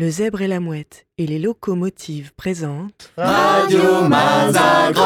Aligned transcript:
Le 0.00 0.08
zèbre 0.08 0.40
et 0.40 0.48
la 0.48 0.60
mouette 0.60 1.04
et 1.18 1.26
les 1.26 1.38
locomotives 1.38 2.32
présentent 2.34 3.12
Radio 3.18 4.08
Mazagran 4.08 5.02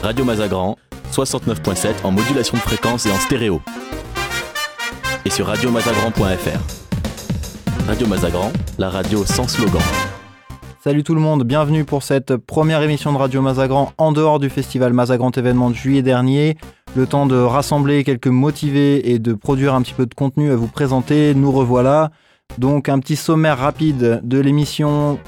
Radio 0.00 0.24
Mazagran, 0.24 0.78
69.7 1.10 2.04
en 2.04 2.12
modulation 2.12 2.56
de 2.56 2.62
fréquence 2.62 3.04
et 3.06 3.10
en 3.10 3.16
stéréo. 3.16 3.60
Et 5.24 5.30
sur 5.30 5.46
radiomazagran.fr. 5.46 6.60
Radio 7.88 8.06
Mazagran, 8.06 8.52
la 8.78 8.88
radio 8.88 9.24
sans 9.24 9.48
slogan. 9.48 9.82
Salut 10.84 11.02
tout 11.02 11.16
le 11.16 11.20
monde, 11.20 11.42
bienvenue 11.42 11.84
pour 11.84 12.04
cette 12.04 12.36
première 12.36 12.82
émission 12.82 13.12
de 13.12 13.18
Radio 13.18 13.42
Mazagran 13.42 13.92
en 13.98 14.12
dehors 14.12 14.38
du 14.38 14.48
festival 14.48 14.92
Mazagran 14.92 15.32
événement 15.32 15.70
de 15.70 15.74
juillet 15.74 16.02
dernier. 16.02 16.56
Le 16.94 17.08
temps 17.08 17.26
de 17.26 17.34
rassembler 17.34 18.04
quelques 18.04 18.28
motivés 18.28 19.10
et 19.10 19.18
de 19.18 19.32
produire 19.34 19.74
un 19.74 19.82
petit 19.82 19.94
peu 19.94 20.06
de 20.06 20.14
contenu 20.14 20.52
à 20.52 20.56
vous 20.56 20.68
présenter, 20.68 21.34
nous 21.34 21.50
revoilà. 21.50 22.12
Donc 22.58 22.88
un 22.88 22.98
petit 22.98 23.16
sommaire 23.16 23.58
rapide 23.58 24.20
de 24.22 24.38
l'émission. 24.38 25.18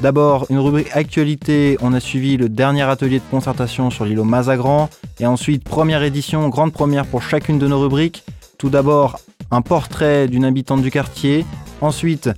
D'abord 0.00 0.46
une 0.48 0.58
rubrique 0.58 0.94
actualité, 0.94 1.76
on 1.80 1.92
a 1.92 1.98
suivi 1.98 2.36
le 2.36 2.48
dernier 2.48 2.82
atelier 2.82 3.18
de 3.18 3.24
concertation 3.30 3.90
sur 3.90 4.04
l'îlot 4.04 4.24
Mazagran. 4.24 4.88
Et 5.18 5.26
ensuite 5.26 5.64
première 5.64 6.02
édition, 6.02 6.48
grande 6.48 6.72
première 6.72 7.06
pour 7.06 7.22
chacune 7.22 7.58
de 7.58 7.66
nos 7.66 7.80
rubriques. 7.80 8.24
Tout 8.58 8.70
d'abord 8.70 9.18
un 9.50 9.62
portrait 9.62 10.28
d'une 10.28 10.44
habitante 10.44 10.82
du 10.82 10.90
quartier. 10.90 11.44
Ensuite 11.80 12.30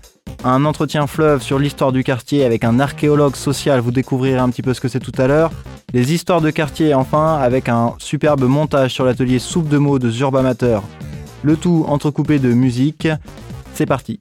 un 0.42 0.65
entretien 0.65 1.06
fleuve 1.06 1.42
sur 1.42 1.59
l'histoire 1.59 1.92
du 1.92 2.02
quartier 2.02 2.45
avec 2.45 2.65
un 2.65 2.80
archéologue 2.80 3.37
social, 3.37 3.80
vous 3.80 3.90
découvrirez 3.90 4.38
un 4.38 4.48
petit 4.48 4.62
peu 4.62 4.73
ce 4.73 4.80
que 4.80 4.88
c'est 4.88 5.01
tout 5.01 5.12
à 5.18 5.26
l'heure. 5.26 5.51
Les 5.92 6.15
histoires 6.15 6.40
de 6.40 6.51
quartier 6.51 6.95
enfin 6.95 7.37
avec 7.37 7.68
un 7.68 7.95
superbe 7.98 8.45
montage 8.45 8.95
sur 8.95 9.04
l'atelier 9.04 9.38
Soupe 9.38 9.68
de 9.68 9.76
mots 9.76 9.98
de 9.98 10.09
Zurbamateur. 10.09 10.82
Le 11.42 11.56
tout 11.56 11.84
entrecoupé 11.88 12.38
de 12.38 12.54
musique. 12.54 13.09
C'est 13.74 13.87
parti. 13.87 14.20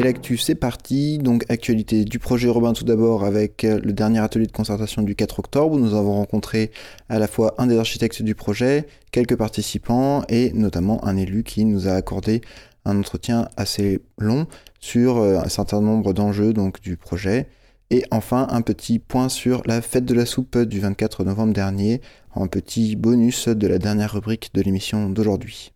Et 0.00 0.02
l'actu, 0.02 0.38
c'est 0.38 0.54
parti. 0.54 1.18
Donc, 1.18 1.44
actualité 1.50 2.06
du 2.06 2.18
projet 2.18 2.46
urbain 2.48 2.72
tout 2.72 2.84
d'abord 2.84 3.24
avec 3.24 3.64
le 3.64 3.92
dernier 3.92 4.20
atelier 4.20 4.46
de 4.46 4.52
concertation 4.52 5.02
du 5.02 5.14
4 5.14 5.40
octobre 5.40 5.74
où 5.74 5.78
nous 5.78 5.94
avons 5.94 6.14
rencontré 6.14 6.70
à 7.10 7.18
la 7.18 7.26
fois 7.26 7.54
un 7.58 7.66
des 7.66 7.78
architectes 7.78 8.22
du 8.22 8.34
projet, 8.34 8.86
quelques 9.12 9.36
participants 9.36 10.22
et 10.30 10.52
notamment 10.54 11.04
un 11.04 11.18
élu 11.18 11.42
qui 11.42 11.66
nous 11.66 11.86
a 11.86 11.92
accordé 11.92 12.40
un 12.86 12.98
entretien 12.98 13.48
assez 13.58 14.00
long 14.16 14.46
sur 14.78 15.18
un 15.18 15.48
certain 15.50 15.82
nombre 15.82 16.14
d'enjeux 16.14 16.54
du 16.82 16.96
projet. 16.96 17.48
Et 17.92 18.04
enfin, 18.12 18.46
un 18.50 18.62
petit 18.62 19.00
point 19.00 19.28
sur 19.28 19.62
la 19.66 19.82
fête 19.82 20.04
de 20.04 20.14
la 20.14 20.24
soupe 20.24 20.56
du 20.58 20.78
24 20.78 21.24
novembre 21.24 21.52
dernier, 21.52 22.00
un 22.36 22.46
petit 22.46 22.94
bonus 22.94 23.48
de 23.48 23.66
la 23.66 23.78
dernière 23.78 24.12
rubrique 24.12 24.50
de 24.54 24.62
l'émission 24.62 25.10
d'aujourd'hui. 25.10 25.72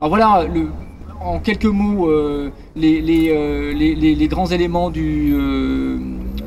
Alors 0.00 0.08
voilà, 0.08 0.48
le, 0.48 0.70
en 1.24 1.40
quelques 1.40 1.64
mots, 1.64 2.10
euh, 2.10 2.50
euh, 2.76 3.72
les, 3.72 4.28
grands 4.28 4.46
éléments 4.46 4.92
euh, 4.94 5.98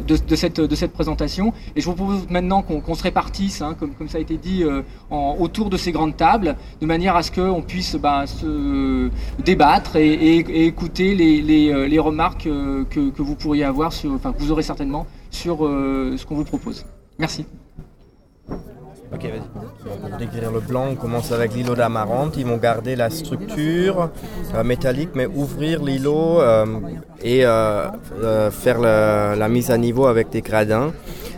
de, 0.08 0.36
cette, 0.36 0.94
présentation. 0.94 1.54
Et 1.76 1.82
je 1.82 1.86
vous 1.86 1.96
propose 1.96 2.30
maintenant 2.30 2.62
qu'on 2.62 2.96
se 2.96 3.04
répartisse, 3.04 3.62
hein, 3.62 3.76
comme, 3.80 4.08
ça 4.08 4.18
a 4.20 4.22
été 4.22 4.38
dit, 4.38 4.64
autour 5.10 5.70
de 5.70 5.78
ces 5.78 5.92
grandes 5.92 6.16
tables, 6.16 6.56
de 6.80 6.86
manière 6.86 7.16
à 7.16 7.24
ce 7.24 7.32
qu'on 7.32 7.62
puisse 7.62 7.96
bah, 7.96 8.26
se 8.28 9.10
débattre 9.44 9.96
et, 9.96 10.66
écouter 10.66 11.16
les, 11.16 12.00
remarques 12.00 12.44
que, 12.44 13.10
que, 13.10 13.22
vous 13.22 13.36
pourriez 13.36 13.64
avoir, 13.64 13.92
sur, 13.92 14.12
enfin 14.14 14.32
que 14.32 14.40
vous 14.40 14.52
aurez 14.52 14.64
certainement, 14.64 15.08
sur 15.32 15.60
ce 15.60 16.26
qu'on 16.26 16.36
vous 16.36 16.46
propose. 16.46 16.86
Merci. 17.18 17.46
Ok, 19.14 19.22
vas-y. 19.24 20.10
Pour 20.10 20.18
décrire 20.18 20.52
le 20.52 20.60
plan, 20.60 20.88
on 20.92 20.96
commence 20.96 21.32
avec 21.32 21.54
l'îlot 21.54 21.76
d'amarante. 21.76 22.36
Ils 22.38 22.46
vont 22.46 22.58
garder 22.58 22.96
la 22.96 23.10
structure 23.10 24.10
euh, 24.54 24.64
métallique, 24.64 25.12
mais 25.16 25.26
ouvrir 25.26 25.82
l'îlot 25.82 26.42
euh, 26.42 26.66
et 27.22 27.46
euh, 27.46 28.52
faire 28.52 28.80
la, 28.80 29.48
mise 29.48 29.72
à 29.72 29.78
niveau 29.78 30.08
avec 30.08 30.30
des 30.30 30.42
gradins. 30.42 30.92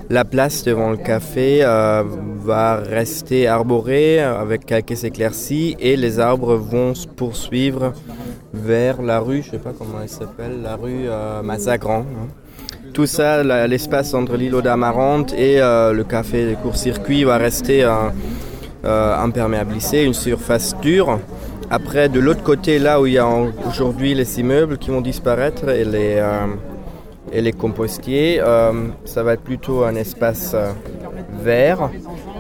La 0.10 0.26
place 0.26 0.64
devant 0.64 0.90
le 0.90 0.98
café 0.98 1.62
va 1.62 2.78
rester 2.78 3.48
arborée 3.48 4.20
avec 4.20 4.66
quelques 4.66 5.04
éclaircies 5.04 5.76
et 5.80 5.96
les 5.96 6.20
arbres 6.20 6.56
vont 6.56 6.96
se 6.96 7.06
poursuivre 7.06 7.94
vers 8.52 9.04
la 9.04 9.20
rue, 9.20 9.44
je 9.44 9.52
sais 9.52 9.60
pas 9.60 9.74
comment 9.78 10.02
elle 10.02 10.10
s'appelle, 10.10 10.64
la 10.64 10.76
rue 10.76 11.08
Mazagran. 11.44 12.00
Hein. 12.00 12.49
Tout 12.94 13.06
ça, 13.06 13.44
l'espace 13.68 14.14
entre 14.14 14.36
l'îlot 14.36 14.62
d'Amarante 14.62 15.34
et 15.34 15.62
euh, 15.62 15.94
le 15.94 16.04
café 16.04 16.50
de 16.50 16.56
court-circuit 16.56 17.24
va 17.24 17.38
rester 17.38 17.84
euh, 17.84 17.94
euh, 18.86 19.18
imperméabilisé, 19.18 20.04
une 20.04 20.14
surface 20.14 20.76
dure. 20.82 21.20
Après, 21.70 22.10
de 22.10 22.20
l'autre 22.20 22.44
côté, 22.44 22.80
là 22.80 23.00
où 23.00 23.06
il 23.06 23.14
y 23.14 23.18
a 23.18 23.28
aujourd'hui 23.68 24.16
les 24.16 24.40
immeubles 24.40 24.78
qui 24.78 24.90
vont 24.90 25.02
disparaître 25.02 25.70
et 25.70 25.86
les, 25.86 27.52
compostiers, 27.54 28.42
ça 29.06 29.22
va 29.24 29.34
être 29.34 29.44
plutôt 29.44 29.84
un 29.84 29.94
espace 29.94 30.56
vert. 31.44 31.92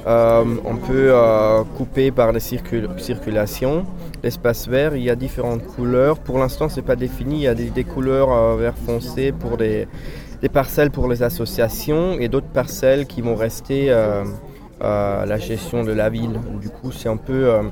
on 0.08 0.76
peut 0.88 1.14
couper 1.78 2.09
par 2.09 2.32
les 2.32 2.40
circul 2.40 2.90
circulations. 2.98 3.86
L'espace 4.24 4.68
vert, 4.68 4.96
il 4.96 5.04
y 5.04 5.12
a 5.12 5.16
différentes 5.16 5.64
couleurs. 5.64 6.18
Pour 6.18 6.40
l'instant, 6.40 6.68
c'est 6.68 6.82
pas 6.82 6.96
défini. 6.96 7.36
Il 7.36 7.44
y 7.44 7.48
a 7.48 7.54
des, 7.54 7.70
des 7.70 7.84
couleurs 7.84 8.56
vert 8.58 8.74
foncé 8.84 9.32
pour 9.32 9.58
des 9.58 9.88
des 10.42 10.50
parcelles 10.50 10.92
pour 10.92 11.08
les 11.08 11.24
associations 11.24 12.18
et 12.20 12.28
d'autres 12.28 12.48
parcelles 12.48 13.06
qui 13.06 13.22
vont 13.22 13.36
rester 13.36 13.88
euh, 13.90 14.24
à 14.80 15.26
la 15.26 15.38
gestion 15.38 15.84
de 15.84 15.92
la 15.92 16.10
ville. 16.10 16.40
Du 16.62 16.70
coup, 16.70 16.92
c'est 16.92 17.10
un 17.10 17.18
peu 17.18 17.50
euh, 17.50 17.64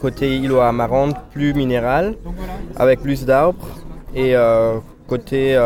côté 0.00 0.36
îlot 0.36 0.60
amarante 0.60 1.16
plus 1.32 1.54
minéral, 1.54 2.16
avec 2.76 3.00
plus 3.00 3.24
d'arbres, 3.24 3.66
et 4.14 4.36
euh, 4.36 4.78
côté 5.06 5.58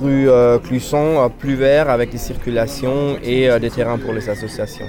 rue 0.00 0.28
Clusson 0.62 1.30
plus 1.38 1.54
vert 1.54 1.90
avec 1.90 2.10
des 2.10 2.18
circulations 2.18 3.18
et 3.22 3.48
des 3.58 3.70
terrains 3.70 3.98
pour 3.98 4.12
les 4.12 4.28
associations. 4.28 4.86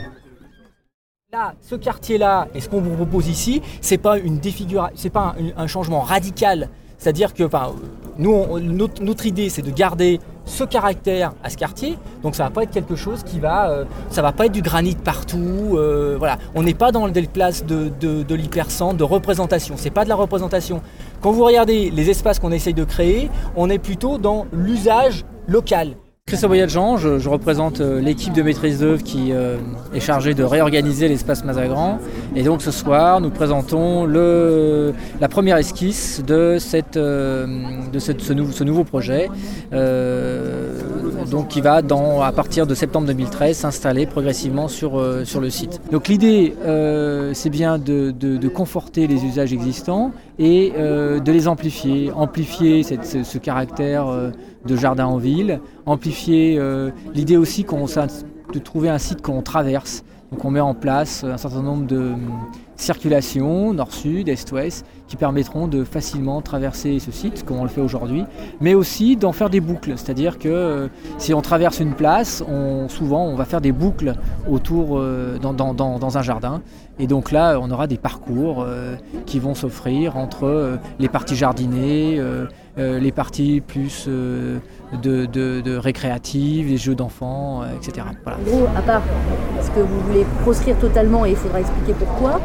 Là, 1.33 1.53
ce 1.61 1.75
quartier-là, 1.75 2.49
et 2.53 2.59
ce 2.59 2.67
qu'on 2.67 2.81
vous 2.81 2.95
propose 2.95 3.29
ici, 3.29 3.61
c'est 3.79 3.97
pas 3.97 4.17
une 4.17 4.39
défiguration, 4.39 4.93
c'est 4.97 5.09
pas 5.09 5.33
un, 5.39 5.63
un, 5.63 5.67
changement 5.67 6.01
radical. 6.01 6.67
C'est-à-dire 6.97 7.33
que, 7.33 7.43
enfin, 7.43 7.73
notre, 8.17 9.25
idée, 9.25 9.49
c'est 9.49 9.61
de 9.61 9.71
garder 9.71 10.19
ce 10.45 10.63
caractère 10.63 11.33
à 11.43 11.49
ce 11.49 11.57
quartier. 11.57 11.97
Donc 12.23 12.35
ça 12.35 12.43
va 12.43 12.49
pas 12.49 12.63
être 12.63 12.71
quelque 12.71 12.95
chose 12.95 13.23
qui 13.23 13.39
va, 13.39 13.69
euh, 13.69 13.85
ça 14.09 14.21
va 14.21 14.31
pas 14.31 14.47
être 14.47 14.51
du 14.51 14.61
granit 14.61 14.95
partout. 14.95 15.75
Euh, 15.75 16.15
voilà, 16.17 16.37
on 16.55 16.63
n'est 16.63 16.73
pas 16.73 16.91
dans 16.91 17.07
des 17.07 17.27
places 17.27 17.65
de, 17.65 17.91
de, 17.99 18.23
de 18.23 18.35
l'hypercentre, 18.35 18.97
de 18.97 19.03
représentation. 19.03 19.75
C'est 19.77 19.89
pas 19.89 20.03
de 20.03 20.09
la 20.09 20.15
représentation. 20.15 20.81
Quand 21.21 21.31
vous 21.31 21.45
regardez 21.45 21.89
les 21.91 22.09
espaces 22.09 22.39
qu'on 22.39 22.51
essaye 22.51 22.73
de 22.73 22.83
créer, 22.83 23.29
on 23.55 23.69
est 23.69 23.79
plutôt 23.79 24.17
dans 24.17 24.45
l'usage 24.51 25.25
local. 25.47 25.95
Christophe 26.31 26.51
Boyadjean, 26.51 26.95
je, 26.95 27.19
je 27.19 27.27
représente 27.27 27.81
euh, 27.81 27.99
l'équipe 27.99 28.31
de 28.31 28.41
maîtrise 28.41 28.79
d'œuvre 28.79 29.03
qui 29.03 29.33
euh, 29.33 29.57
est 29.93 29.99
chargée 29.99 30.33
de 30.33 30.45
réorganiser 30.45 31.09
l'espace 31.09 31.43
Mazagran. 31.43 31.99
Et 32.37 32.43
donc 32.43 32.61
ce 32.61 32.71
soir, 32.71 33.19
nous 33.19 33.31
présentons 33.31 34.05
la 34.05 35.27
première 35.27 35.57
esquisse 35.57 36.23
de, 36.25 36.57
euh, 36.57 36.59
ce, 37.99 38.31
nou 38.31 38.49
ce, 38.49 38.63
nouveau 38.63 38.85
projet, 38.85 39.27
donc 41.29 41.49
qui 41.49 41.61
va, 41.61 41.81
dans, 41.81 42.21
à 42.21 42.31
partir 42.31 42.67
de 42.67 42.75
septembre 42.75 43.07
2013, 43.07 43.57
s'installer 43.57 44.05
progressivement 44.05 44.67
sur, 44.67 45.03
sur 45.25 45.41
le 45.41 45.49
site. 45.49 45.81
Donc 45.91 46.07
l'idée, 46.07 46.55
c'est 47.33 47.49
bien 47.49 47.77
de, 47.77 48.47
conforter 48.47 49.07
les 49.07 49.23
usages 49.25 49.53
existants 49.53 50.11
et 50.39 50.71
de 50.71 51.31
les 51.31 51.47
amplifier, 51.47 52.11
amplifier 52.11 52.83
ce, 52.83 53.37
caractère 53.37 54.31
de 54.65 54.75
jardin 54.75 55.05
en 55.05 55.17
ville, 55.17 55.59
amplifier 55.85 56.57
euh, 56.57 56.91
l'idée 57.13 57.37
aussi 57.37 57.63
qu'on 57.63 57.85
de 57.85 58.59
trouver 58.59 58.89
un 58.89 58.97
site 58.97 59.21
qu'on 59.21 59.41
traverse. 59.41 60.03
Donc 60.31 60.45
on 60.45 60.51
met 60.51 60.59
en 60.59 60.73
place 60.73 61.23
un 61.23 61.37
certain 61.37 61.61
nombre 61.61 61.87
de 61.87 61.97
euh, 61.97 62.15
circulations, 62.75 63.73
nord-sud, 63.73 64.29
est-ouest, 64.29 64.85
qui 65.11 65.17
permettront 65.17 65.67
de 65.67 65.83
facilement 65.83 66.41
traverser 66.41 66.99
ce 66.99 67.11
site, 67.11 67.43
comme 67.43 67.57
on 67.57 67.63
le 67.63 67.69
fait 67.69 67.81
aujourd'hui, 67.81 68.23
mais 68.61 68.75
aussi 68.75 69.17
d'en 69.17 69.33
faire 69.33 69.49
des 69.49 69.59
boucles. 69.59 69.97
C'est-à-dire 69.97 70.39
que 70.39 70.47
euh, 70.47 70.87
si 71.17 71.33
on 71.33 71.41
traverse 71.41 71.81
une 71.81 71.95
place, 71.95 72.41
on, 72.47 72.87
souvent 72.87 73.25
on 73.25 73.35
va 73.35 73.43
faire 73.43 73.59
des 73.59 73.73
boucles 73.73 74.13
autour 74.49 74.97
euh, 74.97 75.37
dans, 75.37 75.73
dans, 75.73 76.17
un 76.17 76.21
jardin. 76.21 76.61
Et 76.97 77.07
donc 77.07 77.31
là, 77.33 77.59
on 77.61 77.69
aura 77.71 77.87
des 77.87 77.97
parcours 77.97 78.63
euh, 78.65 78.95
qui 79.25 79.39
vont 79.39 79.53
s'offrir 79.53 80.15
entre 80.15 80.79
les 80.97 81.09
parties 81.09 81.35
jardinées, 81.35 82.21
les 82.77 83.11
parties 83.11 83.59
plus 83.59 84.07
de, 84.07 85.77
récréatives, 85.77 86.69
les 86.69 86.77
jeux 86.77 86.95
d'enfants, 86.95 87.63
etc. 87.75 88.07
Voilà. 88.23 88.39
En 88.39 88.43
gros, 88.43 88.67
à 88.77 88.81
part 88.81 89.01
ce 89.61 89.71
que 89.71 89.81
vous 89.81 89.99
voulez 90.07 90.25
proscrire 90.43 90.77
totalement 90.79 91.25
et 91.25 91.31
il 91.31 91.35
faudra 91.35 91.59
expliquer 91.59 91.95
pourquoi, 91.99 92.39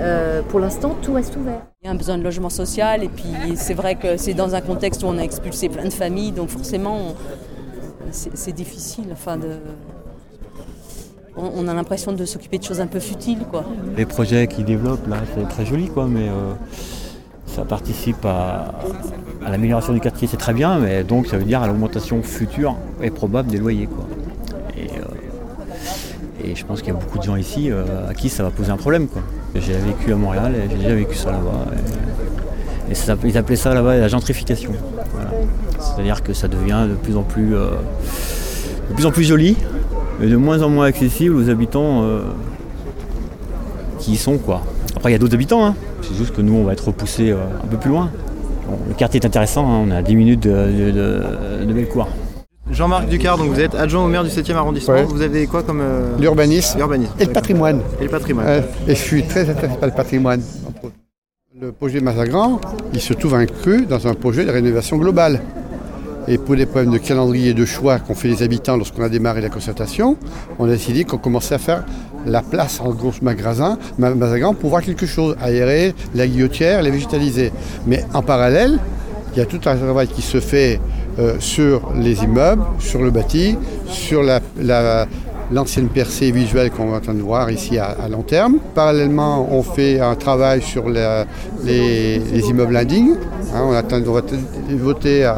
euh, 0.00 0.42
pour 0.42 0.60
l'instant, 0.60 0.96
tout 1.02 1.12
reste 1.12 1.36
ouvert. 1.36 1.62
Il 1.82 1.86
y 1.86 1.88
a 1.88 1.92
un 1.92 1.96
besoin 1.96 2.18
de 2.18 2.22
logement 2.22 2.50
social 2.50 3.02
et 3.04 3.08
puis 3.08 3.56
c'est 3.56 3.74
vrai 3.74 3.94
que 3.94 4.16
c'est 4.16 4.34
dans 4.34 4.54
un 4.54 4.60
contexte 4.60 5.02
où 5.02 5.06
on 5.06 5.18
a 5.18 5.22
expulsé 5.22 5.68
plein 5.68 5.84
de 5.84 5.92
familles, 5.92 6.32
donc 6.32 6.48
forcément, 6.48 7.14
c'est 8.10 8.52
difficile. 8.52 9.06
Enfin, 9.12 9.36
de... 9.36 9.50
on, 11.36 11.50
on 11.56 11.68
a 11.68 11.74
l'impression 11.74 12.12
de 12.12 12.24
s'occuper 12.24 12.58
de 12.58 12.64
choses 12.64 12.80
un 12.80 12.86
peu 12.86 13.00
futiles. 13.00 13.44
Quoi. 13.50 13.64
Les 13.96 14.06
projets 14.06 14.46
qu'ils 14.46 14.64
développent 14.64 15.06
là, 15.06 15.18
c'est 15.34 15.48
très 15.48 15.66
joli, 15.66 15.88
quoi, 15.88 16.06
mais 16.06 16.28
euh, 16.28 16.54
ça 17.46 17.64
participe 17.64 18.24
à, 18.24 18.74
à 19.44 19.50
l'amélioration 19.50 19.92
du 19.92 20.00
quartier, 20.00 20.28
c'est 20.28 20.36
très 20.36 20.54
bien, 20.54 20.78
mais 20.78 21.04
donc 21.04 21.26
ça 21.26 21.36
veut 21.38 21.44
dire 21.44 21.62
à 21.62 21.66
l'augmentation 21.66 22.22
future 22.22 22.76
et 23.02 23.10
probable 23.10 23.50
des 23.50 23.58
loyers. 23.58 23.86
Quoi. 23.86 24.06
Et, 24.76 24.90
euh, 24.90 26.44
et 26.44 26.54
je 26.54 26.64
pense 26.64 26.82
qu'il 26.82 26.92
y 26.92 26.96
a 26.96 26.98
beaucoup 27.00 27.18
de 27.18 27.24
gens 27.24 27.36
ici 27.36 27.70
euh, 27.70 28.08
à 28.08 28.14
qui 28.14 28.28
ça 28.28 28.42
va 28.42 28.50
poser 28.50 28.70
un 28.70 28.76
problème. 28.76 29.08
Quoi. 29.08 29.22
J'ai 29.54 29.72
vécu 29.74 30.12
à 30.12 30.16
Montréal 30.16 30.54
et 30.54 30.70
j'ai 30.70 30.76
déjà 30.76 30.94
vécu 30.94 31.14
ça 31.16 31.32
là-bas. 31.32 31.66
Et, 32.90 32.92
et 32.92 32.94
ils 33.24 33.38
appelaient 33.38 33.56
ça 33.56 33.74
là-bas 33.74 33.96
la 33.96 34.08
gentrification. 34.08 34.72
C'est-à-dire 35.78 36.22
que 36.22 36.32
ça 36.32 36.48
devient 36.48 36.86
de 36.88 36.94
plus 36.94 37.16
en 37.16 37.22
plus, 37.22 37.56
euh, 37.56 37.70
de 38.90 38.94
plus 38.94 39.06
en 39.06 39.10
plus 39.10 39.24
joli, 39.24 39.56
mais 40.20 40.26
de 40.28 40.36
moins 40.36 40.62
en 40.62 40.68
moins 40.68 40.86
accessible 40.86 41.34
aux 41.34 41.50
habitants 41.50 42.02
euh, 42.02 42.20
qui 43.98 44.12
y 44.12 44.16
sont. 44.16 44.38
Après, 44.96 45.10
il 45.10 45.12
y 45.12 45.16
a 45.16 45.18
d'autres 45.18 45.34
habitants, 45.34 45.64
hein. 45.64 45.74
c'est 46.02 46.14
juste 46.14 46.34
que 46.34 46.40
nous, 46.40 46.54
on 46.54 46.64
va 46.64 46.72
être 46.72 46.86
repoussés 46.86 47.30
euh, 47.30 47.36
un 47.62 47.66
peu 47.66 47.76
plus 47.76 47.90
loin. 47.90 48.10
Le 48.88 48.94
quartier 48.94 49.20
est 49.20 49.26
intéressant, 49.26 49.66
hein. 49.66 49.84
on 49.86 49.90
est 49.90 49.96
à 49.96 50.02
10 50.02 50.16
minutes 50.16 50.42
de, 50.42 50.90
de. 50.90 51.22
Jean-Marc 52.70 53.08
Ducard, 53.08 53.38
donc 53.38 53.48
vous 53.50 53.60
êtes 53.60 53.74
adjoint 53.74 54.04
au 54.04 54.08
maire 54.08 54.24
du 54.24 54.30
7e 54.30 54.54
arrondissement. 54.54 54.94
Ouais. 54.94 55.04
Vous 55.04 55.22
avez 55.22 55.46
quoi 55.46 55.62
comme. 55.62 55.80
euh, 55.80 56.16
L'urbanisme 56.18 56.78
L'urbanisme. 56.78 57.12
et 57.18 57.24
le 57.24 57.32
patrimoine. 57.32 57.80
Et 58.00 58.04
le 58.04 58.10
patrimoine. 58.10 58.46
Euh, 58.46 58.60
et 58.86 58.94
je 58.94 59.00
suis 59.00 59.22
très 59.24 59.48
intéressé 59.48 59.78
par 59.78 59.88
le 59.88 59.94
patrimoine. 59.94 60.42
Le 61.60 61.72
projet 61.72 62.00
Mazagran, 62.00 62.60
il 62.92 63.00
se 63.00 63.14
trouve 63.14 63.34
inclus 63.34 63.86
dans 63.86 64.06
un 64.06 64.14
projet 64.14 64.44
de 64.44 64.50
rénovation 64.50 64.96
globale. 64.98 65.40
Et 66.28 66.36
pour 66.36 66.56
des 66.56 66.66
problèmes 66.66 66.92
de 66.92 66.98
calendrier 66.98 67.50
et 67.50 67.54
de 67.54 67.64
choix 67.64 67.98
qu'ont 67.98 68.14
fait 68.14 68.28
les 68.28 68.42
habitants 68.42 68.76
lorsqu'on 68.76 69.02
a 69.02 69.08
démarré 69.08 69.40
la 69.40 69.48
concertation, 69.48 70.18
on 70.58 70.66
a 70.66 70.72
décidé 70.72 71.04
qu'on 71.04 71.16
commençait 71.16 71.54
à 71.54 71.58
faire 71.58 71.84
la 72.26 72.42
place 72.42 72.80
en 72.80 72.90
gros 72.90 73.12
magasin, 73.22 73.78
Ma- 73.98 74.14
Mazagran 74.14 74.52
pour 74.52 74.68
voir 74.70 74.82
quelque 74.82 75.06
chose, 75.06 75.36
aérer 75.40 75.94
la 76.14 76.26
guillotière, 76.26 76.82
les 76.82 76.90
végétaliser. 76.90 77.50
Mais 77.86 78.04
en 78.12 78.20
parallèle, 78.22 78.78
il 79.32 79.38
y 79.38 79.40
a 79.42 79.46
tout 79.46 79.60
un 79.64 79.74
travail 79.76 80.06
qui 80.08 80.20
se 80.20 80.38
fait 80.38 80.80
sur 81.38 81.92
les 81.96 82.22
immeubles, 82.22 82.62
sur 82.78 83.02
le 83.02 83.10
bâti, 83.10 83.56
sur 83.88 84.22
la- 84.22 84.40
la- 84.60 85.06
l'ancienne 85.50 85.88
percée 85.88 86.30
visuelle 86.30 86.70
qu'on 86.70 86.92
est 86.92 86.96
en 86.96 87.00
train 87.00 87.14
de 87.14 87.22
voir 87.22 87.50
ici 87.50 87.78
à, 87.78 87.96
long 88.10 88.22
terme. 88.22 88.58
Parallèlement, 88.74 89.48
on 89.50 89.62
fait 89.62 90.00
un 90.00 90.14
travail 90.14 90.62
sur 90.62 90.88
la- 90.88 91.24
les, 91.64 92.18
les 92.18 92.48
immeubles 92.50 92.76
indignes. 92.76 93.14
Hein, 93.54 93.62
on, 93.64 93.72
attend, 93.72 94.00
va 94.00 94.20
voter 94.76 95.24
euh, 95.24 95.32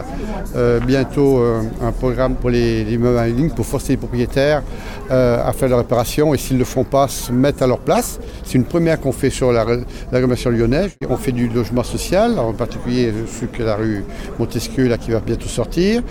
euh, 0.56 0.80
bientôt 0.80 1.38
euh, 1.38 1.60
un 1.82 1.92
programme 1.92 2.34
pour 2.34 2.50
les, 2.50 2.84
les 2.84 2.94
immeubles 2.94 3.18
indignes 3.18 3.50
pour 3.50 3.64
forcer 3.66 3.92
les 3.92 3.96
propriétaires 3.98 4.62
à 5.10 5.52
faire 5.52 5.68
la 5.68 5.78
réparation 5.78 6.34
et 6.34 6.38
s'ils 6.38 6.54
ne 6.54 6.60
le 6.60 6.64
font 6.64 6.84
pas, 6.84 7.08
se 7.08 7.32
mettre 7.32 7.64
à 7.64 7.66
leur 7.66 7.78
place. 7.80 8.20
C'est 8.44 8.54
une 8.54 8.64
première 8.64 9.00
qu'on 9.00 9.10
fait 9.10 9.30
sur 9.30 9.50
la- 9.50 9.64
l'agglomération 10.12 10.50
lyonnaise. 10.50 10.92
On 11.08 11.16
fait 11.16 11.32
du 11.32 11.48
logement 11.48 11.82
social, 11.82 12.38
en 12.38 12.52
particulier 12.52 13.12
celui 13.26 13.48
que 13.48 13.62
la 13.64 13.74
rue 13.74 14.04
Montesquieu 14.38 14.86
là, 14.88 14.98
qui 14.98 15.10
va 15.10 15.18
bientôt 15.18 15.48
sortir. 15.48 16.02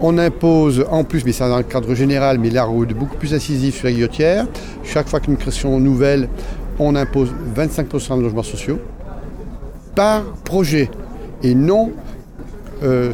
On 0.00 0.18
impose 0.18 0.84
en 0.90 1.04
plus, 1.04 1.24
mais 1.24 1.32
c'est 1.32 1.48
dans 1.48 1.56
le 1.56 1.62
cadre 1.62 1.94
général, 1.94 2.38
mais 2.38 2.50
là 2.50 2.66
beaucoup 2.66 3.16
plus 3.16 3.32
incisif 3.34 3.76
sur 3.76 3.86
la 3.86 3.92
guillotière, 3.92 4.46
chaque 4.84 5.08
fois 5.08 5.20
qu'une 5.20 5.36
création 5.36 5.78
nouvelle, 5.80 6.28
on 6.78 6.94
impose 6.96 7.30
25% 7.56 8.18
de 8.18 8.22
logements 8.22 8.42
sociaux 8.42 8.78
par 9.94 10.22
projet 10.44 10.90
et 11.42 11.54
non 11.54 11.92
euh, 12.82 13.12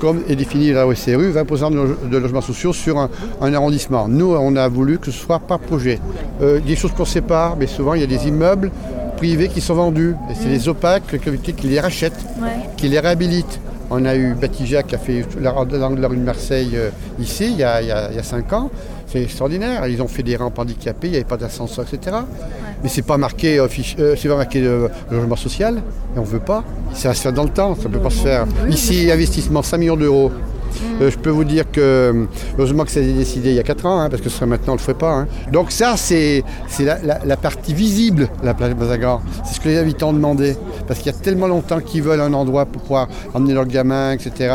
comme 0.00 0.22
est 0.28 0.36
défini 0.36 0.72
la 0.72 0.86
OSRU, 0.86 1.32
20% 1.32 1.70
de, 1.70 1.76
lo- 1.76 1.96
de 2.10 2.16
logements 2.18 2.40
sociaux 2.40 2.72
sur 2.72 2.98
un, 2.98 3.08
un 3.40 3.52
arrondissement. 3.54 4.08
Nous, 4.08 4.32
on 4.34 4.56
a 4.56 4.68
voulu 4.68 4.98
que 4.98 5.06
ce 5.06 5.18
soit 5.18 5.38
par 5.40 5.58
projet. 5.58 5.98
Euh, 6.40 6.60
des 6.60 6.74
choses 6.76 6.92
qu'on 6.92 7.04
sépare, 7.04 7.56
mais 7.56 7.66
souvent 7.66 7.94
il 7.94 8.00
y 8.00 8.04
a 8.04 8.06
des 8.08 8.26
immeubles 8.28 8.70
privés 9.16 9.48
qui 9.48 9.60
sont 9.60 9.74
vendus. 9.74 10.14
Et 10.30 10.34
c'est 10.34 10.48
les 10.48 10.68
opaques, 10.68 11.04
les 11.12 11.18
collectivités 11.18 11.52
qui 11.60 11.68
les 11.68 11.80
rachètent, 11.80 12.18
qui 12.76 12.88
les 12.88 12.98
réhabilitent. 13.00 13.60
On 13.94 14.06
a 14.06 14.16
eu 14.16 14.32
Batijac 14.34 14.86
qui 14.86 14.94
a 14.94 14.98
fait 14.98 15.22
la- 15.38 15.52
l'angle 15.52 15.96
de 15.96 16.00
la 16.02 16.08
rue 16.08 16.16
de 16.16 16.22
Marseille 16.22 16.70
euh, 16.74 16.88
ici, 17.20 17.44
il 17.50 17.58
y, 17.58 17.62
a, 17.62 17.82
il 17.82 17.88
y 17.88 17.90
a- 17.92 18.08
il 18.10 18.16
y 18.16 18.18
a 18.18 18.22
cinq 18.22 18.50
ans. 18.54 18.70
C'est 19.06 19.22
extraordinaire. 19.22 19.86
Ils 19.86 20.00
ont 20.00 20.08
fait 20.08 20.22
des 20.22 20.36
rampes 20.36 20.58
handicapées, 20.58 21.08
il 21.08 21.10
n'y 21.10 21.16
avait 21.16 21.24
pas 21.26 21.36
d'ascenseur, 21.36 21.84
etc. 21.86 22.16
Mais 22.82 22.88
c'est 22.88 23.02
pas 23.02 23.18
marqué, 23.18 23.58
euh, 23.58 23.68
fiche- 23.68 23.96
euh, 23.98 24.14
c'est 24.16 24.28
pas 24.28 24.36
marqué 24.36 24.62
euh, 24.64 24.88
logement 25.10 25.36
social, 25.36 25.82
et 26.16 26.18
on 26.18 26.22
veut 26.22 26.38
pas. 26.40 26.64
Ça 26.94 27.08
va 27.08 27.14
se 27.14 27.20
faire 27.20 27.32
dans 27.34 27.42
le 27.44 27.50
temps, 27.50 27.74
ça 27.74 27.88
ne 27.88 27.92
peut 27.92 28.00
pas 28.00 28.08
se 28.08 28.20
faire. 28.22 28.46
Ici, 28.70 29.10
investissement 29.10 29.62
5 29.62 29.76
millions 29.76 29.96
d'euros. 29.96 30.32
Euh, 31.00 31.10
je 31.10 31.18
peux 31.18 31.30
vous 31.30 31.44
dire 31.44 31.70
que, 31.70 32.26
heureusement 32.58 32.84
que 32.84 32.90
ça 32.90 33.00
a 33.00 33.02
été 33.02 33.12
décidé 33.12 33.50
il 33.50 33.56
y 33.56 33.60
a 33.60 33.62
4 33.62 33.86
ans, 33.86 34.00
hein, 34.00 34.10
parce 34.10 34.22
que 34.22 34.28
ça 34.28 34.46
maintenant 34.46 34.72
on 34.72 34.76
ne 34.76 34.80
le 34.80 34.82
ferait 34.82 34.94
pas. 34.94 35.12
hein. 35.12 35.28
Donc 35.52 35.70
ça, 35.72 35.94
c'est 35.96 36.44
la, 36.80 37.36
partie 37.36 37.74
visible, 37.74 38.28
la 38.42 38.54
plage 38.54 38.74
Mazagran. 38.74 39.20
C'est 39.44 39.54
ce 39.54 39.60
que 39.60 39.68
les 39.68 39.78
habitants 39.78 40.10
ont 40.10 40.14
demandé. 40.14 40.56
Parce 40.86 41.00
qu'il 41.00 41.12
y 41.12 41.14
a 41.14 41.18
tellement 41.18 41.46
longtemps 41.46 41.80
qu'ils 41.80 42.02
veulent 42.02 42.20
un 42.20 42.32
endroit 42.32 42.66
pour 42.66 42.82
pouvoir 42.82 43.08
emmener 43.34 43.54
leurs 43.54 43.66
gamins, 43.66 44.12
etc. 44.12 44.54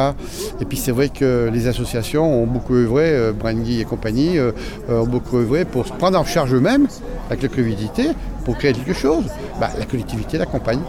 Et 0.62 0.66
puis 0.66 0.78
c'est 0.78 0.92
vrai 0.92 1.10
que 1.10 1.50
les 1.52 1.68
associations 1.68 2.44
ont 2.44 2.48
beaucoup 2.48 2.76
œuvré, 2.76 3.10
euh, 3.10 3.32
Brangui 3.34 3.80
et 3.82 3.86
compagnie, 3.86 4.38
euh, 4.38 4.52
ont 4.90 5.06
beaucoup 5.08 5.38
œuvré 5.38 5.66
pour 5.66 5.88
se 5.88 5.94
prendre 5.94 6.20
en 6.20 6.26
charge 6.26 6.54
eux-mêmes, 6.54 6.88
avec 7.30 7.44
la 7.44 7.50
covidité, 7.50 8.10
pour 8.46 8.58
créer 8.58 8.74
quelque 8.74 8.94
chose. 8.94 9.24
Bah, 9.60 9.70
la 9.80 9.86
collectivité 9.86 10.38
l'accompagne. 10.38 10.80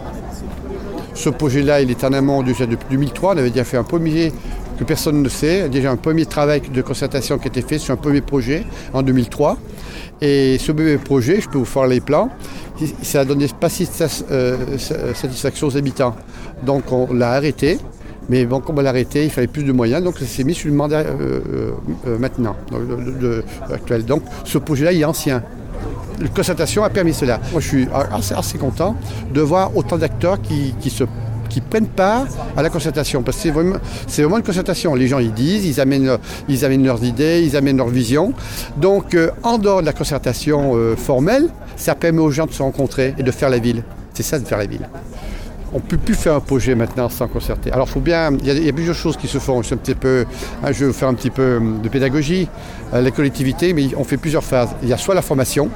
Ce 1.15 1.29
projet-là, 1.29 1.81
il 1.81 1.91
est 1.91 2.03
en 2.03 2.13
amont 2.13 2.43
déjà 2.43 2.65
depuis 2.65 2.87
2003. 2.91 3.33
On 3.33 3.37
avait 3.37 3.49
déjà 3.49 3.63
fait 3.65 3.77
un 3.77 3.83
premier, 3.83 4.31
que 4.79 4.85
personne 4.85 5.21
ne 5.21 5.27
sait, 5.29 5.67
déjà 5.67 5.91
un 5.91 5.97
premier 5.97 6.25
travail 6.25 6.61
de 6.61 6.81
concertation 6.81 7.37
qui 7.37 7.45
a 7.45 7.51
été 7.51 7.61
fait 7.61 7.77
sur 7.77 7.93
un 7.93 7.97
premier 7.97 8.21
projet 8.21 8.65
en 8.93 9.01
2003. 9.01 9.57
Et 10.21 10.57
ce 10.57 10.71
premier 10.71 10.97
projet, 10.97 11.41
je 11.41 11.49
peux 11.49 11.57
vous 11.57 11.65
faire 11.65 11.85
les 11.87 11.99
plans, 11.99 12.29
ça 13.01 13.21
a 13.21 13.25
donné 13.25 13.47
pas 13.59 13.67
si 13.69 13.87
euh, 14.31 14.55
sa- 14.77 15.13
satisfaction 15.13 15.67
aux 15.67 15.77
habitants. 15.77 16.15
Donc 16.65 16.91
on 16.91 17.13
l'a 17.13 17.31
arrêté. 17.31 17.77
Mais 18.29 18.45
bon, 18.45 18.59
comme 18.61 18.77
on 18.77 18.81
l'a 18.81 18.91
arrêté, 18.91 19.23
il 19.25 19.31
fallait 19.31 19.47
plus 19.47 19.63
de 19.63 19.71
moyens, 19.71 20.03
donc 20.03 20.19
ça 20.19 20.25
s'est 20.25 20.43
mis 20.43 20.53
sur 20.53 20.69
le 20.69 20.75
mandat 20.75 20.99
euh, 20.99 21.39
euh, 21.51 21.71
euh, 22.07 22.17
maintenant, 22.19 22.55
donc, 22.71 22.81
actuel. 23.73 24.05
Donc 24.05 24.21
ce 24.45 24.59
projet-là, 24.59 24.93
est 24.93 25.03
ancien. 25.03 25.41
La 26.21 26.27
concertation 26.27 26.83
a 26.83 26.89
permis 26.89 27.13
cela. 27.13 27.39
Moi, 27.51 27.59
je 27.59 27.67
suis 27.67 27.87
assez, 28.37 28.57
content 28.57 28.95
de 29.33 29.41
voir 29.41 29.75
autant 29.75 29.97
d'acteurs 29.97 30.39
qui 30.41 30.89
se 30.89 31.05
qui 31.49 31.61
prennent 31.61 31.87
part 31.87 32.25
à 32.55 32.61
la 32.61 32.69
concertation. 32.69 33.21
Parce 33.23 33.37
que 33.37 33.43
c'est 34.07 34.21
vraiment, 34.21 34.37
une 34.37 34.43
concertation. 34.43 34.95
Les 34.95 35.07
gens, 35.07 35.19
ils 35.19 35.33
disent, 35.33 35.65
ils 35.65 35.81
amènent, 35.81 36.05
leur- 36.05 36.19
leurs 36.47 37.03
idées, 37.03 37.41
ils 37.43 37.55
amènent 37.57 37.77
leurs 37.77 37.87
visions. 37.89 38.33
Donc, 38.77 39.13
euh, 39.15 39.31
en 39.43 39.57
dehors 39.57 39.81
de 39.81 39.85
la 39.85 39.93
concertation 39.93 40.73
euh, 40.75 40.95
formelle, 40.95 41.47
ça 41.75 41.95
permet 41.95 42.19
aux 42.21 42.31
gens 42.31 42.45
de 42.45 42.51
se 42.51 42.61
rencontrer 42.61 43.15
et 43.17 43.23
de 43.23 43.31
faire 43.31 43.49
la 43.49 43.57
ville. 43.59 43.83
C'est 44.13 44.23
ça, 44.23 44.37
de 44.39 44.45
faire 44.45 44.57
la 44.57 44.65
ville. 44.65 44.87
On 45.71 45.77
ne 45.77 45.81
peut 45.83 45.97
plus 45.97 46.15
faire 46.15 46.33
un 46.33 46.39
projet 46.39 46.73
maintenant 46.73 47.09
sans 47.09 47.27
concerter. 47.27 47.71
Alors, 47.71 47.87
faut 47.87 47.99
bien, 47.99 48.31
il 48.43 48.65
y, 48.65 48.69
a- 48.69 48.73
plusieurs 48.73 48.95
choses 48.95 49.17
qui 49.17 49.27
se 49.27 49.37
font. 49.37 49.61
Je, 49.61 49.73
un 49.75 49.77
petit 49.77 49.93
peu, 49.93 50.25
hein, 50.63 50.71
je 50.71 50.79
vais 50.79 50.85
vous 50.87 50.93
faire 50.93 51.09
un 51.09 51.13
petit 51.13 51.29
peu 51.29 51.57
hum, 51.57 51.79
de 51.81 51.89
pédagogie. 51.89 52.47
Euh, 52.93 53.01
les 53.01 53.11
collectivités, 53.11 53.73
mais 53.73 53.87
on 53.95 54.03
fait 54.03 54.17
plusieurs 54.17 54.43
phases. 54.43 54.69
Il 54.81 54.89
y 54.89 54.93
a 54.93 54.97
soit 54.97 55.13
la 55.13 55.21
formation, 55.21 55.69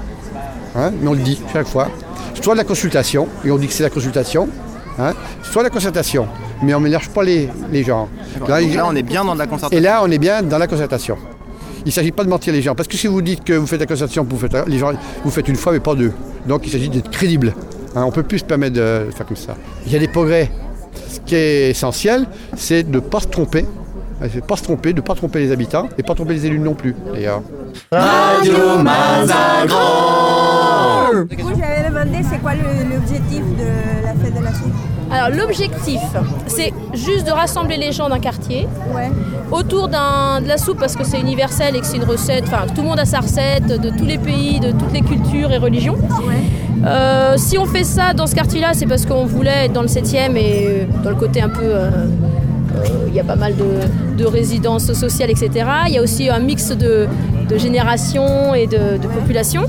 hein, 0.75 0.91
mais 1.00 1.07
on 1.07 1.13
le 1.13 1.19
dit 1.19 1.39
chaque 1.53 1.67
fois, 1.67 1.89
soit 2.41 2.55
la 2.55 2.63
consultation, 2.63 3.27
et 3.45 3.51
on 3.51 3.57
dit 3.57 3.67
que 3.67 3.74
c'est 3.74 3.83
la 3.83 3.91
consultation, 3.91 4.50
hein, 5.00 5.13
soit 5.41 5.63
la 5.63 5.69
concertation, 5.69 6.27
mais 6.62 6.73
on 6.73 6.79
ne 6.79 6.85
mélange 6.85 7.09
pas 7.09 7.23
les, 7.23 7.50
les 7.71 7.83
gens. 7.83 8.07
D'accord. 8.39 8.59
Donc 8.59 8.73
là, 8.75 8.85
on 8.88 8.95
est 8.95 9.03
bien 9.03 9.23
dans 9.25 9.33
de 9.33 9.39
la 9.39 9.45
Et 9.45 9.47
concertation. 9.47 9.83
là, 9.83 10.01
on 10.03 10.12
est 10.12 10.17
bien 10.19 10.41
dans 10.41 10.57
la 10.57 10.67
concertation. 10.67 11.17
Il 11.85 11.89
ne 11.89 11.91
s'agit 11.91 12.12
pas 12.12 12.23
de 12.23 12.29
mentir 12.29 12.53
les 12.53 12.62
gens, 12.62 12.75
parce 12.75 12.88
que 12.88 12.95
si 12.95 13.07
vous 13.07 13.21
dites 13.21 13.43
que 13.43 13.53
vous 13.53 13.67
faites 13.67 13.79
la 13.79 13.85
concertation, 13.85 14.25
vous 14.29 14.38
faites, 14.38 14.55
les 14.67 14.77
gens, 14.77 14.91
vous 15.23 15.31
faites 15.31 15.47
une 15.50 15.55
fois, 15.57 15.71
mais 15.73 15.79
pas 15.81 15.95
deux. 15.95 16.13
Donc 16.47 16.65
il 16.65 16.71
s'agit 16.71 16.89
d'être 16.89 17.09
crédible. 17.12 17.53
Hein, 17.95 18.03
on 18.03 18.07
ne 18.07 18.12
peut 18.12 18.23
plus 18.23 18.39
se 18.39 18.45
permettre 18.45 18.75
de 18.75 19.07
faire 19.15 19.25
comme 19.25 19.35
ça. 19.38 19.55
Il 19.85 19.91
y 19.91 19.95
a 19.95 20.00
des 20.00 20.07
progrès. 20.07 20.50
Ce 21.09 21.19
qui 21.19 21.35
est 21.35 21.69
essentiel, 21.71 22.25
c'est 22.55 22.83
de 22.83 22.95
ne 22.95 23.00
pas 23.00 23.19
se 23.19 23.27
tromper. 23.27 23.65
Euh, 24.21 24.27
C'est 24.31 24.39
de 24.41 24.45
pas 24.45 24.55
se 24.55 24.63
tromper, 24.63 24.93
de 24.93 24.97
ne 25.01 25.05
pas 25.05 25.15
tromper 25.15 25.39
les 25.39 25.51
habitants 25.51 25.89
et 25.97 26.03
pas 26.03 26.13
tromper 26.15 26.33
les 26.33 26.45
élus 26.45 26.59
non 26.59 26.73
plus, 26.75 26.95
d'ailleurs. 27.13 27.41
Du 31.27 31.35
coup, 31.38 31.51
c'est 32.29 32.38
quoi 32.39 32.51
l'objectif 32.55 33.41
de 33.57 34.03
la 34.05 34.13
fête 34.13 34.38
de 34.39 34.43
la 34.43 34.51
soupe 34.53 34.73
Alors 35.12 35.29
l'objectif, 35.29 36.00
c'est 36.47 36.73
juste 36.93 37.25
de 37.27 37.31
rassembler 37.31 37.77
les 37.77 37.91
gens 37.91 38.09
d'un 38.09 38.19
quartier 38.19 38.67
Ouais. 38.93 39.12
autour 39.51 39.88
d'un- 39.88 40.41
de 40.41 40.47
la 40.47 40.57
soupe 40.57 40.79
parce 40.79 40.95
que 40.95 41.03
c'est 41.03 41.19
universel 41.19 41.75
et 41.75 41.79
que 41.79 41.85
c'est 41.85 41.97
une 41.97 42.03
recette, 42.05 42.45
enfin 42.47 42.65
tout 42.73 42.81
le 42.81 42.88
monde 42.88 43.00
a 43.00 43.05
sa 43.05 43.19
recette 43.19 43.67
de 43.67 43.89
tous 43.89 44.05
les 44.05 44.17
pays, 44.17 44.59
de 44.59 44.71
toutes 44.71 44.93
les 44.93 45.01
cultures 45.01 45.51
et 45.51 45.57
religions. 45.57 45.97
Euh, 46.85 47.35
si 47.38 47.57
on 47.57 47.65
fait 47.65 47.83
ça 47.85 48.13
dans 48.13 48.27
ce 48.27 48.35
quartier-là, 48.35 48.71
c'est 48.73 48.88
parce 48.88 49.05
qu'on 49.05 49.25
voulait 49.25 49.65
être 49.65 49.73
dans 49.73 49.83
le 49.83 49.88
7e 49.88 50.35
et 50.35 50.65
euh, 50.67 50.85
dans 51.03 51.12
le 51.12 51.15
côté 51.15 51.41
un 51.41 51.50
peu... 51.50 51.62
euh, 51.63 51.89
Il 53.08 53.13
y 53.13 53.20
a 53.20 53.24
pas 53.24 53.36
mal 53.36 53.56
de, 53.56 54.18
de 54.18 54.25
résidences 54.25 54.92
sociales, 54.94 55.30
etc. 55.30 55.65
Il 55.88 55.94
y 55.94 55.98
a 55.98 56.01
aussi 56.01 56.30
un 56.30 56.39
mix 56.39 56.70
de, 56.72 57.08
générations 57.58 58.56
et 58.56 58.65
de, 58.65 58.98
populations. 59.20 59.65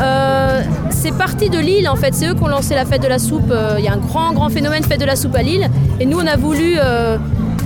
Euh, 0.00 0.60
c'est 0.90 1.16
parti 1.16 1.48
de 1.48 1.58
Lille 1.58 1.88
en 1.88 1.96
fait, 1.96 2.14
c'est 2.14 2.28
eux 2.28 2.34
qui 2.34 2.42
ont 2.42 2.48
lancé 2.48 2.74
la 2.74 2.84
fête 2.84 3.02
de 3.02 3.08
la 3.08 3.18
soupe. 3.18 3.50
Euh, 3.50 3.76
Il 3.78 3.84
y 3.84 3.88
a 3.88 3.92
un 3.92 3.96
grand 3.98 4.32
grand 4.34 4.50
phénomène 4.50 4.82
fête 4.82 5.00
de 5.00 5.06
la 5.06 5.16
soupe 5.16 5.34
à 5.34 5.42
Lille 5.42 5.68
et 6.00 6.04
nous 6.06 6.18
on 6.18 6.26
a 6.26 6.36
voulu 6.36 6.74
euh, 6.76 7.16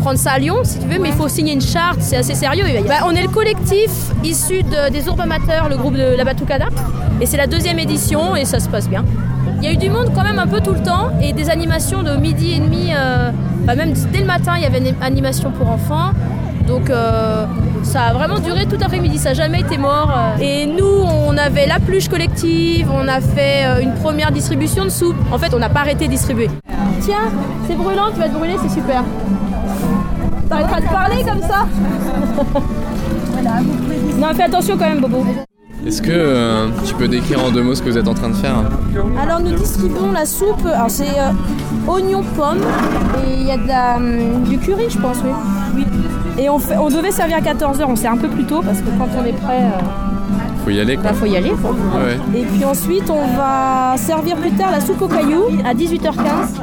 prendre 0.01 0.19
ça 0.19 0.33
à 0.33 0.39
Lyon, 0.39 0.59
si 0.63 0.79
tu 0.79 0.87
veux, 0.87 1.01
mais 1.01 1.09
il 1.09 1.15
faut 1.15 1.29
signer 1.29 1.55
une 1.55 1.61
charte, 1.61 1.99
c'est 2.01 2.17
assez 2.17 2.35
sérieux. 2.35 2.65
Bah, 2.87 2.99
on 3.07 3.11
est 3.17 3.23
le 3.23 3.29
collectif 3.29 3.91
issu 4.23 4.63
de- 4.63 4.91
des 4.93 5.09
Ourbes 5.09 5.21
Amateurs, 5.23 5.69
le 5.69 5.77
groupe 5.77 5.95
de 5.97 6.15
la 6.17 6.23
Batucada, 6.25 6.69
et 7.21 7.27
c'est 7.27 7.37
la 7.37 7.49
deuxième 7.49 7.81
édition 7.81 8.37
et 8.37 8.45
ça 8.45 8.61
se 8.61 8.69
passe 8.69 8.89
bien. 8.89 9.05
Il 9.59 9.65
y 9.65 9.67
a 9.67 9.73
eu 9.73 9.77
du 9.77 9.91
monde 9.91 10.13
quand 10.15 10.23
même 10.23 10.39
un 10.39 10.47
peu 10.47 10.61
tout 10.61 10.73
le 10.73 10.83
temps 10.83 11.11
et 11.21 11.33
des 11.33 11.51
animations 11.51 12.03
de 12.03 12.17
midi 12.17 12.53
et 12.53 12.61
demi, 12.61 12.91
euh, 12.95 13.31
bah, 13.65 13.75
même 13.75 13.93
dès 14.13 14.21
le 14.21 14.25
matin, 14.27 14.53
il 14.57 14.63
y 14.63 14.67
avait 14.67 14.79
une 14.79 14.95
animation 15.03 15.51
pour 15.51 15.69
enfants. 15.69 16.11
Donc 16.69 16.91
euh, 16.91 17.45
ça 17.83 18.03
a 18.03 18.13
vraiment 18.13 18.39
duré 18.39 18.67
tout 18.67 18.77
l'après-midi, 18.79 19.19
ça 19.19 19.31
n'a 19.31 19.35
jamais 19.35 19.61
été 19.61 19.77
mort. 19.79 20.11
euh. 20.17 20.37
Et 20.41 20.67
nous, 20.67 20.85
on 21.27 21.37
avait 21.37 21.67
la 21.67 21.81
pluche 21.81 22.09
collective, 22.09 22.89
on 22.93 23.09
a 23.09 23.21
fait 23.21 23.83
une 23.83 23.95
première 23.95 24.31
distribution 24.31 24.85
de 24.85 24.91
soupe. 24.91 25.17
En 25.33 25.39
fait, 25.39 25.53
on 25.55 25.59
n'a 25.59 25.69
pas 25.71 25.81
arrêté 25.81 26.07
de 26.07 26.11
distribuer. 26.13 26.49
Tiens, 27.01 27.29
c'est 27.67 27.75
brûlant, 27.75 28.11
tu 28.13 28.21
vas 28.21 28.29
te 28.29 28.35
brûler, 28.35 28.57
c'est 28.63 28.75
super. 28.75 29.03
T'arrêteras 30.49 30.81
de 30.81 30.87
parler 30.87 31.25
comme 31.25 31.43
ça 31.43 31.67
Non, 34.19 34.29
fais 34.35 34.43
attention 34.45 34.77
quand 34.77 34.89
même, 34.89 35.01
Bobo. 35.01 35.25
Est-ce 35.87 36.03
que 36.03 36.11
euh, 36.11 36.69
tu 36.85 36.95
peux 36.95 37.09
décrire 37.09 37.43
en 37.45 37.51
deux 37.51 37.63
mots 37.63 37.75
ce 37.75 37.83
que 37.83 37.89
vous 37.89 37.97
êtes 37.99 38.09
en 38.09 38.15
train 38.15 38.29
de 38.31 38.35
faire 38.35 38.57
Alors 39.23 39.41
nous 39.41 39.53
distribuons 39.53 40.13
la 40.13 40.27
soupe, 40.27 40.67
alors 40.67 40.91
c'est 40.91 41.09
euh, 41.19 41.31
oignon 41.91 42.23
pomme 42.37 42.59
et 43.27 43.35
il 43.41 43.47
y 43.47 43.51
a 43.51 43.57
de 43.57 43.67
la, 43.67 43.97
hum, 43.97 44.43
du 44.49 44.59
curry 44.59 44.87
je 44.91 44.99
pense, 44.99 45.19
oui. 45.25 45.31
oui. 45.77 45.85
Et 46.39 46.49
on, 46.51 46.59
fait, 46.59 46.77
on 46.77 46.89
devait 46.89 47.11
servir 47.11 47.39
à 47.39 47.41
14h, 47.41 47.85
on 47.89 47.97
sait 47.97 48.07
un 48.09 48.17
peu 48.17 48.29
plus 48.29 48.45
tôt 48.45 48.61
parce 48.61 48.79
que 48.79 48.89
quand 48.99 49.09
on 49.21 49.25
est 49.25 49.33
prêt, 49.33 49.63
euh, 49.63 50.65
Faut 50.65 50.71
y 50.71 50.81
aller 50.81 50.97
quoi. 50.97 51.05
bah, 51.11 51.13
faut 51.15 51.27
y 51.27 51.37
aller. 51.37 51.51
faut- 51.63 51.69
Ouais. 51.69 52.19
Et 52.39 52.45
puis 52.45 52.65
ensuite 52.65 53.09
on 53.09 53.37
va 53.37 53.97
servir 53.97 54.37
plus 54.37 54.51
tard 54.53 54.71
la 54.73 54.81
soupe 54.81 55.01
aux 55.01 55.09
cailloux 55.09 55.45
à 55.65 55.75
18h15. 55.75 56.61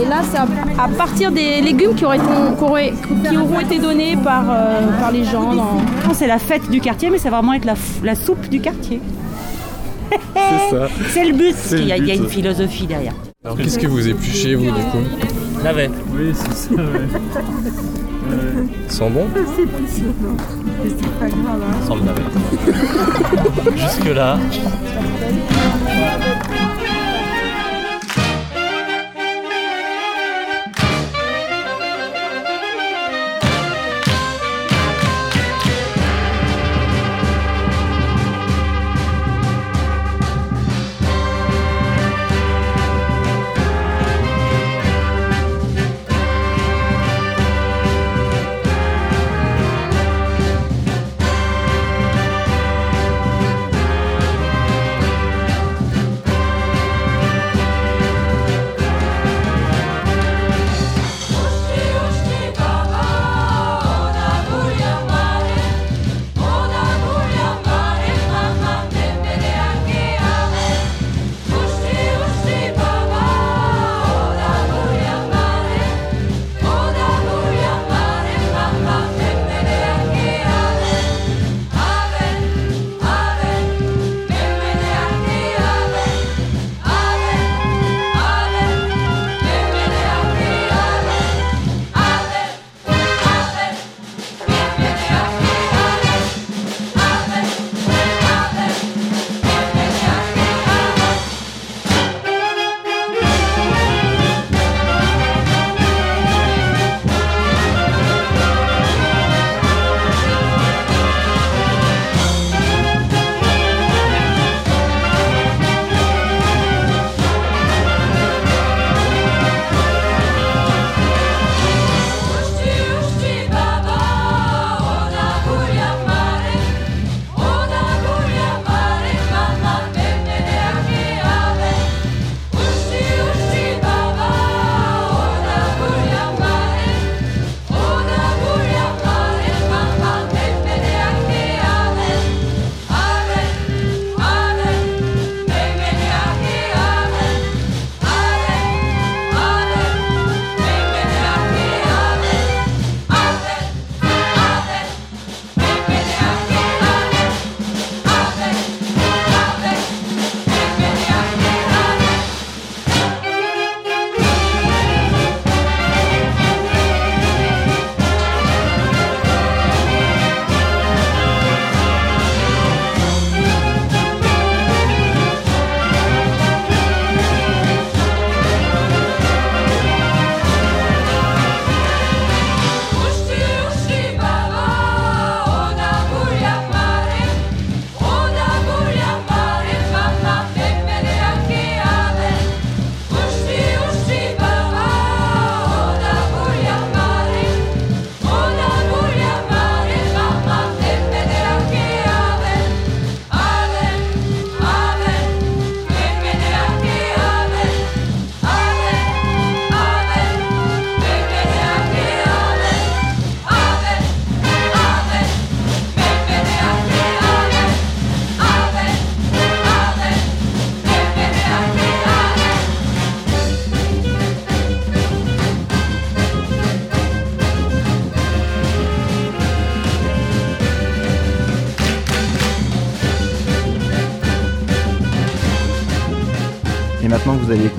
Et 0.00 0.04
là 0.08 0.20
c'est 0.30 0.36
à, 0.38 0.46
à 0.84 0.88
partir 0.88 1.30
des 1.32 1.60
légumes 1.60 1.94
qui, 1.94 2.04
auraient 2.04 2.16
été- 2.18 2.26
qui 2.58 2.64
auraient- 2.64 2.92
qui 3.28 3.36
auront 3.36 3.60
été 3.60 3.78
donnés 3.78 4.16
par, 4.22 4.44
euh, 4.50 4.80
par 5.00 5.10
les 5.12 5.24
gens. 5.24 5.54
dans- 5.54 5.78
C'est 6.12 6.26
la 6.26 6.38
fête 6.38 6.70
du 6.70 6.80
quartier, 6.80 7.10
mais 7.10 7.18
ça 7.18 7.30
va 7.30 7.38
vraiment 7.38 7.54
être 7.54 7.64
la, 8.02 8.14
soupe 8.14 8.48
du 8.48 8.60
quartier. 8.60 9.00
C'est 10.10 10.76
ça. 10.76 10.88
C'est 11.08 11.24
le 11.24 11.32
but. 11.32 11.54
C'est 11.56 11.76
le 11.76 11.82
Il 11.82 11.88
y, 11.88 11.92
a, 11.92 11.96
il 11.96 12.06
y 12.06 12.10
a 12.12 12.14
but. 12.14 12.22
une 12.24 12.28
philosophie 12.28 12.86
derrière. 12.86 13.14
Alors 13.44 13.56
qu'est-ce 13.56 13.78
que 13.78 13.86
vous 13.86 14.06
épluchez 14.08 14.54
vous 14.54 14.66
du 14.66 14.70
coup? 14.70 14.98
Navet. 15.62 15.90
Oui, 16.14 16.32
c'est 16.34 16.52
ça, 16.54 16.82
Sans 18.88 19.10
bon? 19.10 19.26
Sans 21.86 21.96
le 21.96 22.02
navet. 22.02 22.22
Jusque-là. 23.76 24.38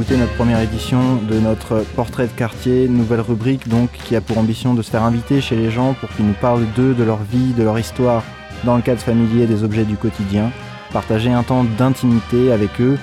Écouter 0.05 0.19
notre 0.19 0.35
première 0.35 0.59
édition 0.59 1.15
de 1.15 1.39
notre 1.39 1.83
portrait 1.95 2.27
de 2.27 2.31
quartier, 2.31 2.87
nouvelle 2.87 3.21
rubrique 3.21 3.67
donc 3.67 3.89
qui 3.91 4.15
a 4.15 4.21
pour 4.21 4.37
ambition 4.37 4.75
de 4.75 4.83
se 4.83 4.91
faire 4.91 5.01
inviter 5.01 5.41
chez 5.41 5.55
les 5.55 5.71
gens 5.71 5.95
pour 5.95 6.09
qu'ils 6.09 6.27
nous 6.27 6.35
parlent 6.39 6.67
d'eux, 6.75 6.93
de 6.93 7.03
leur 7.03 7.23
vie, 7.23 7.53
de 7.53 7.63
leur 7.63 7.79
histoire 7.79 8.21
dans 8.65 8.75
le 8.75 8.83
cadre 8.83 9.01
familier 9.01 9.47
des 9.47 9.63
objets 9.63 9.83
du 9.83 9.97
quotidien, 9.97 10.51
partager 10.93 11.31
un 11.31 11.41
temps 11.41 11.63
d'intimité 11.63 12.51
avec 12.51 12.79
eux. 12.81 12.99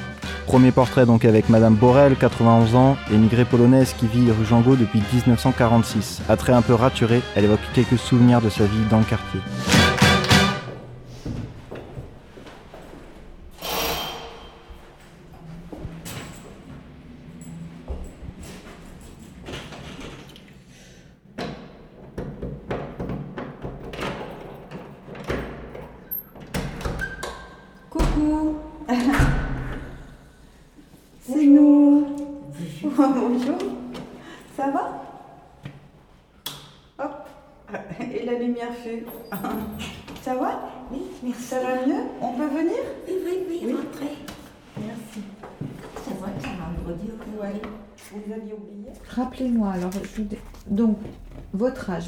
Premier 0.47 0.71
portrait 0.71 1.05
donc 1.05 1.25
avec 1.25 1.49
Madame 1.49 1.75
Borel, 1.75 2.15
91 2.15 2.77
ans, 2.77 2.97
émigrée 3.13 3.47
polonaise 3.47 3.97
qui 3.99 4.07
vit 4.07 4.31
rue 4.31 4.45
Jango 4.45 4.77
depuis 4.77 5.03
1946. 5.13 6.23
Attrait 6.29 6.53
un 6.53 6.63
peu 6.63 6.75
raturé, 6.75 7.21
elle 7.35 7.47
évoque 7.47 7.59
quelques 7.75 7.99
souvenirs 7.99 8.41
de 8.41 8.49
sa 8.49 8.63
vie 8.63 8.85
dans 8.91 8.99
le 8.99 9.05
quartier. 9.05 9.41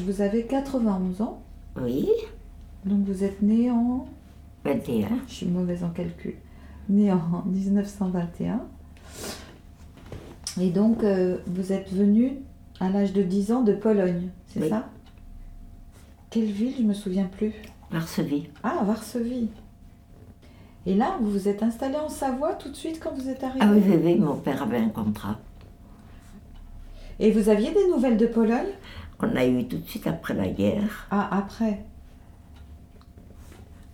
Vous 0.04 0.20
avez 0.20 0.44
91 0.44 1.20
ans 1.22 1.42
Oui, 1.80 2.08
Donc 2.84 3.04
vous 3.06 3.24
êtes 3.24 3.42
né 3.42 3.70
en... 3.70 4.06
21. 4.64 5.08
Je 5.28 5.32
suis 5.34 5.46
mauvaise 5.46 5.84
en 5.84 5.90
calcul. 5.90 6.34
Né 6.88 7.12
en 7.12 7.42
1921. 7.46 8.60
Et 10.60 10.70
donc, 10.70 11.02
euh, 11.02 11.38
vous 11.46 11.72
êtes 11.72 11.92
venu 11.92 12.38
à 12.80 12.88
l'âge 12.88 13.12
de 13.12 13.22
10 13.22 13.52
ans 13.52 13.62
de 13.62 13.72
Pologne, 13.74 14.28
c'est 14.46 14.60
Oui. 14.62 14.68
ça? 14.68 14.88
Quelle 16.30 16.44
ville? 16.50 16.74
Je 16.78 16.82
me 16.82 16.94
souviens 16.94 17.24
plus. 17.26 17.52
Varsovie. 17.90 18.48
Ah, 18.62 18.82
Varsovie. 18.84 19.48
Et 20.86 20.94
là, 20.94 21.16
vous 21.20 21.30
vous 21.30 21.48
êtes 21.48 21.62
installé 21.62 21.96
en 21.96 22.08
Savoie 22.08 22.54
tout 22.54 22.68
de 22.68 22.76
suite 22.76 23.00
quand 23.02 23.12
vous 23.14 23.28
êtes 23.28 23.42
arrivé? 23.42 23.64
Ah 23.66 23.70
oui, 23.72 23.82
oui, 23.86 24.00
oui, 24.04 24.14
mon 24.18 24.36
père 24.36 24.62
avait 24.62 24.78
un 24.78 24.88
contrat. 24.90 25.38
Et 27.20 27.30
vous 27.30 27.48
aviez 27.48 27.70
des 27.72 27.86
nouvelles 27.88 28.16
de 28.16 28.26
Pologne? 28.26 28.66
On 29.32 29.36
a 29.36 29.44
eu 29.46 29.64
tout 29.66 29.78
de 29.78 29.86
suite 29.88 30.06
après 30.06 30.34
la 30.34 30.48
guerre. 30.48 31.06
Ah, 31.10 31.28
après. 31.38 31.84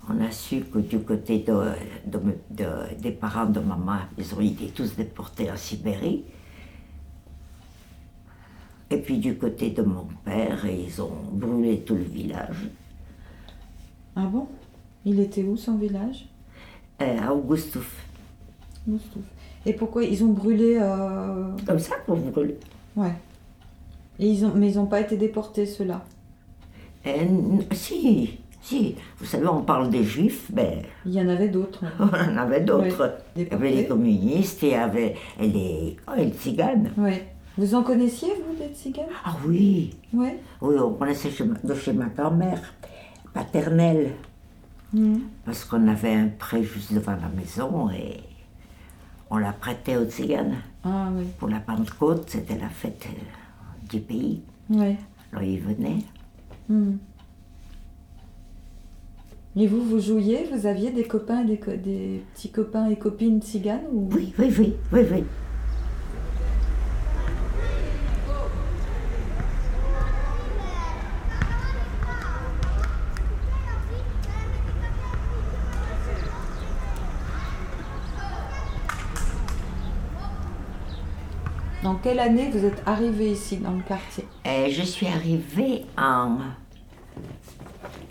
On 0.08 0.20
a 0.24 0.30
su 0.32 0.62
que 0.62 0.78
du 0.78 0.98
côté 1.00 1.38
de, 1.40 1.52
de- 2.06 2.20
de- 2.50 3.00
des 3.00 3.12
parents 3.12 3.46
de 3.46 3.60
maman, 3.60 3.98
ils 4.18 4.34
ont 4.34 4.40
été 4.40 4.66
tous 4.68 4.96
déportés 4.96 5.50
en 5.50 5.56
Sibérie. 5.56 6.24
Et 8.90 8.96
puis 8.98 9.18
du 9.18 9.36
côté 9.36 9.70
de 9.70 9.82
mon 9.82 10.06
père, 10.24 10.66
ils 10.66 11.00
ont 11.00 11.12
brûlé 11.32 11.80
tout 11.80 11.94
le 11.94 12.02
village. 12.02 12.68
Ah 14.16 14.24
bon? 14.26 14.48
Il 15.04 15.20
était 15.20 15.44
où 15.44 15.56
son 15.56 15.76
village? 15.76 16.26
Euh, 17.00 17.18
à 17.22 17.32
Augustów. 17.32 17.94
Moustouff. 18.86 19.22
Et 19.64 19.74
pourquoi 19.74 20.02
ils 20.02 20.24
ont 20.24 20.32
brûlé 20.32 20.76
euh, 20.80 21.52
Comme 21.66 21.78
ça 21.78 21.94
pour 22.04 22.16
brûler. 22.16 22.58
Ouais. 22.96 23.12
Ils 24.28 24.44
ont... 24.44 24.52
Mais 24.54 24.70
ils 24.72 24.76
n'ont 24.76 24.86
pas 24.86 25.00
été 25.00 25.16
déportés, 25.16 25.66
ceux-là 25.66 26.02
Euh, 27.06 27.10
si, 27.72 28.38
si. 28.62 28.94
Vous 29.18 29.24
savez, 29.24 29.46
on 29.48 29.62
parle 29.62 29.88
des 29.90 30.04
juifs, 30.04 30.50
mais 30.54 30.82
Il 31.06 31.12
y 31.14 31.20
en 31.20 31.28
avait 31.28 31.48
d'autres. 31.48 31.82
on 31.98 32.04
en 32.04 32.36
avait 32.36 32.60
d'autres. 32.60 33.00
Ouais, 33.02 33.14
Il 33.36 33.48
y 33.48 33.50
avait 33.50 33.70
les 33.72 33.86
communistes, 33.86 34.62
et 34.62 34.68
il 34.68 34.72
y 34.72 34.74
avait 34.74 35.16
les, 35.40 35.96
oh, 36.06 36.12
les 36.16 36.28
tziganes. 36.30 36.92
Ouais. 36.98 37.26
Vous 37.58 37.74
en 37.74 37.82
connaissiez, 37.82 38.28
vous, 38.46 38.54
des 38.56 38.72
tziganes? 38.74 39.06
Ah 39.24 39.36
oui, 39.46 39.94
Ouais. 40.12 40.38
oui, 40.60 40.76
on 40.78 40.92
connaissait 40.92 41.30
chez 41.30 41.44
de 41.44 41.74
chez 41.74 41.92
ma 41.92 42.06
grand-mère 42.06 42.62
paternelle, 43.34 44.12
Mhm. 44.92 45.20
parce 45.44 45.64
qu'on 45.64 45.86
avait 45.88 46.14
un 46.14 46.28
pré 46.38 46.62
juste 46.64 46.92
devant 46.92 47.12
la 47.12 47.28
maison 47.28 47.88
et 47.90 48.18
on 49.30 49.36
l'a 49.38 49.52
prêté 49.52 49.96
aux 49.96 50.04
tziganes. 50.04 50.56
Ah 50.84 51.08
oui. 51.16 51.24
Pour 51.38 51.48
la 51.48 51.60
Pentecôte, 51.60 52.24
c'était 52.28 52.58
la 52.58 52.68
fête 52.68 53.06
euh, 53.06 53.20
du 53.90 54.00
pays. 54.00 54.42
Ouais. 54.70 54.96
Alors 55.32 55.44
ils 55.44 55.60
venaient. 55.60 55.98
Mhm. 56.68 56.98
Et 59.56 59.66
vous, 59.66 59.82
vous 59.82 59.98
jouiez? 60.00 60.46
Vous 60.52 60.66
aviez 60.66 60.92
des 60.92 61.02
copains, 61.04 61.44
des, 61.44 61.56
co- 61.58 61.72
des 61.76 62.22
petits 62.34 62.50
copains 62.50 62.88
et 62.88 62.96
copines 62.96 63.40
tziganes 63.42 63.82
ou... 63.92 64.08
Oui, 64.12 64.32
oui, 64.38 64.54
oui, 64.58 64.74
oui, 64.92 65.00
oui. 65.10 65.24
Quelle 82.02 82.18
année 82.20 82.48
vous 82.50 82.64
êtes 82.64 82.82
arrivé 82.86 83.32
ici, 83.32 83.56
dans 83.58 83.72
le 83.72 83.82
quartier 83.82 84.24
Et 84.44 84.70
je 84.70 84.82
suis 84.82 85.06
arrivée 85.06 85.84
en 85.98 86.38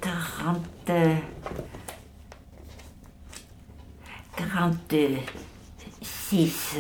40... 0.02 0.58
euh, 0.90 1.16
46. 4.38 6.78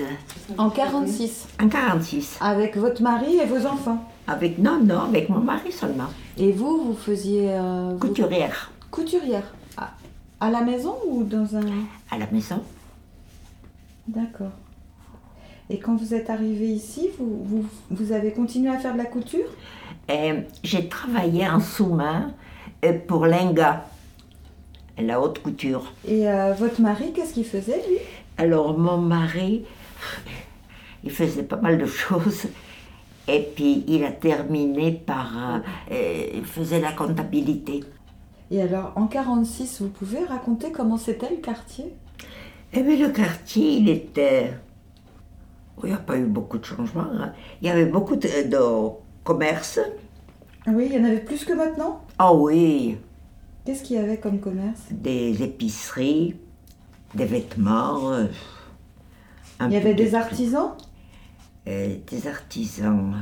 En 0.58 0.70
46 0.70 1.48
En 1.62 1.68
46. 1.70 2.38
Avec 2.42 2.78
votre 2.78 3.02
mari 3.02 3.38
et 3.38 3.46
vos 3.46 3.66
enfants 3.66 4.10
Avec, 4.28 4.58
non, 4.60 4.80
non, 4.84 5.02
avec 5.02 5.30
mon 5.30 5.40
mari 5.40 5.72
seulement. 5.72 6.08
Et 6.38 6.52
vous, 6.52 6.84
vous 6.86 6.94
faisiez... 6.96 7.50
euh, 7.52 7.92
vous- 7.94 8.00
Couturière. 8.08 8.72
Couturière. 8.92 9.44
À, 9.78 9.92
à 10.40 10.50
la 10.50 10.62
maison 10.62 10.96
ou 11.08 11.24
dans 11.24 11.56
un... 11.56 11.62
À 12.12 12.18
la 12.18 12.28
maison. 12.32 12.62
D'accord. 14.08 14.52
Et 15.70 15.78
quand 15.78 15.96
vous 15.96 16.14
êtes 16.16 16.30
arrivé 16.32 16.68
ici, 16.68 17.10
vous, 17.20 17.44
vous, 17.44 17.66
vous 17.92 18.12
avez 18.12 18.32
continué 18.32 18.70
à 18.70 18.80
faire 18.80 18.94
de 18.94 18.98
la 18.98 19.06
couture? 19.06 19.46
Et 20.12 20.32
j'ai 20.64 20.90
travaillé 20.90 21.48
en 21.48 21.60
sous-main 21.60 22.34
euh, 22.84 22.94
pour 23.08 23.28
Lenga, 23.28 23.86
la 24.98 25.22
haute 25.22 25.44
couture. 25.44 25.94
Et 26.08 26.28
euh, 26.28 26.54
votre 26.54 26.82
mari, 26.82 27.14
qu'est-ce 27.14 27.36
qu'il 27.36 27.46
faisait, 27.46 27.84
lui? 27.88 27.98
Alors, 28.38 28.78
mon 28.80 28.98
mari, 28.98 29.64
il 31.04 31.12
faisait 31.12 31.44
pas 31.44 31.58
mal 31.58 31.78
de 31.78 31.86
choses. 31.86 32.48
Et 33.28 33.48
puis, 33.56 33.84
il 33.88 34.04
a 34.04 34.12
terminé 34.12 34.92
par. 34.92 35.38
euh, 35.38 35.60
euh, 35.92 36.26
il 36.34 36.46
faisait 36.46 36.80
la 36.82 36.94
comptabilité. 36.94 37.84
Et 38.50 38.60
alors, 38.64 38.94
en 38.96 39.06
46, 39.06 39.82
vous 39.84 39.90
pouvez 39.90 40.24
raconter 40.26 40.72
comment 40.72 40.98
c'était 40.98 41.30
le 41.30 41.38
quartier? 41.38 41.94
Eh 42.74 42.82
bien, 42.82 43.08
le 43.08 43.14
quartier, 43.14 43.74
il 43.74 43.90
était. 43.90 44.52
Il 45.84 45.90
n'y 45.90 45.94
a 45.96 45.98
pas 45.98 46.18
eu 46.18 46.26
beaucoup 46.26 46.58
de 46.58 46.66
changements. 46.66 47.08
hein. 47.20 47.32
Il 47.62 47.68
y 47.68 47.72
avait 47.72 47.86
beaucoup 47.86 48.16
de, 48.16 48.28
de 48.50 48.58
commerce. 49.24 49.80
Oui, 50.68 50.88
il 50.92 50.98
y 50.98 51.00
en 51.00 51.04
avait 51.06 51.20
plus 51.22 51.46
que 51.46 51.54
maintenant? 51.54 52.02
Ah 52.18 52.34
oui, 52.34 52.98
Qu'est-ce 53.66 53.84
qu'il 53.84 53.98
y 53.98 54.00
avait 54.00 54.18
comme 54.18 54.40
commerce? 54.40 54.82
Des 54.92 55.44
épiceries, 55.44 56.36
des 57.14 57.26
vêtements. 57.26 58.12
euh, 58.14 58.26
Il 59.62 59.72
y 59.72 59.76
avait 59.76 59.94
de 59.94 60.04
des 60.04 60.16
artisans? 60.16 60.72
Euh, 61.68 61.96
des 62.10 62.28
artisans. 62.28 63.14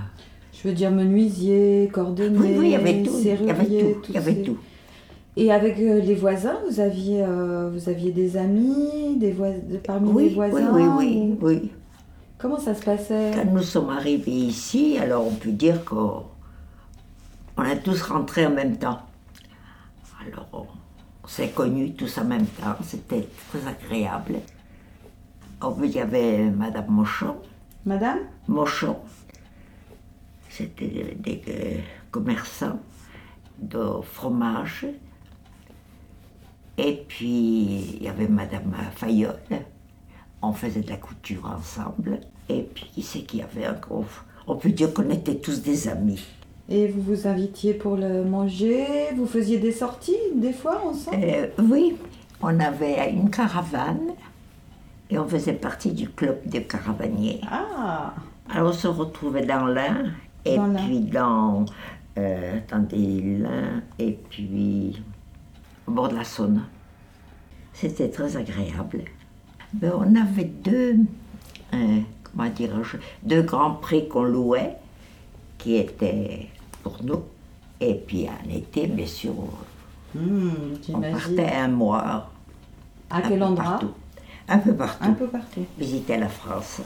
Je 0.53 0.67
veux 0.67 0.73
dire 0.73 0.91
menuisiers, 0.91 1.89
cordonniers, 1.91 2.37
Oui, 2.39 2.55
oui, 2.57 2.65
il 2.67 2.71
y 2.71 2.75
avait 2.75 3.03
tout. 3.03 3.11
Il 3.19 3.27
y 3.27 3.31
avait 3.51 3.65
tout. 3.65 4.01
Il 4.09 4.15
y 4.15 4.17
avait 4.17 4.33
ces- 4.35 4.41
tout. 4.43 4.57
Et 5.35 5.51
avec 5.51 5.77
euh, 5.79 5.99
les 5.99 6.15
voisins, 6.15 6.57
vous 6.69 6.79
aviez, 6.79 7.23
vous 7.71 7.89
aviez 7.89 8.11
des 8.11 8.37
amis, 8.37 9.17
des 9.17 9.31
vois- 9.31 9.49
de- 9.51 9.77
parmi 9.77 10.09
Oui, 10.09 10.23
les 10.23 10.29
oui, 10.29 10.35
voisins 10.35 10.73
oui, 10.73 10.83
oui, 10.97 11.37
ou- 11.39 11.45
oui. 11.45 11.71
Comment 12.37 12.59
ça 12.59 12.75
se 12.75 12.83
passait? 12.83 13.31
Quand 13.33 13.51
nous 13.51 13.63
sommes 13.63 13.89
arrivés 13.89 14.31
ici, 14.31 14.97
alors 14.99 15.25
on 15.25 15.33
peut 15.33 15.51
dire 15.51 15.83
qu'on 15.83 16.23
on 17.57 17.61
a 17.63 17.75
tous 17.75 18.01
rentré 18.03 18.45
en 18.45 18.51
même 18.51 18.77
temps. 18.77 19.01
Alors 20.21 20.67
on 21.23 21.27
s'est 21.27 21.49
connus 21.49 21.93
tous 21.93 22.15
en 22.19 22.25
même 22.25 22.45
temps, 22.45 22.75
c'était 22.83 23.27
très 23.49 23.67
agréable. 23.67 24.35
Oh, 25.63 25.75
Il 25.83 25.89
y 25.89 25.99
avait 25.99 26.51
Madame 26.51 26.85
Mochon. 26.89 27.37
Madame? 27.85 28.19
Mochon. 28.47 28.99
C'était 30.49 31.15
des, 31.17 31.37
des, 31.37 31.83
commerçants 32.11 32.79
de 33.57 34.01
fromage. 34.03 34.85
Et 36.77 37.03
puis 37.07 37.95
il 37.95 38.03
y 38.03 38.07
avait 38.07 38.27
Madame 38.27 38.75
Fayolle 38.95 39.65
on 40.41 40.53
faisait 40.53 40.81
de 40.81 40.89
la 40.89 40.97
couture 40.97 41.45
ensemble. 41.57 42.19
Et 42.49 42.61
puis, 42.61 42.89
qui 42.93 43.01
c'est 43.01 43.19
qu'il 43.21 43.39
y 43.39 43.43
avait 43.43 43.67
encore 43.67 44.05
On 44.47 44.55
peut 44.55 44.69
dire 44.69 44.93
qu'on 44.93 45.09
était 45.09 45.35
tous 45.35 45.61
des 45.61 45.87
amis. 45.87 46.23
Et 46.69 46.87
vous 46.87 47.01
vous 47.01 47.27
invitiez 47.27 47.73
pour 47.73 47.95
le 47.95 48.23
manger? 48.23 48.85
Vous 49.15 49.25
faisiez 49.25 49.57
des 49.57 49.71
sorties, 49.71 50.17
des 50.35 50.53
fois, 50.53 50.81
ensemble? 50.85 51.17
Euh, 51.23 51.47
oui, 51.59 51.95
on 52.41 52.59
avait 52.59 53.11
une 53.11 53.29
caravane 53.29 54.11
et 55.09 55.17
on 55.17 55.27
faisait 55.27 55.53
partie 55.53 55.91
du 55.91 56.09
club 56.09 56.39
des 56.45 56.63
caravaniers. 56.63 57.41
Ah 57.49 58.13
Alors 58.49 58.69
on 58.69 58.73
se 58.73 58.87
retrouvait 58.87 59.45
dans 59.45 59.65
l'un 59.65 60.11
et 60.43 60.57
Dans 60.57 60.67
l'Ain. 60.67 60.85
puis 60.85 60.99
dans, 60.99 61.65
euh, 62.17 62.57
attendez, 62.57 63.21
l'un 63.39 63.81
et 63.99 64.17
puis 64.29 65.01
au 65.87 65.91
bord 65.91 66.09
de 66.09 66.15
la 66.15 66.23
Saône. 66.25 66.63
C'était 67.73 68.09
très 68.09 68.35
agréable. 68.35 69.03
Ben, 69.73 69.91
on 69.97 70.15
avait 70.15 70.45
deux, 70.45 70.95
euh, 71.73 71.99
comment 72.23 72.49
dirais-je, 72.49 72.97
deux 73.23 73.41
grands 73.43 73.71
prix 73.75 74.07
qu'on 74.07 74.23
louait 74.23 74.75
qui 75.57 75.75
étaient 75.75 76.47
pour 76.83 77.03
nous. 77.03 77.23
Et 77.79 77.93
puis 77.95 78.27
en 78.27 78.49
été, 78.49 78.87
bien 78.87 79.05
sûr, 79.07 79.33
Hmm, 80.15 80.49
on 80.49 80.81
J'imagine. 80.83 81.17
partait 81.35 81.55
un 81.55 81.67
mois. 81.67 82.31
À 83.09 83.17
un 83.17 83.21
quel 83.21 83.43
endroit 83.43 83.63
partout. 83.71 83.91
Un 84.47 84.57
peu 84.59 84.73
partout. 84.73 85.03
Un 85.03 85.11
peu 85.13 85.27
partout. 85.27 85.65
Visiter 85.77 86.17
la 86.17 86.29
France. 86.29 86.81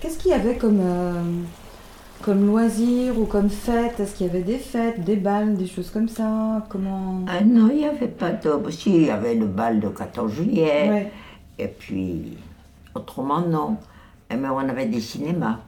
Qu'est-ce 0.00 0.18
qu'il 0.30 0.38
y 0.44 0.48
avait 0.48 0.58
comme, 0.58 0.80
euh, 0.80 1.22
comme 2.22 2.46
loisir 2.46 3.18
ou 3.18 3.24
comme 3.24 3.50
fête 3.50 3.98
Est-ce 3.98 4.14
qu'il 4.14 4.26
y 4.26 4.30
avait 4.30 4.42
des 4.42 4.58
fêtes, 4.58 5.02
des 5.04 5.16
balles, 5.16 5.56
des 5.56 5.66
choses 5.66 5.90
comme 5.90 6.08
ça? 6.08 6.64
Comment? 6.68 7.24
Ah 7.26 7.40
non, 7.42 7.68
il 7.70 7.78
n'y 7.78 7.84
avait 7.86 8.06
pas 8.08 8.30
de... 8.30 8.70
Si, 8.70 8.94
il 8.94 9.06
y 9.06 9.10
avait 9.10 9.34
le 9.34 9.46
bal 9.46 9.80
de 9.80 9.88
14 9.88 10.32
juillet. 10.32 10.88
Ouais. 10.88 11.12
Et 11.58 11.66
puis, 11.68 12.36
autrement, 12.94 13.40
non. 13.40 13.76
Eh, 14.30 14.36
Mais 14.36 14.48
on 14.48 14.58
avait 14.58 14.86
des 14.86 15.00
cinémas. 15.00 15.58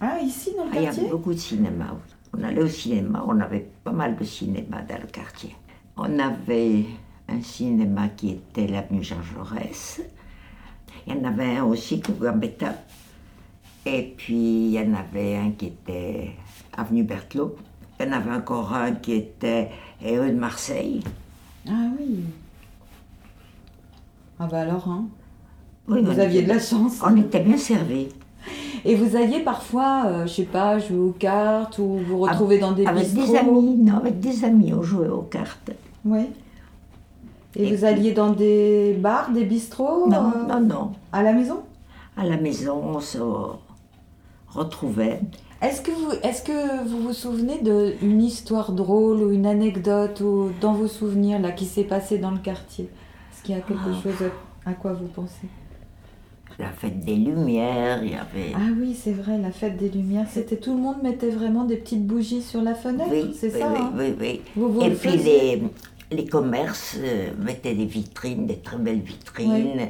Ah, 0.00 0.18
ici 0.22 0.52
dans 0.56 0.64
le 0.64 0.70
Ah, 0.72 0.76
il 0.76 0.82
y 0.82 0.86
avait 0.86 0.96
quartier? 0.96 1.10
beaucoup 1.10 1.34
de 1.34 1.38
cinémas. 1.38 1.94
On 2.36 2.42
allait 2.42 2.62
au 2.62 2.68
cinéma, 2.68 3.22
on 3.26 3.38
avait 3.40 3.68
pas 3.84 3.92
mal 3.92 4.16
de 4.16 4.24
cinémas 4.24 4.82
dans 4.88 4.98
le 5.00 5.08
quartier. 5.08 5.54
On 5.96 6.18
avait 6.18 6.86
un 7.28 7.42
cinéma 7.42 8.08
qui 8.16 8.30
était 8.30 8.66
l'avenue 8.66 9.02
Jean 9.02 9.20
Jaurès. 9.22 10.00
Il 11.06 11.14
y 11.14 11.18
en 11.18 11.24
avait 11.24 11.56
un 11.56 11.64
aussi 11.64 12.00
que 12.00 12.12
Gambetta. 12.12 12.74
Et 13.86 14.14
puis, 14.16 14.34
il 14.66 14.70
y 14.72 14.78
en 14.78 14.94
avait 14.94 15.36
un 15.36 15.50
qui 15.52 15.66
était 15.66 16.30
avenue 16.76 17.02
Berthelot. 17.02 17.56
Il 17.98 18.06
y 18.06 18.08
en 18.08 18.12
avait 18.12 18.34
encore 18.34 18.72
un 18.72 18.92
qui 18.92 19.12
était 19.12 19.70
eh, 20.02 20.18
rue 20.18 20.30
de 20.32 20.38
Marseille. 20.38 21.02
Ah 21.68 21.88
oui. 21.98 22.20
Ah 24.38 24.46
bah 24.50 24.60
alors, 24.60 24.88
hein. 24.88 25.04
Oui, 25.88 26.02
vous 26.02 26.18
aviez 26.18 26.40
était- 26.40 26.48
de 26.48 26.54
la 26.54 26.60
chance. 26.60 27.00
On 27.04 27.16
était 27.16 27.40
bien 27.40 27.56
servis. 27.56 28.08
Et 28.84 28.94
vous 28.94 29.16
alliez 29.16 29.40
parfois, 29.40 30.04
euh, 30.06 30.26
je 30.26 30.32
sais 30.32 30.44
pas, 30.44 30.78
jouer 30.78 30.98
aux 30.98 31.12
cartes 31.18 31.78
ou 31.78 31.98
vous 32.06 32.20
retrouver 32.20 32.58
dans 32.58 32.72
des 32.72 32.86
Avec 32.86 33.04
bistrots 33.04 33.32
des 33.32 33.38
amis, 33.38 33.76
non, 33.76 33.96
avec 33.98 34.20
des 34.20 34.44
amis, 34.44 34.72
on 34.72 34.82
jouait 34.82 35.08
aux 35.08 35.22
cartes. 35.22 35.70
Oui. 36.04 36.30
Et, 37.56 37.74
vous 37.74 37.84
alliez 37.84 38.12
dans 38.12 38.30
des 38.30 38.96
bars, 38.98 39.30
des 39.30 39.44
bistrots 39.44 40.08
Non, 40.08 40.32
euh, 40.34 40.46
non, 40.48 40.60
non. 40.60 40.92
À 41.12 41.22
la 41.22 41.32
maison? 41.32 41.60
À 42.16 42.24
la 42.24 42.36
maison, 42.38 42.80
on 42.82 43.00
se 43.00 43.18
retrouvait. 44.54 45.20
Est-ce 45.62 45.82
que, 45.82 45.90
vous, 45.90 46.12
est-ce 46.22 46.42
que 46.42 46.84
vous 46.88 47.00
vous 47.02 47.12
souvenez 47.12 47.60
d'une 48.00 48.22
histoire 48.22 48.72
drôle 48.72 49.18
ou 49.22 49.30
une 49.30 49.44
anecdote 49.46 50.20
ou 50.22 50.50
dans 50.60 50.72
vos 50.72 50.88
souvenirs 50.88 51.38
là, 51.38 51.52
qui 51.52 51.66
s'est 51.66 51.84
passée 51.84 52.18
dans 52.18 52.30
le 52.30 52.38
quartier? 52.38 52.88
Est-ce 53.32 53.42
qu'il 53.42 53.54
y 53.54 53.58
a 53.58 53.60
quelque 53.60 53.80
Ah. 53.90 54.02
chose 54.02 54.30
à 54.64 54.72
quoi 54.72 54.92
vous 54.94 55.06
pensez? 55.08 55.48
La 56.58 56.70
fête 56.70 57.00
des 57.04 57.14
Lumières, 57.16 58.02
il 58.04 58.10
y 58.10 58.14
avait. 58.14 58.52
Ah 58.54 58.58
oui, 58.78 58.94
c'est 58.94 59.12
vrai, 59.12 59.38
la 59.38 59.50
fête 59.50 59.76
des 59.78 59.88
Lumières, 59.88 60.26
c'était 60.30 60.56
tout 60.56 60.74
le 60.74 60.80
monde 60.80 61.02
mettait 61.02 61.30
vraiment 61.30 61.64
des 61.64 61.76
petites 61.76 62.06
bougies 62.06 62.42
sur 62.42 62.60
la 62.60 62.74
fenêtre, 62.74 63.10
oui, 63.10 63.34
c'est 63.38 63.54
oui, 63.54 63.60
ça 63.60 63.72
oui, 63.72 63.78
hein? 63.80 63.92
oui, 63.96 64.14
oui. 64.20 64.40
Vous- 64.56 64.72
vous 64.72 64.80
Et 64.82 64.90
le 64.90 64.94
puis 64.96 65.16
les, 65.16 65.62
les 66.10 66.26
commerces 66.26 66.96
euh, 66.98 67.28
mettaient 67.38 67.74
des 67.74 67.86
vitrines, 67.86 68.46
des 68.46 68.56
très 68.58 68.76
belles 68.76 69.00
vitrines, 69.00 69.88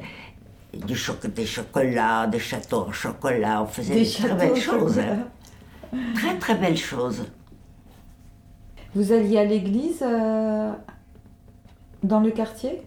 du 0.74 0.94
choc- 0.94 1.26
des 1.26 1.46
chocolats, 1.46 2.26
des 2.26 2.38
châteaux 2.38 2.86
en 2.88 2.92
chocolat. 2.92 3.62
On 3.62 3.66
faisait 3.66 3.94
Des 3.94 4.04
des, 4.04 4.10
très 4.10 4.34
belles 4.34 4.56
choses. 4.60 4.98
hein. 4.98 5.26
Très 6.14 6.38
très 6.38 6.54
belles 6.54 6.76
choses. 6.76 7.24
Vous 8.94 9.12
alliez 9.12 9.38
à 9.38 9.44
l'église 9.44 10.02
euh, 10.02 10.72
dans 12.02 12.20
le 12.20 12.30
quartier? 12.30 12.82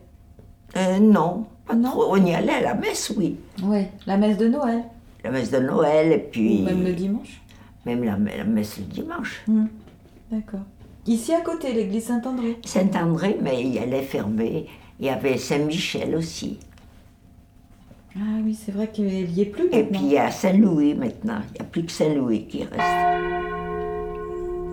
Euh, 0.76 1.00
non, 1.00 1.46
pas 1.66 1.76
trop. 1.76 2.06
On 2.10 2.26
y 2.26 2.34
allait 2.34 2.54
à 2.54 2.62
la 2.62 2.74
messe, 2.74 3.14
oui. 3.18 3.38
Oui, 3.64 3.86
la 4.06 4.18
messe 4.18 4.38
de 4.38 4.48
Noël. 4.48 4.84
La 5.24 5.32
messe 5.32 5.52
de 5.52 5.60
Noël 5.60 6.12
et 6.12 6.18
puis. 6.18 6.62
Ou 6.62 6.66
même 6.66 6.84
le 6.84 6.94
dimanche 6.94 7.42
Même 7.86 8.04
la, 8.04 8.18
la 8.38 8.44
messe 8.44 8.78
le 8.78 8.84
dimanche. 8.86 9.44
Hmm, 9.48 9.66
D'accord. 10.32 10.62
Ici 11.06 11.34
à 11.34 11.42
côté, 11.42 11.74
l'église 11.74 12.06
Saint-André. 12.06 12.58
Saint-André, 12.66 13.38
mais 13.42 13.62
il 13.64 13.78
allait 13.78 14.02
fermer. 14.04 14.68
Il 15.00 15.06
y 15.06 15.10
avait 15.10 15.38
Saint-Michel 15.38 16.16
aussi. 16.16 16.60
Ah 18.16 18.40
oui, 18.44 18.54
c'est 18.54 18.72
vrai 18.72 18.90
qu'il 18.92 19.06
n'y 19.06 19.42
est 19.42 19.46
plus 19.46 19.66
Et 19.72 19.84
maintenant. 19.84 19.98
puis 19.98 20.00
il 20.08 20.12
y 20.14 20.18
a 20.18 20.30
Saint-Louis 20.30 20.94
maintenant. 20.94 21.40
Il 21.50 21.54
n'y 21.54 21.62
a 21.62 21.64
plus 21.64 21.84
que 21.86 21.92
Saint-Louis 21.92 22.46
qui 22.48 22.60
reste. 22.64 22.74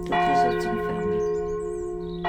Toutes 0.04 0.10
les 0.14 0.48
autres 0.48 0.62
sont 0.62 0.76
fermées. 0.76 2.20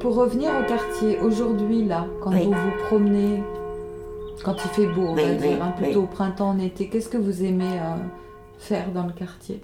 Pour 0.00 0.16
revenir 0.16 0.50
au 0.58 0.66
quartier, 0.66 1.18
aujourd'hui, 1.20 1.84
là, 1.84 2.06
quand 2.20 2.32
Oui. 2.32 2.44
vous 2.46 2.52
vous 2.52 2.84
promenez, 2.86 3.42
quand 4.42 4.56
il 4.64 4.70
fait 4.70 4.86
beau, 4.86 5.02
on 5.08 5.14
va 5.14 5.22
oui, 5.22 5.36
dire, 5.36 5.62
hein, 5.62 5.72
plutôt 5.76 6.00
oui. 6.00 6.04
au 6.04 6.06
printemps, 6.06 6.50
en 6.50 6.58
été, 6.58 6.88
qu'est-ce 6.88 7.08
que 7.08 7.16
vous 7.18 7.42
aimez 7.44 7.64
euh, 7.64 7.94
faire 8.58 8.90
dans 8.92 9.06
le 9.06 9.12
quartier? 9.12 9.60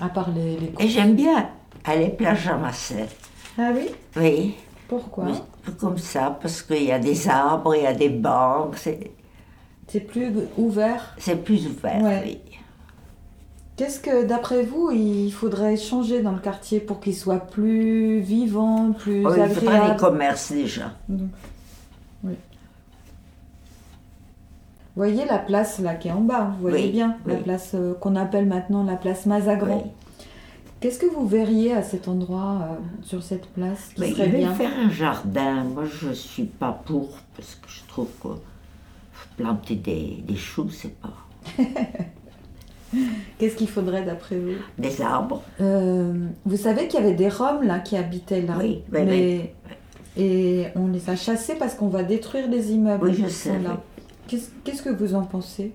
À 0.00 0.08
part 0.08 0.30
les, 0.30 0.56
les 0.58 0.72
Et 0.78 0.88
j'aime 0.88 1.14
bien 1.14 1.48
aller 1.84 2.08
plage 2.08 2.42
Jamasset. 2.44 3.08
Ah 3.58 3.70
oui? 3.74 3.88
Oui. 4.16 4.54
Pourquoi? 4.88 5.26
Comme 5.80 5.98
ça, 5.98 6.38
parce 6.40 6.62
qu'il 6.62 6.84
y 6.84 6.92
a 6.92 6.98
des 6.98 7.28
arbres, 7.28 7.74
il 7.74 7.82
y 7.82 7.86
a 7.86 7.94
des 7.94 8.08
banques. 8.08 8.76
C'est, 8.76 10.00
plus 10.00 10.32
ouvert? 10.58 11.14
C'est 11.18 11.42
plus 11.42 11.66
ouvert, 11.66 12.02
Ouais. 12.02 12.22
oui. 12.24 12.40
Qu'est-ce 13.76 14.00
que, 14.00 14.24
d'après 14.24 14.62
vous, 14.62 14.90
il 14.90 15.30
faudrait 15.32 15.76
changer 15.76 16.22
dans 16.22 16.32
le 16.32 16.38
quartier 16.38 16.80
pour 16.80 16.98
qu'il 16.98 17.14
soit 17.14 17.40
plus 17.46 18.20
vivant, 18.20 18.92
plus 18.92 19.24
Oh, 19.26 19.30
il 19.36 19.48
faudrait 19.54 19.74
agréable? 19.76 19.90
des 19.94 20.00
commerces 20.00 20.52
déjà. 20.52 20.92
Oui. 21.08 22.34
Vous 24.96 25.02
voyez 25.02 25.26
la 25.26 25.38
place 25.38 25.78
là 25.78 25.94
qui 25.94 26.08
est 26.08 26.12
en 26.12 26.22
bas, 26.22 26.54
vous 26.58 26.68
voyez 26.70 26.86
Oui, 26.86 26.90
bien, 26.92 27.16
la 27.26 27.34
place 27.36 27.72
euh, 27.74 27.92
qu'on 27.94 28.16
appelle 28.16 28.46
maintenant 28.46 28.82
la 28.82 28.96
place 28.96 29.26
Mazagran. 29.26 29.82
Oui. 29.84 29.90
Qu'est-ce 30.80 30.98
que 30.98 31.06
vous 31.06 31.26
verriez 31.26 31.74
à 31.74 31.82
cet 31.82 32.08
endroit, 32.08 32.58
euh, 32.62 32.74
sur 33.02 33.22
cette 33.22 33.46
place, 33.48 33.90
qui 33.94 34.00
Mais 34.00 34.10
serait 34.12 34.28
bien? 34.28 34.54
faire 34.54 34.70
un 34.78 34.88
jardin. 34.90 35.64
Moi, 35.64 35.84
je 35.84 36.08
ne 36.08 36.14
suis 36.14 36.44
pas 36.44 36.72
pour, 36.86 37.10
parce 37.36 37.56
que 37.56 37.68
je 37.68 37.80
trouve 37.88 38.08
que 38.22 38.28
planter 39.36 39.74
des, 39.76 40.22
des 40.26 40.36
choux, 40.36 40.68
c'est 40.70 40.94
pas. 40.98 41.12
Qu'est-ce 43.38 43.56
qu'il 43.56 43.68
faudrait 43.68 44.02
d'après 44.02 44.38
vous? 44.38 44.52
Des 44.78 45.02
arbres. 45.02 45.42
Euh, 45.60 46.14
Vous 46.46 46.56
savez 46.56 46.88
qu'il 46.88 47.00
y 47.00 47.02
avait 47.02 47.14
des 47.14 47.28
Roms 47.28 47.62
là 47.62 47.80
qui 47.80 47.96
habitaient 47.96 48.42
là, 48.42 48.54
Oui, 48.58 48.82
mais 48.90 49.52
et 50.16 50.68
on 50.76 50.86
les 50.86 51.10
a 51.10 51.16
chassés 51.16 51.56
parce 51.58 51.74
qu'on 51.74 51.88
va 51.88 52.02
détruire 52.02 52.48
les 52.48 52.72
immeubles. 52.72 53.08
Oui, 53.08 53.14
je 53.22 53.28
sais, 53.28 53.50
sont 53.50 53.58
là. 53.62 53.70
oui. 53.72 53.95
Qu'est-ce 54.28 54.82
que 54.82 54.90
vous 54.90 55.14
en 55.14 55.24
pensez? 55.24 55.72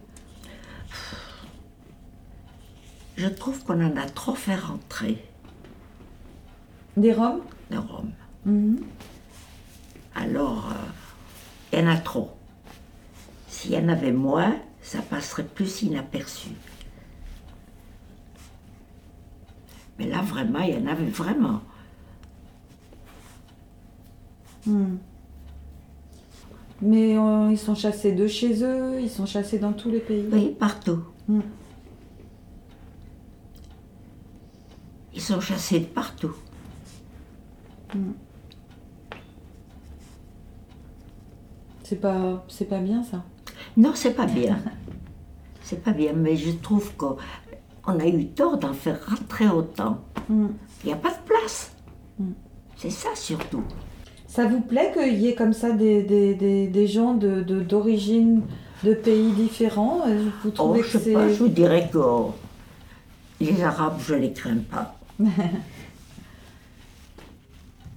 Je 3.17 3.27
trouve 3.27 3.63
qu'on 3.63 3.81
en 3.85 3.95
a 3.97 4.05
trop 4.05 4.35
fait 4.35 4.55
rentrer, 4.55 5.23
Des 6.97 7.13
Roms? 7.13 7.41
De 7.69 7.77
Rome. 7.77 8.11
Mhm. 8.45 8.81
Alors, 10.15 10.71
euh, 10.71 10.75
il 11.71 11.79
y 11.79 11.81
en 11.83 11.87
a 11.87 11.97
trop. 11.97 12.31
S'il 13.47 13.71
y 13.71 13.77
en 13.77 13.87
avait 13.87 14.11
moins, 14.11 14.55
ça 14.81 15.01
passerait 15.01 15.45
plus 15.45 15.83
inaperçu. 15.83 16.49
Mais 19.99 20.07
là, 20.07 20.21
vraiment, 20.21 20.59
il 20.59 20.73
y 20.73 20.77
en 20.77 20.87
avait 20.87 21.05
vraiment. 21.05 21.61
Hmm. 24.65 24.97
Mais 26.81 27.15
euh, 27.15 27.49
ils 27.51 27.59
sont 27.59 27.75
chassés 27.75 28.11
de 28.11 28.25
chez 28.27 28.63
eux, 28.63 28.99
ils 28.99 29.09
sont 29.09 29.25
chassés 29.25 29.59
dans 29.59 29.73
tous 29.73 29.89
les 29.91 29.99
pays. 29.99 30.25
Oui, 30.31 30.55
partout. 30.57 31.03
Mm. 31.27 31.41
Ils 35.13 35.21
sont 35.21 35.39
chassés 35.39 35.81
de 35.81 35.85
partout. 35.85 36.33
Mm. 37.93 38.11
C'est 41.83 42.01
pas, 42.01 42.43
c'est 42.47 42.65
pas 42.65 42.79
bien 42.79 43.03
ça. 43.03 43.23
Non, 43.77 43.91
c'est 43.93 44.15
pas 44.15 44.25
bien. 44.25 44.57
c'est 45.61 45.83
pas 45.83 45.91
bien, 45.91 46.13
mais 46.13 46.35
je 46.35 46.51
trouve 46.51 46.95
qu'on 46.95 47.17
a 47.85 48.07
eu 48.07 48.27
tort 48.27 48.57
d'en 48.57 48.73
faire 48.73 48.99
rentrer 49.07 49.47
autant. 49.47 49.99
Mm. 50.29 50.47
Il 50.83 50.87
n'y 50.87 50.93
a 50.93 50.97
pas 50.97 51.11
de 51.11 51.21
place. 51.27 51.75
C'est 52.75 52.89
ça 52.89 53.09
surtout. 53.13 53.63
Ça 54.31 54.45
vous 54.47 54.61
plaît 54.61 54.93
qu'il 54.93 55.19
y 55.19 55.27
ait 55.27 55.35
comme 55.35 55.51
ça 55.51 55.71
des, 55.73 56.03
des, 56.03 56.33
des, 56.35 56.67
des 56.67 56.87
gens 56.87 57.13
de, 57.15 57.41
de- 57.41 57.59
d'origine 57.59 58.43
de 58.81 58.93
pays 58.93 59.33
différents 59.33 60.03
Euh, 60.07 60.23
Vous 60.41 60.49
Oh, 60.51 60.51
trouvez 60.51 60.83
je 60.83 60.93
que 60.93 60.99
sais 60.99 61.11
pas, 61.13 61.27
je 61.27 61.33
vous 61.33 61.49
dirais 61.49 61.89
que 61.91 61.99
les 63.41 63.61
Arabes, 63.61 63.99
je 64.07 64.15
les 64.15 64.31
crains 64.31 64.63
pas. 64.71 64.95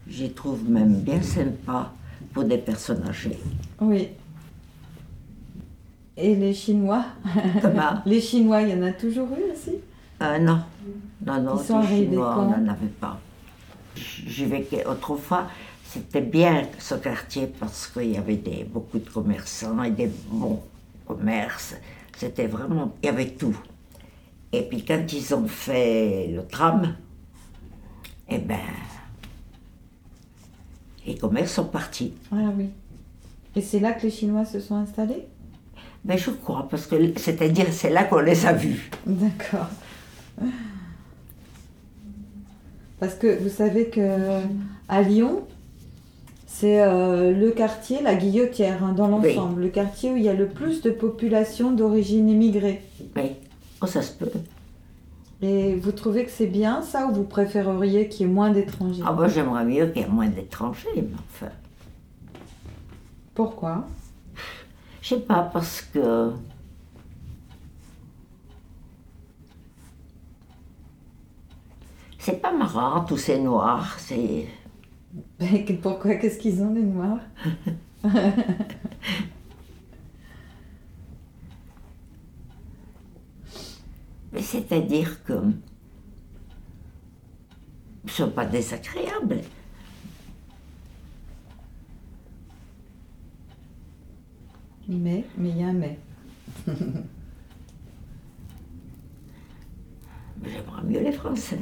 Je 0.07 0.25
les 0.25 0.31
trouve 0.33 0.69
même 0.69 0.97
bien 1.01 1.23
sympas 1.23 1.93
pour 2.35 2.45
des 2.45 2.59
personnes 2.59 3.03
âgées. 3.09 3.39
Oui. 3.81 4.09
Et 6.17 6.35
les 6.35 6.53
Chinois 6.53 7.05
Comment? 7.63 8.03
Les 8.05 8.21
Chinois, 8.21 8.61
il 8.63 8.69
y 8.71 8.75
en 8.75 8.83
a 8.83 8.93
toujours 8.93 9.29
eu 9.29 9.53
aussi? 9.53 9.77
Euh, 10.23 10.39
non, 10.39 10.59
non, 11.27 11.41
non, 11.41 11.57
Ils 11.59 11.65
sont 11.65 11.81
les 11.81 11.87
Chinois, 11.87 12.37
on 12.39 12.45
n'en 12.61 12.69
avait 12.73 12.87
pas. 13.01 13.19
J'y 13.97 14.45
vécu 14.45 14.77
autrefois, 14.87 15.47
c'était 15.95 16.23
bien 16.23 16.67
ce 16.81 16.97
quartier 16.97 17.47
parce 17.47 17.87
qu'il 17.87 18.11
y 18.11 18.17
avait 18.17 18.37
des, 18.37 18.65
beaucoup 18.65 18.99
de 18.99 19.09
commerçants 19.09 19.81
et 19.85 19.93
des 19.93 20.11
bons 20.29 20.61
commerces. 21.07 21.77
C'était 22.17 22.49
vraiment, 22.49 22.97
il 23.01 23.07
y 23.07 23.09
avait 23.09 23.31
tout. 23.31 23.57
Et 24.53 24.63
puis 24.63 24.85
quand 24.85 25.13
ils 25.13 25.35
ont 25.35 25.47
fait 25.47 26.33
le 26.35 26.45
tram, 26.47 26.97
eh 28.29 28.39
ben, 28.39 28.59
les 31.07 31.17
commerces 31.17 31.53
sont 31.53 31.67
partis. 31.67 32.15
Ah 32.33 32.51
oui. 32.57 32.71
Et 33.55 33.61
c'est 33.61 33.79
là 33.79 33.93
que 33.93 34.03
les 34.03 34.11
Chinois 34.11 34.45
se 34.45 34.59
sont 34.59 34.75
installés? 34.75 35.29
Ben, 36.05 36.19
je 36.19 36.31
crois, 36.31 36.67
parce 36.69 36.89
que 36.89 36.97
c'est-à-dire 37.17 37.67
c'est 37.71 37.91
là 37.91 38.03
qu'on 38.03 38.19
les 38.19 38.47
a 38.47 38.53
vus. 38.53 38.91
D'accord. 39.07 39.69
Parce 42.99 43.15
que 43.15 43.41
vous 43.41 43.49
savez 43.49 43.91
que 43.91 44.41
à 44.89 45.03
Lyon, 45.03 45.47
c'est 46.55 46.81
euh, 46.81 47.33
le 47.33 47.51
quartier, 47.51 48.01
la 48.01 48.15
Guillotière, 48.15 48.85
hein, 48.85 48.93
dans 48.93 49.09
l'ensemble, 49.09 49.63
le 49.63 49.69
quartier 49.69 50.13
où 50.13 50.17
il 50.17 50.23
y 50.23 50.29
a 50.29 50.35
le 50.35 50.47
plus 50.47 50.83
de 50.83 50.91
population 50.91 51.73
d'origine 51.73 52.29
immigrée. 52.29 52.81
Oui, 53.17 53.33
oh, 53.81 53.87
ça 53.87 54.03
se 54.03 54.13
peut. 54.13 54.31
Et 55.43 55.75
vous 55.75 55.91
trouvez 55.91 56.25
que 56.25 56.31
c'est 56.31 56.47
bien 56.47 56.81
ça 56.83 57.09
ou 57.09 57.13
vous 57.13 57.25
préféreriez 57.25 58.09
qu'il 58.09 58.29
y 58.29 58.31
ait 58.31 58.33
moins 58.33 58.51
d'étrangers? 58.51 59.03
Ah, 59.05 59.13
moi 59.13 59.27
j'aimerais 59.27 59.65
mieux 59.65 59.89
qu'il 59.89 60.03
y 60.03 60.05
ait 60.05 60.09
moins 60.09 60.29
d'étrangers, 60.29 60.89
mais 60.95 61.09
enfin. 61.29 61.53
Pourquoi? 63.35 63.85
Je 65.03 65.09
sais 65.09 65.21
pas, 65.21 65.51
parce 65.53 65.83
que. 65.83 66.31
C'est 72.21 72.41
pas 72.41 72.53
marrant, 72.53 73.01
tous 73.01 73.19
ces 73.19 73.41
noirs, 73.41 73.97
c'est. 73.99 74.47
Ben, 75.39 75.65
Pourquoi? 75.81 76.17
Qu'est-ce 76.17 76.39
qu'ils 76.39 76.63
ont 76.63 76.73
les 76.75 76.83
noirs? 76.83 77.21
Mais 84.33 84.43
c'est-à-dire 84.43 85.23
que. 85.25 85.35
Ils 88.05 88.11
sont 88.11 88.31
pas 88.31 88.45
désagréables. 88.45 89.41
Mais, 94.89 95.25
mais 95.39 95.49
il 95.49 95.57
y 95.57 95.63
a 95.63 95.69
un 95.69 95.73
mais. 95.73 95.99
J'aimerais 100.45 100.83
mieux 100.85 101.01
les 101.01 101.13
Français. 101.13 101.59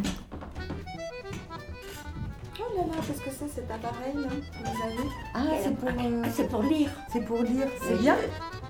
Oh 2.61 2.77
là 2.77 2.83
là, 2.83 3.03
qu'est-ce 3.07 3.21
que 3.21 3.31
c'est 3.31 3.49
cet 3.49 3.71
appareil 3.71 4.15
avez 4.17 5.09
Ah, 5.35 5.41
c'est 5.63 5.75
pour, 5.77 5.89
euh, 5.89 6.23
Ah, 6.25 6.29
c'est 6.31 6.49
pour 6.49 6.63
lire. 6.63 6.91
C'est 7.13 7.25
pour 7.25 7.43
lire, 7.43 7.67
c'est 7.83 7.99
bien 7.99 8.17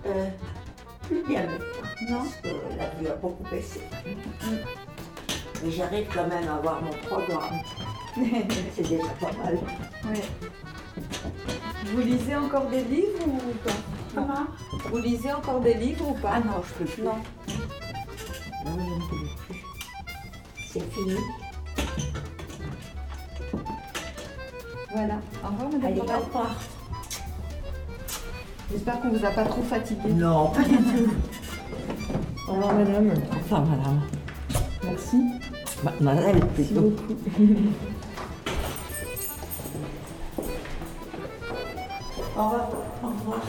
euh, 0.06 0.28
plus 1.02 1.22
bien 1.24 1.42
maintenant. 1.42 2.10
Non. 2.10 2.24
Parce 2.24 2.36
que 2.36 2.78
la 2.78 2.90
vue 2.90 3.08
a 3.08 3.14
beaucoup 3.16 3.44
baissé. 3.50 3.80
Mais 5.62 5.70
j'arrive 5.70 6.06
quand 6.12 6.26
même 6.28 6.48
à 6.48 6.54
avoir 6.56 6.82
mon 6.82 6.92
programme. 6.92 7.60
c'est 8.74 8.88
déjà 8.88 9.04
pas 9.20 9.32
mal. 9.44 9.54
Ouais. 10.04 10.22
Vous 11.86 12.00
lisez 12.00 12.36
encore 12.36 12.66
des 12.66 12.82
livres 12.84 13.24
ou 13.24 13.52
pas? 13.64 13.76
Comment? 14.14 14.46
Vous 14.90 14.98
lisez 14.98 15.32
encore 15.32 15.60
des 15.60 15.74
livres 15.74 16.08
ou 16.08 16.14
pas? 16.14 16.32
Ah 16.34 16.40
non, 16.40 16.62
je 16.66 16.84
peux 16.84 16.90
plus. 16.90 17.02
Non. 17.02 17.16
Non, 18.64 18.78
je 18.78 18.94
ne 18.94 19.08
peux 19.08 19.26
plus. 19.46 19.64
C'est 20.72 20.92
fini. 20.92 21.16
Voilà. 24.94 25.14
Au 25.42 25.46
revoir, 25.48 25.68
madame. 25.72 25.84
Allez, 25.84 26.00
au 26.00 26.02
revoir. 26.24 26.50
J'espère 28.70 29.00
qu'on 29.00 29.08
vous 29.10 29.24
a 29.24 29.30
pas 29.30 29.44
trop 29.44 29.62
fatigué. 29.62 30.08
Non, 30.12 30.48
pas 30.50 30.62
du 30.62 30.76
tout. 30.76 31.10
Au 32.48 32.52
revoir, 32.54 32.74
madame. 32.74 33.12
Enfin, 33.40 33.60
madame. 33.60 34.00
Merci. 34.84 35.16
Mademoiselle, 35.82 36.36
Merci 36.36 36.62
plutôt. 36.74 36.80
beaucoup. 36.80 37.16
Au 42.36 42.42
revoir. 42.44 42.68
Au 43.02 43.08
revoir. 43.08 43.40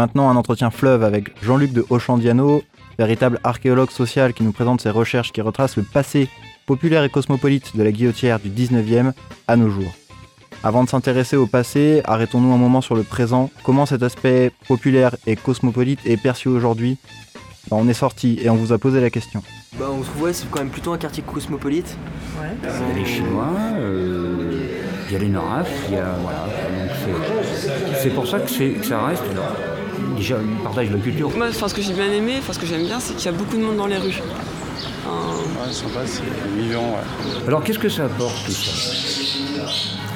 maintenant, 0.00 0.30
un 0.30 0.36
entretien 0.36 0.70
fleuve 0.70 1.02
avec 1.04 1.30
Jean-Luc 1.42 1.72
de 1.74 1.84
Auchandiano, 1.90 2.62
véritable 2.98 3.38
archéologue 3.44 3.90
social 3.90 4.32
qui 4.32 4.42
nous 4.42 4.52
présente 4.52 4.80
ses 4.80 4.88
recherches 4.88 5.30
qui 5.30 5.42
retracent 5.42 5.76
le 5.76 5.82
passé 5.82 6.28
populaire 6.64 7.04
et 7.04 7.10
cosmopolite 7.10 7.76
de 7.76 7.82
la 7.82 7.92
guillotière 7.92 8.40
du 8.40 8.48
19e 8.48 9.12
à 9.46 9.56
nos 9.56 9.68
jours. 9.68 9.92
Avant 10.62 10.84
de 10.84 10.88
s'intéresser 10.88 11.36
au 11.36 11.46
passé, 11.46 12.00
arrêtons-nous 12.04 12.50
un 12.52 12.56
moment 12.56 12.80
sur 12.80 12.94
le 12.94 13.02
présent. 13.02 13.50
Comment 13.62 13.84
cet 13.84 14.02
aspect 14.02 14.52
populaire 14.68 15.14
et 15.26 15.36
cosmopolite 15.36 16.00
est 16.06 16.16
perçu 16.16 16.48
aujourd'hui? 16.48 16.96
Ben, 17.70 17.76
On 17.76 17.86
est 17.86 17.92
sorti 17.94 18.38
et 18.42 18.48
on 18.48 18.56
vous 18.56 18.72
a 18.72 18.78
posé 18.78 19.00
la 19.02 19.10
question. 19.10 19.42
Bah, 19.78 19.86
on 19.90 20.00
trouve 20.00 20.22
ouais, 20.22 20.32
c'est 20.32 20.50
quand 20.50 20.60
même 20.60 20.70
plutôt 20.70 20.92
un 20.94 20.98
quartier 20.98 21.22
cosmopolite. 21.22 21.94
Il 22.62 22.68
y 22.68 22.90
a 22.90 22.94
les 22.98 23.04
Chinois, 23.06 23.48
euh, 23.78 24.66
il 25.08 25.12
y 25.12 25.16
a 25.16 25.18
les 25.18 25.28
Noraf, 25.28 25.68
il 25.88 25.94
y 25.94 25.98
a. 25.98 26.14
Voilà. 26.22 26.46
C'est- 28.02 28.10
pour 28.10 28.26
ça 28.26 28.40
que, 28.40 28.48
c'est- 28.50 28.70
que 28.80 28.86
ça 28.86 29.04
reste. 29.04 29.24
Déjà, 30.20 30.36
ils 30.42 30.62
partagent 30.62 30.90
la 30.90 30.98
culture. 30.98 31.30
Moi, 31.34 31.46
enfin, 31.48 31.66
ce 31.66 31.72
que 31.72 31.80
j'ai 31.80 31.94
bien 31.94 32.12
aimé, 32.12 32.34
enfin, 32.40 32.52
ce 32.52 32.58
que 32.58 32.66
j'aime 32.66 32.84
bien, 32.84 33.00
c'est 33.00 33.14
qu'il 33.16 33.24
y 33.24 33.28
a 33.28 33.32
beaucoup 33.32 33.56
de 33.56 33.62
monde 33.62 33.78
dans 33.78 33.86
les 33.86 33.96
rues. 33.96 34.20
Ouais, 35.06 35.72
sympa, 35.72 36.00
c'est 36.04 36.20
vivant, 36.60 36.80
ouais. 36.90 37.46
Alors 37.48 37.64
qu'est-ce 37.64 37.78
que 37.78 37.88
ça 37.88 38.04
apporte 38.04 38.36
tout 38.44 38.52
ça? 38.52 38.92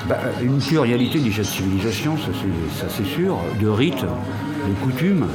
Bah, 0.07 0.19
Une 0.43 0.59
pluralité 0.59 1.19
déjà 1.21 1.39
de 1.41 1.47
civilisation, 1.47 2.19
ça 2.19 2.87
c'est- 2.91 3.05
sûr, 3.05 3.39
de 3.59 3.67
rites, 3.67 4.03
de 4.05 4.75
coutumes, 4.85 5.27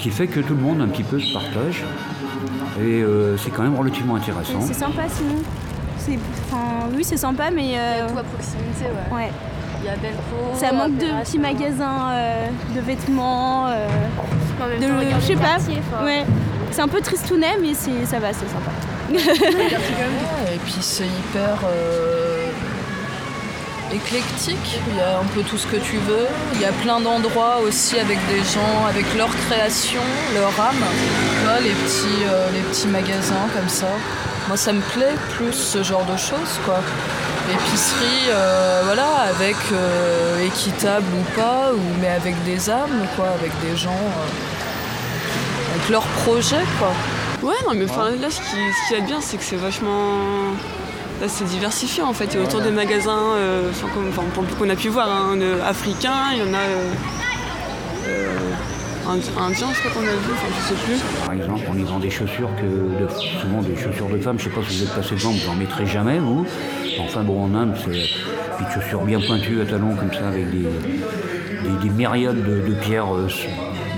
qui 0.00 0.10
fait 0.10 0.26
que 0.26 0.40
tout 0.40 0.54
le 0.54 0.60
monde 0.60 0.80
un 0.80 0.88
petit 0.88 1.04
peu 1.04 1.20
se 1.20 1.32
partage. 1.32 1.84
Et 2.80 3.00
euh, 3.00 3.36
c'est 3.38 3.50
quand 3.50 3.62
même 3.62 3.76
relativement 3.76 4.16
intéressant. 4.16 4.60
C'est 4.66 4.74
sympa 4.74 5.02
sinon. 5.08 5.36
Enfin, 6.50 6.88
oui, 6.96 7.04
c'est 7.04 7.16
sympa, 7.16 7.52
mais. 7.52 7.74
euh, 7.78 8.08
tout 8.08 8.18
à 8.18 8.22
proximité, 8.24 8.84
ouais. 9.12 9.16
Ouais. 9.16 9.30
Il 9.84 9.88
y 9.88 9.90
a. 9.90 10.58
Ça 10.58 10.72
manque 10.72 10.96
de 10.96 11.06
petits 11.22 11.38
magasins 11.38 12.10
euh, 12.12 12.46
de 12.74 12.80
vêtements. 12.80 13.66
euh, 13.68 13.86
de, 14.80 14.86
temps, 14.86 15.20
je 15.20 15.26
sais 15.26 15.34
pas. 15.36 15.58
Ouais. 16.04 16.24
C'est 16.70 16.80
un 16.80 16.88
peu 16.88 17.00
tristounet, 17.00 17.56
mais 17.60 17.74
c'est, 17.74 18.06
ça 18.06 18.18
va, 18.18 18.32
c'est 18.32 18.48
sympa. 18.48 18.70
Et 19.12 20.58
puis 20.64 20.76
c'est 20.80 21.04
hyper 21.04 21.58
euh, 21.68 22.48
éclectique, 23.92 24.80
il 24.90 24.96
y 24.96 25.00
a 25.00 25.18
un 25.18 25.24
peu 25.34 25.42
tout 25.42 25.58
ce 25.58 25.66
que 25.66 25.76
tu 25.76 25.96
veux. 25.98 26.26
Il 26.54 26.60
y 26.60 26.64
a 26.64 26.72
plein 26.72 27.00
d'endroits 27.00 27.58
aussi 27.58 27.98
avec 27.98 28.18
des 28.28 28.38
gens, 28.38 28.86
avec 28.88 29.04
leur 29.16 29.28
création, 29.46 30.00
leur 30.34 30.48
âme. 30.60 30.82
Vois, 31.44 31.60
les 31.60 31.70
petits, 31.70 32.24
euh, 32.26 32.48
les 32.54 32.60
petits 32.60 32.88
magasins 32.88 33.46
comme 33.54 33.68
ça. 33.68 33.88
Moi 34.48 34.56
ça 34.56 34.72
me 34.72 34.80
plaît 34.80 35.16
plus 35.36 35.52
ce 35.52 35.82
genre 35.82 36.04
de 36.04 36.16
choses 36.16 36.60
quoi. 36.64 36.80
Épicerie, 37.52 38.30
euh, 38.30 38.82
voilà, 38.84 39.06
avec 39.28 39.56
euh, 39.72 40.46
équitable 40.46 41.04
ou 41.14 41.38
pas, 41.38 41.72
ou, 41.74 41.80
mais 42.00 42.08
avec 42.08 42.42
des 42.44 42.70
âmes 42.70 43.06
quoi, 43.16 43.26
avec 43.38 43.52
des 43.60 43.76
gens, 43.76 43.90
euh, 43.90 45.74
avec 45.74 45.88
leurs 45.90 46.06
projets 46.06 46.64
quoi. 46.78 46.92
Ouais, 47.42 47.54
non, 47.66 47.74
mais 47.74 47.84
enfin, 47.84 48.08
là, 48.18 48.30
ce 48.30 48.40
qui, 48.40 48.46
ce 48.46 48.88
qui 48.88 48.94
est 48.94 49.02
bien, 49.02 49.20
c'est 49.20 49.36
que 49.36 49.44
c'est 49.44 49.56
vachement. 49.56 50.52
Là, 51.20 51.28
c'est 51.28 51.44
diversifié 51.44 52.02
en 52.02 52.14
fait. 52.14 52.24
Il 52.32 52.36
y 52.36 52.42
a 52.42 52.42
autour 52.42 52.62
des 52.62 52.70
magasins, 52.70 53.34
euh, 53.36 53.70
enfin, 53.70 53.88
qu'on 54.58 54.70
a 54.70 54.76
pu 54.76 54.88
voir, 54.88 55.10
hein, 55.10 55.38
africains, 55.68 56.32
il 56.32 56.38
y 56.38 56.42
en 56.42 56.54
a. 56.54 56.62
ind- 59.08 59.30
indiens, 59.38 59.68
je 59.74 59.80
crois 59.80 59.92
qu'on 59.92 60.06
a 60.06 60.12
vu, 60.12 60.32
enfin, 60.32 60.46
je 60.58 60.74
sais 60.74 60.80
plus. 60.84 61.00
Par 61.26 61.34
exemple, 61.34 61.62
on 61.70 61.78
y 61.78 61.82
vend 61.84 61.98
des 61.98 62.10
chaussures 62.10 62.50
que 62.56 62.64
de- 62.64 63.08
souvent 63.40 63.62
des 63.62 63.76
chaussures 63.76 64.08
de 64.08 64.18
femmes. 64.18 64.38
Je 64.38 64.44
sais 64.44 64.50
pas 64.50 64.60
si 64.68 64.78
vous 64.78 64.84
êtes 64.84 64.94
passé 64.94 65.14
devant, 65.14 65.30
vous 65.30 65.48
en 65.50 65.54
mettrez 65.54 65.86
jamais 65.86 66.18
vous. 66.18 66.46
Enfin 67.00 67.22
bon, 67.22 67.44
en 67.44 67.54
Inde, 67.54 67.74
c'est 67.82 67.90
des 67.90 68.70
chaussures 68.74 69.02
bien 69.04 69.20
pointues 69.20 69.60
à 69.60 69.66
talons 69.66 69.94
comme 69.96 70.12
ça, 70.12 70.28
avec 70.28 70.50
des, 70.50 70.58
des, 70.62 71.82
des 71.82 71.90
myriades 71.90 72.36
de, 72.44 72.66
de 72.68 72.74
pierres, 72.74 73.14
euh, 73.14 73.28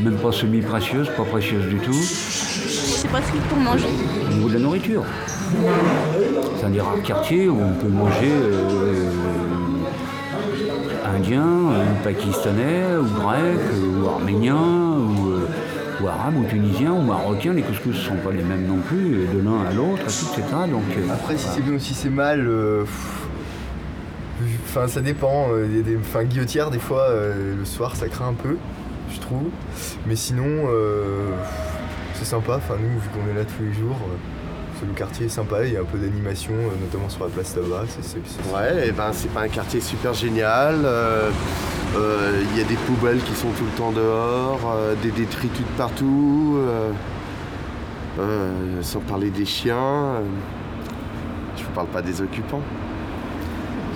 même 0.02 0.16
pas 0.16 0.32
semi-précieuses, 0.32 1.09
pas 1.16 1.24
précieuses 1.24 1.66
du 1.68 1.76
tout. 1.78 1.92
C'est 2.02 3.09
pratique 3.09 3.40
pour 3.48 3.59
manger. 3.59 3.86
Au 4.30 4.34
niveau 4.34 4.48
de 4.48 4.54
la 4.54 4.61
nourriture. 4.61 5.04
C'est 6.59 6.64
un 6.66 6.70
des 6.70 6.80
rares 6.80 7.02
quartiers 7.02 7.48
où 7.48 7.61
on 7.62 7.72
peut 7.74 7.88
manger 7.88 8.30
euh, 8.32 9.04
indien, 11.16 11.44
ou 11.44 12.04
pakistanais, 12.04 12.84
ou 13.00 13.04
grec, 13.20 13.58
ou 14.02 14.08
arménien, 14.08 14.56
ou, 14.56 15.30
euh, 15.30 15.48
ou 16.02 16.08
arabe, 16.08 16.36
ou 16.36 16.44
tunisien, 16.44 16.92
ou 16.92 17.02
marocain. 17.02 17.52
Les 17.52 17.62
couscous 17.62 17.94
ne 17.94 18.00
sont 18.00 18.16
pas 18.16 18.32
les 18.32 18.42
mêmes 18.42 18.66
non 18.66 18.78
plus, 18.78 19.22
et 19.24 19.26
de 19.26 19.42
l'un 19.42 19.62
à 19.68 19.72
l'autre, 19.72 20.02
etc. 20.02 20.42
Donc, 20.70 20.82
euh, 20.96 21.12
Après, 21.12 21.36
si 21.36 21.48
c'est 21.48 21.62
bien 21.62 21.74
ou 21.74 21.78
si 21.78 21.94
c'est 21.94 22.10
mal, 22.10 22.46
euh, 22.46 22.84
enfin 24.64 24.86
ça 24.88 25.00
dépend. 25.00 25.48
euh, 25.50 25.66
il 25.70 25.76
y 25.76 25.80
a 25.80 25.82
des, 25.82 25.96
enfin, 25.96 26.24
guillotière, 26.24 26.70
des 26.70 26.78
fois, 26.78 27.08
euh, 27.08 27.54
le 27.58 27.64
soir, 27.64 27.96
ça 27.96 28.08
craint 28.08 28.28
un 28.28 28.34
peu, 28.34 28.56
je 29.14 29.20
trouve. 29.20 29.48
Mais 30.06 30.16
sinon, 30.16 30.44
euh, 30.68 31.30
c'est 32.14 32.26
sympa. 32.26 32.56
Enfin, 32.56 32.74
nous, 32.80 33.00
vu 33.00 33.08
qu'on 33.08 33.30
est 33.30 33.38
là 33.38 33.44
tous 33.44 33.62
les 33.62 33.72
jours, 33.72 33.96
euh, 34.04 34.16
le 34.85 34.93
quartier 34.93 35.27
est 35.27 35.31
sympa. 35.31 35.64
Il 35.64 35.72
y 35.72 35.77
a 35.77 35.81
un 35.81 35.85
peu 35.85 35.99
d'animation, 35.99 36.53
euh, 36.53 36.81
notamment 36.81 37.09
sur 37.09 37.24
la 37.24 37.31
place 37.31 37.57
c'est- 38.01 38.55
Ouais, 38.55 38.89
et 38.89 38.93
ben 38.93 39.11
c'est 39.12 39.31
pas 39.31 39.41
un 39.43 39.49
quartier 39.49 39.81
super 39.81 40.12
génial. 40.12 40.83
euh, 40.85 41.31
euh, 41.97 42.43
Il 42.53 42.59
y 42.59 42.61
a 42.62 42.64
des 42.64 42.74
poubelles 42.74 43.20
qui 43.22 43.35
sont 43.35 43.49
tout 43.57 43.64
le 43.64 43.70
temps 43.79 43.93
dehors, 43.93 44.61
des 45.03 45.11
détritus 45.11 45.64
de 45.64 45.79
partout, 45.79 46.59
sans 48.83 49.01
parler 49.01 49.31
des 49.31 49.45
chiens. 49.47 50.20
je 51.57 51.62
vous 51.64 51.70
parle 51.70 51.89
pas 51.89 52.03
des 52.03 52.20
occupants. 52.20 52.61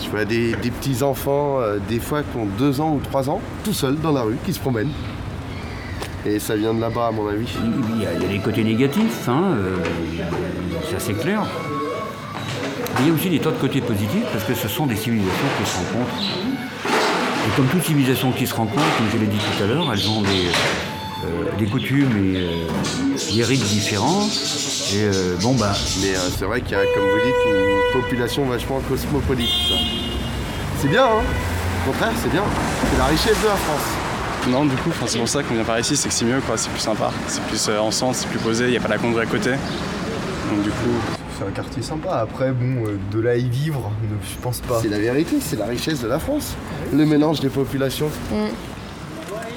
Je 0.03 0.09
vois 0.09 0.25
des, 0.25 0.55
petits 0.55 1.03
enfants, 1.03 1.59
des 1.89 1.99
fois 2.01 2.23
qui 2.23 2.39
ont 2.39 2.47
deux 2.59 2.81
ans 2.81 2.95
ou 2.95 3.01
trois 3.01 3.29
ans, 3.29 3.41
tout 3.65 3.75
seuls 3.75 3.97
dans 3.97 4.13
la 4.13 4.23
rue, 4.23 4.37
qui 4.47 4.53
se 4.55 4.61
promènent. 4.61 4.93
Et 6.27 6.39
ça 6.39 6.55
vient 6.57 6.75
de 6.75 6.81
là-bas, 6.81 7.09
à 7.09 7.11
mon 7.11 7.29
avis. 7.29 7.47
Il 7.97 8.03
y, 8.03 8.07
a, 8.07 8.29
des 8.29 8.39
côtés 8.39 8.63
négatifs, 8.63 9.29
hein, 9.29 9.55
euh, 9.57 9.77
c'est 10.89 10.97
assez 10.97 11.15
clair. 11.15 11.43
Mais 12.95 13.01
il 13.01 13.09
y 13.09 13.11
a 13.11 13.15
aussi 13.15 13.31
des 13.31 13.39
tas 13.39 13.51
de 13.51 13.57
côtés 13.57 13.81
positifs 13.81 14.27
parce 14.33 14.45
que 14.45 14.55
ce 14.55 14.69
sont 14.69 14.87
des 14.87 14.97
civilisations 14.97 15.47
qui 15.59 15.71
se 15.71 15.77
rencontrent. 15.77 16.23
Et 17.47 17.57
comme 17.57 17.67
toute 17.69 17.85
civilisation 17.85 18.33
qui 18.33 18.47
se 18.47 18.55
rencontre, 18.55 18.85
comme 18.99 19.07
je 19.13 19.19
l'ai 19.19 19.27
dit 19.27 19.39
tout 19.39 19.65
à 19.65 19.67
l'heure, 19.67 19.91
elles 19.93 20.09
ont 20.11 20.21
des, 20.21 20.49
euh, 21.25 21.57
des 21.59 21.67
coutumes 21.67 22.35
et 22.35 22.39
euh, 22.41 23.35
des 23.35 23.45
rites 23.45 23.65
différents. 23.65 24.27
Et 24.93 25.05
euh, 25.05 25.37
bon, 25.41 25.55
bah. 25.55 25.73
Mais 26.03 26.15
c'est 26.39 26.45
vrai 26.45 26.61
qu'il 26.61 26.73
y 26.73 26.75
a, 26.75 26.85
comme 26.95 27.09
vous 27.09 27.25
dites, 27.25 27.35
une 27.47 28.01
population 28.01 28.45
vachement 28.45 28.81
cosmopolite. 28.81 29.49
ça. 29.49 29.75
C'est 30.81 30.89
bien, 30.89 31.05
hein? 31.05 31.23
Au 31.83 31.91
contraire, 31.91 32.13
c'est 32.23 32.31
bien. 32.31 32.45
C'est 32.91 32.99
la 32.99 33.07
richesse 33.07 33.41
de 33.43 33.49
la 33.49 33.57
France. 33.57 34.00
Non, 34.49 34.65
du 34.65 34.75
coup, 34.77 34.91
c'est 35.07 35.19
pour 35.19 35.29
ça 35.29 35.43
qu'on 35.43 35.55
vient 35.55 35.65
par 35.65 35.79
ici, 35.79 35.97
c'est 35.97 36.09
que 36.09 36.15
c'est 36.15 36.25
mieux, 36.25 36.41
quoi. 36.41 36.57
C'est 36.57 36.71
plus 36.71 36.81
sympa, 36.81 37.11
c'est 37.29 37.43
plus 37.45 37.69
euh, 37.69 37.79
en 37.79 37.91
centre, 37.91 38.17
c'est 38.17 38.29
plus 38.29 38.39
posé, 38.39 38.65
il 38.65 38.71
n'y 38.71 38.77
a 38.77 38.81
pas 38.81 38.89
la 38.89 38.99
congrès 38.99 39.23
à 39.23 39.27
côté. 39.27 39.51
Donc 39.51 40.63
du 40.65 40.71
coup, 40.71 40.91
c'est 41.39 41.45
un 41.47 41.51
quartier 41.51 41.83
sympa. 41.83 42.17
Après, 42.17 42.51
bon, 42.51 42.85
euh, 42.87 42.99
de 43.13 43.21
là 43.21 43.37
y 43.37 43.49
vivre, 43.49 43.93
ne- 44.03 44.17
je 44.27 44.37
pense 44.43 44.61
pas. 44.61 44.81
C'est 44.83 44.89
la 44.89 44.99
vérité, 44.99 45.37
c'est 45.41 45.57
la 45.57 45.67
richesse 45.67 46.01
de 46.01 46.09
la 46.09 46.19
France. 46.19 46.55
Le 46.93 47.05
mélange 47.07 47.41
des 47.41 47.49
populations. 47.51 48.09
Mm. 48.33 48.47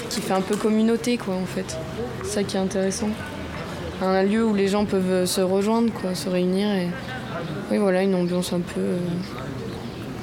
Qui 0.09 0.21
fait 0.21 0.33
un 0.33 0.41
peu 0.41 0.55
communauté, 0.55 1.17
quoi, 1.17 1.33
en 1.35 1.45
fait. 1.45 1.75
C'est 2.23 2.29
ça 2.29 2.43
qui 2.43 2.57
est 2.57 2.59
intéressant. 2.59 3.09
Un 4.01 4.21
lieu 4.23 4.45
où 4.45 4.53
les 4.53 4.67
gens 4.67 4.85
peuvent 4.85 5.25
se 5.25 5.41
rejoindre, 5.41 5.91
quoi, 5.93 6.13
se 6.13 6.29
réunir 6.29 6.67
et. 6.69 6.89
Oui, 7.71 7.77
voilà, 7.77 8.03
une 8.03 8.13
ambiance 8.13 8.53
un 8.53 8.59
peu. 8.59 8.79
euh, 8.81 8.97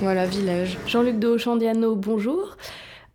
Voilà, 0.03 0.27
village. 0.27 0.79
Jean-Luc 0.87 1.19
de 1.19 1.29
Auchandiano, 1.29 1.97
bonjour. 1.97 2.57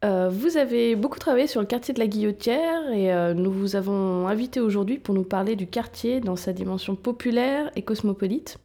Euh, 0.06 0.30
vous 0.30 0.58
avez 0.58 0.95
beaucoup 0.95 1.18
travaillé 1.18 1.47
sur 1.47 1.62
le 1.62 1.66
quartier 1.66 1.93
de 1.93 1.99
la 1.99 2.06
Guillotière 2.06 2.91
et 2.93 3.12
euh, 3.12 3.34
nous 3.34 3.51
vous 3.51 3.76
avons 3.76 4.28
invité 4.28 4.60
aujourd'hui 4.60 4.99
pour 4.99 5.16
nous 5.16 5.24
parler 5.24 5.56
du 5.56 5.66
quartier 5.66 6.20
dans 6.20 6.36
sa 6.36 6.53
dimension 6.53 6.95
populaire 6.95 7.72
et 7.76 7.82
cosmopolite. 7.82 8.60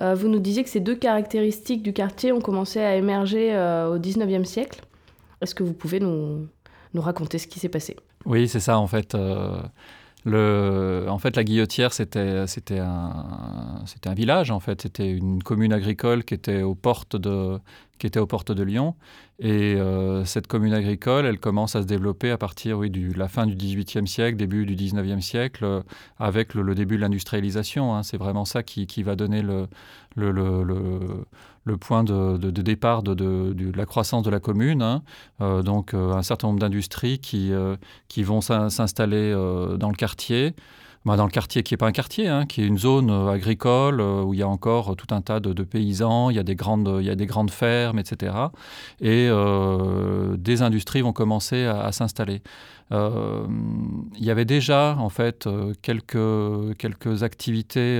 Euh, 0.00 0.14
vous 0.14 0.28
nous 0.28 0.38
disiez 0.38 0.62
que 0.62 0.68
ces 0.68 0.80
deux 0.80 0.96
caractéristiques 0.96 1.82
du 1.82 1.94
quartier 1.94 2.32
ont 2.32 2.42
commencé 2.42 2.78
à 2.80 2.94
émerger 2.96 3.52
au 3.88 3.98
19e 3.98 4.44
siècle. 4.44 4.82
Est-ce 5.40 5.54
que 5.54 5.62
vous 5.62 5.72
pouvez 5.72 5.98
nous 5.98 6.48
raconter 6.94 7.38
ce 7.38 7.46
qui 7.46 7.58
s'est 7.58 7.70
passé? 7.70 7.96
Oui, 8.26 8.46
c'est 8.46 8.60
ça 8.60 8.78
en 8.78 8.86
fait. 8.86 9.16
En 10.26 11.18
fait, 11.18 11.36
la 11.36 11.44
Guillotière, 11.44 11.92
c'était, 11.92 12.20
un, 12.78 14.14
village, 14.14 14.50
en 14.50 14.60
fait. 14.60 14.82
C'était 14.82 15.10
une 15.10 15.42
commune 15.42 15.72
agricole 15.72 16.24
qui 16.24 16.34
était 16.34 16.62
aux 16.62 16.74
portes 16.74 17.16
de, 17.16 17.60
Lyon. 18.62 18.94
Et 19.38 19.76
euh, 19.76 20.24
cette 20.26 20.46
commune 20.46 20.74
agricole, 20.74 21.24
elle 21.24 21.38
commence 21.38 21.74
à 21.74 21.82
se 21.82 21.86
développer 21.86 22.30
à 22.30 22.36
partir 22.36 22.78
oui, 22.78 22.90
de 22.90 23.18
la 23.18 23.28
fin 23.28 23.46
du 23.46 23.54
XVIIIe 23.54 24.06
siècle, 24.06 24.36
début 24.36 24.66
du 24.66 24.74
XIXe 24.74 25.24
siècle, 25.24 25.64
euh, 25.64 25.82
avec 26.18 26.52
le, 26.54 26.74
début 26.74 26.96
de 26.96 27.00
l'industrialisation. 27.00 27.94
hein. 27.94 28.02
C'est 28.02 28.18
vraiment 28.18 28.44
ça 28.44 28.62
qui, 28.62 29.02
va 29.02 29.16
donner 29.16 29.40
le, 29.42 29.66
le- 31.64 31.76
point 31.76 32.04
de, 32.04 32.50
départ 32.50 33.02
de, 33.02 33.54
la 33.76 33.86
croissance 33.86 34.22
de 34.22 34.30
la 34.30 34.40
commune. 34.40 34.82
hein. 34.82 35.02
Euh, 35.40 35.62
donc, 35.62 35.94
euh, 35.94 36.12
un 36.12 36.22
certain 36.22 36.48
nombre 36.48 36.60
d'industries 36.60 37.18
qui, 37.18 37.52
euh, 37.52 37.76
qui 38.08 38.22
vont 38.22 38.40
s'in- 38.40 38.70
s'installer 38.70 39.32
dans 39.78 39.88
le 39.88 39.96
quartier. 39.96 40.54
Bah, 41.06 41.16
dans 41.16 41.24
le 41.24 41.30
quartier 41.30 41.62
qui 41.62 41.72
n'est 41.72 41.78
pas 41.78 41.86
un 41.86 41.92
quartier, 41.92 42.28
hein, 42.28 42.44
qui 42.44 42.60
est 42.60 42.66
une 42.66 42.76
zone 42.76 43.10
agricole 43.10 44.02
où 44.02 44.34
il 44.34 44.40
y 44.40 44.42
a 44.42 44.48
encore 44.48 44.96
tout 44.96 45.14
un 45.14 45.22
tas 45.22 45.40
de, 45.40 45.62
paysans, 45.62 46.28
il 46.28 46.36
y, 46.36 46.38
a 46.38 46.42
des 46.42 46.54
grandes, 46.54 46.98
il 47.00 47.06
y 47.06 47.10
a 47.10 47.14
des 47.14 47.24
grandes 47.24 47.50
fermes, 47.50 47.98
etc. 47.98 48.52
Et 49.00 49.30
des 50.36 50.62
industries 50.62 51.00
vont 51.00 51.14
commencer 51.14 51.64
à, 51.64 51.80
à 51.84 51.92
s'installer. 51.92 52.42
Il 52.90 52.98
y 54.18 54.30
avait 54.30 54.44
déjà, 54.44 54.94
en 54.98 55.08
fait, 55.08 55.48
quelques, 55.80 56.76
quelques 56.76 57.22
activités 57.22 57.98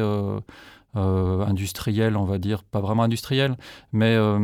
euh, 0.96 1.44
industrielles, 1.46 2.16
on 2.16 2.24
va 2.24 2.38
dire, 2.38 2.64
pas 2.64 2.80
vraiment 2.80 3.04
industrielles, 3.04 3.56
mais 3.92 4.14
euh, 4.16 4.38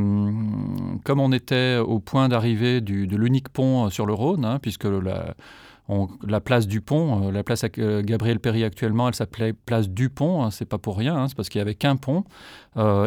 comme 1.05 1.21
on 1.21 1.33
était 1.33 1.79
au 1.79 1.99
point 1.99 2.29
d'arrivée 2.29 2.81
de 2.81 3.17
l'unique 3.17 3.49
pont 3.49 3.87
euh, 3.87 3.91
sur 3.91 4.07
le 4.07 4.13
Rhône, 4.13 4.45
hein, 4.45 4.59
puisque 4.61 4.85
la, 4.85 6.41
place 6.41 6.67
du 6.67 6.81
pont, 6.81 7.29
euh, 7.29 7.33
la 7.33 7.43
place 7.43 7.65
euh, 7.79 8.03
Gabriel 8.03 8.41
Péry 8.41 8.65
actuellement, 8.65 9.09
elle 9.09 9.15
s'appelait 9.15 9.53
place 9.53 9.89
du 9.89 10.09
pont, 10.09 10.45
hein, 10.45 10.51
c'est 10.51 10.65
pas 10.65 10.79
pour 10.79 10.97
rien, 10.97 11.17
hein, 11.17 11.29
c'est 11.29 11.37
parce 11.37 11.49
qu'il 11.49 11.59
y 11.59 11.63
avait 11.63 11.75
qu'un 11.75 11.97
pont, 11.97 12.25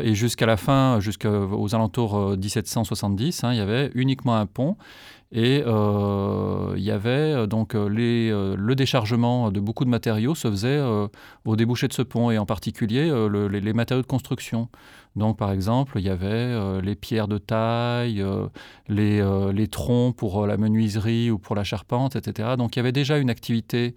et 0.03 0.15
jusqu'à 0.15 0.45
la 0.47 0.57
fin, 0.57 0.99
jusqu'aux 0.99 1.75
alentours 1.75 2.17
euh, 2.17 2.35
1770, 2.35 3.43
hein, 3.43 3.53
il 3.53 3.57
y 3.57 3.61
avait 3.61 3.91
uniquement 3.93 4.35
un 4.35 4.47
pont. 4.47 4.75
Et 5.31 5.61
euh, 5.65 6.73
il 6.75 6.81
y 6.83 6.89
avait 6.89 7.09
euh, 7.09 7.45
donc 7.45 7.75
euh, 7.75 7.87
euh, 7.99 8.55
le 8.57 8.75
déchargement 8.75 9.51
de 9.51 9.59
beaucoup 9.59 9.85
de 9.85 9.89
matériaux 9.89 10.33
se 10.33 10.49
faisait 10.49 10.69
euh, 10.69 11.07
au 11.45 11.55
débouché 11.55 11.87
de 11.87 11.93
ce 11.93 12.01
pont, 12.01 12.31
et 12.31 12.39
en 12.39 12.47
particulier 12.47 13.09
euh, 13.11 13.27
le- 13.29 13.47
les, 13.47 13.73
matériaux 13.73 14.01
de 14.01 14.07
construction. 14.07 14.69
Donc 15.15 15.37
par 15.37 15.51
exemple, 15.51 15.99
il 15.99 16.05
y 16.05 16.09
avait 16.09 16.25
euh, 16.27 16.81
les 16.81 16.95
pierres 16.95 17.27
de 17.27 17.37
taille, 17.37 18.21
euh, 18.21 18.47
les, 18.87 19.19
euh, 19.21 19.67
troncs 19.67 20.15
pour 20.15 20.43
euh, 20.43 20.47
la 20.47 20.57
menuiserie 20.57 21.29
ou 21.29 21.37
pour 21.37 21.55
la 21.55 21.63
charpente, 21.63 22.15
etc. 22.15 22.55
Donc 22.57 22.75
il 22.75 22.79
y 22.79 22.81
avait 22.81 22.91
déjà 22.91 23.17
une 23.19 23.29
activité. 23.29 23.93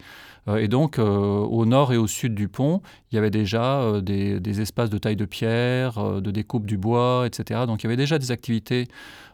euh, 0.47 0.57
et 0.57 0.67
donc 0.67 0.99
euh, 0.99 1.03
au 1.05 1.65
nord 1.65 1.93
et 1.93 1.97
au 1.97 2.05
sud 2.07 2.35
du 2.35 2.47
pont, 2.47 2.81
il 3.11 3.15
y 3.15 3.17
avait 3.17 3.31
déjà 3.31 3.81
euh, 3.81 4.01
des, 4.01 4.39
des 4.39 4.61
espaces 4.61 4.89
de 4.91 4.97
taille 4.99 5.15
de 5.15 5.25
pierre, 5.25 5.97
euh, 5.97 6.21
de 6.21 6.29
découpe 6.31 6.65
du 6.67 6.77
bois, 6.77 7.23
etc. 7.25 7.65
Donc 7.65 7.83
il 7.83 7.85
y 7.85 7.87
avait 7.87 7.95
déjà 7.97 8.19
des 8.19 8.31
activités 8.31 8.87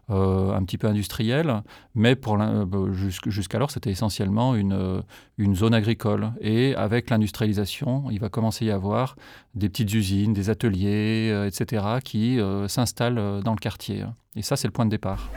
euh, 0.10 0.53
un 0.53 0.64
petit 0.64 0.78
peu 0.78 0.88
industrielles, 0.88 1.62
mais 1.95 2.16
euh, 2.28 2.91
jusqu'- 2.93 3.30
jusqu'alors 3.30 3.72
c'était 3.72 3.91
essentiellement 3.91 4.55
une, 4.55 4.74
euh, 4.74 5.01
une 5.38 5.55
zone 5.55 5.74
agricole. 5.74 6.32
Et 6.41 6.76
avec 6.76 7.10
l'industrialisation, 7.10 8.05
il 8.12 8.20
va 8.20 8.30
commencer 8.30 8.66
à 8.66 8.68
y 8.70 8.72
avoir 8.72 9.16
des 9.55 9.70
petites 9.70 9.93
usines, 9.93 10.34
des 10.34 10.49
ateliers, 10.49 11.45
etc., 11.47 11.86
qui 12.03 12.39
s'installent 12.68 13.41
dans 13.43 13.51
le 13.53 13.60
quartier. 13.60 14.05
Et 14.36 14.41
ça, 14.41 14.55
c'est 14.55 14.68
le 14.68 14.72
point 14.74 14.86
de 14.86 14.91
départ. 14.91 15.30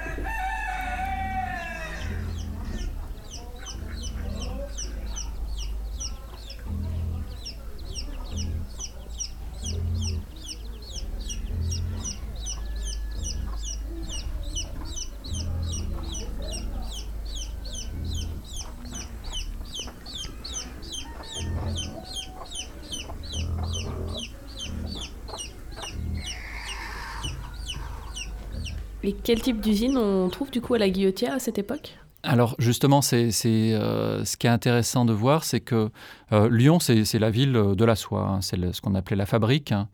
Et 29.05 29.13
quel 29.13 29.43
type 29.43 29.61
d'usine 29.61 29.97
on 29.97 30.29
trouve 30.29 30.51
du 30.51 30.61
coup 30.61 30.75
à 30.75 30.79
la 30.79 30.89
Guillotière 30.89 31.35
à 31.35 31.39
cette 31.39 31.59
époque? 31.59 31.97
Alors 32.25 32.55
justement, 32.59 33.03
c'est 33.03 33.33
ce 33.33 34.37
qui 34.37 34.47
est 34.47 34.51
intéressant 34.51 35.05
de 35.05 35.13
voir, 35.13 35.43
c'est 35.43 35.59
que 35.59 35.91
Lyon, 36.31 36.79
c'est 36.79 37.19
la 37.19 37.31
ville 37.31 37.53
de 37.53 37.85
la 37.85 37.97
soie, 37.97 38.29
hein. 38.29 38.41
c'est 38.43 38.73
ce 38.73 38.81
qu'on 38.81 38.95
appelait 38.95 39.17
la 39.17 39.27
fabrique, 39.27 39.73
hein, 39.73 39.89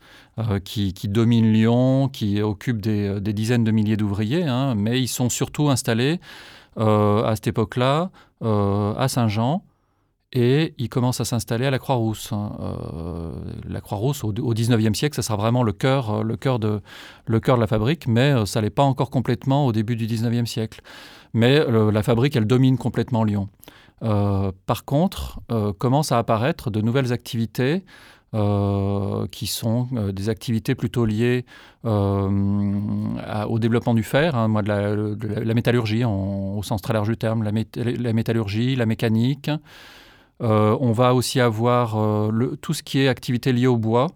qui, 0.63 0.93
domine 1.05 1.51
Lyon, 1.51 2.09
qui 2.09 2.43
occupe 2.43 2.83
des, 2.83 3.19
dizaines 3.21 3.65
de 3.65 3.71
milliers 3.71 3.97
d'ouvriers, 3.97 4.45
hein, 4.45 4.75
mais 4.75 5.01
ils 5.01 5.09
sont 5.09 5.31
surtout 5.31 5.71
installés 5.71 6.21
à 6.77 7.33
cette 7.35 7.47
époque-là 7.47 8.11
à 8.43 9.09
Saint-Jean, 9.09 9.65
et 10.33 10.75
il 10.77 10.89
commence 10.91 11.21
à 11.21 11.25
s'installer 11.25 11.67
à 11.67 11.71
la 11.71 11.79
Croix-Rousse. 11.79 12.33
Hein. 12.33 12.53
Euh, 12.61 13.33
la 13.67 13.81
Croix-Rousse, 13.81 14.25
au, 14.25 14.33
19e 14.33 14.95
siècle, 14.95 15.15
ça 15.15 15.23
sera 15.23 15.37
vraiment 15.37 15.63
le 15.63 15.73
cœur, 15.73 16.11
euh, 16.11 16.23
le 16.23 16.37
cœur, 16.37 16.59
de, 16.59 16.83
la 17.29 17.67
fabrique, 17.67 18.07
mais 18.07 18.33
euh, 18.33 18.45
ça 18.45 18.61
n'est 18.61 18.71
pas 18.71 18.83
encore 18.83 19.11
complètement 19.11 19.65
au 19.67 19.73
début 19.73 19.97
du 19.97 20.07
19e 20.07 20.45
siècle. 20.45 20.83
Mais 21.35 21.63
la 21.93 22.03
fabrique, 22.03 22.37
elle 22.37 22.47
domine 22.47 22.79
complètement 22.79 23.23
Lyon. 23.23 23.51
par 24.01 24.85
contre, 24.87 25.41
commencent 25.77 26.11
à 26.11 26.17
apparaître 26.17 26.71
de 26.71 26.81
nouvelles 26.81 27.13
activités 27.13 27.85
qui 28.33 29.47
sont 29.47 29.89
des 30.11 30.31
activités 30.31 30.75
plutôt 30.75 31.05
liées 31.05 31.45
au 31.85 33.59
développement 33.59 33.93
du 33.93 34.03
fer, 34.03 34.35
hein, 34.37 34.49
de, 34.63 35.45
la, 35.45 35.55
métallurgie 35.55 36.03
au 36.03 36.63
sens 36.63 36.81
très 36.81 36.95
large 36.95 37.09
du 37.09 37.19
terme, 37.19 37.43
la, 37.43 37.53
métallurgie, 37.53 38.75
la 38.75 38.87
mécanique, 38.87 39.51
euh, 39.51 39.59
on 40.41 40.93
va 40.93 41.15
aussi 41.15 41.41
avoir 41.41 41.99
euh, 41.99 42.57
tout 42.61 42.75
ce 42.75 42.83
qui 42.83 43.01
est 43.01 43.09
activité 43.09 43.53
liée 43.53 43.67
au 43.67 43.77
bois, 43.77 44.09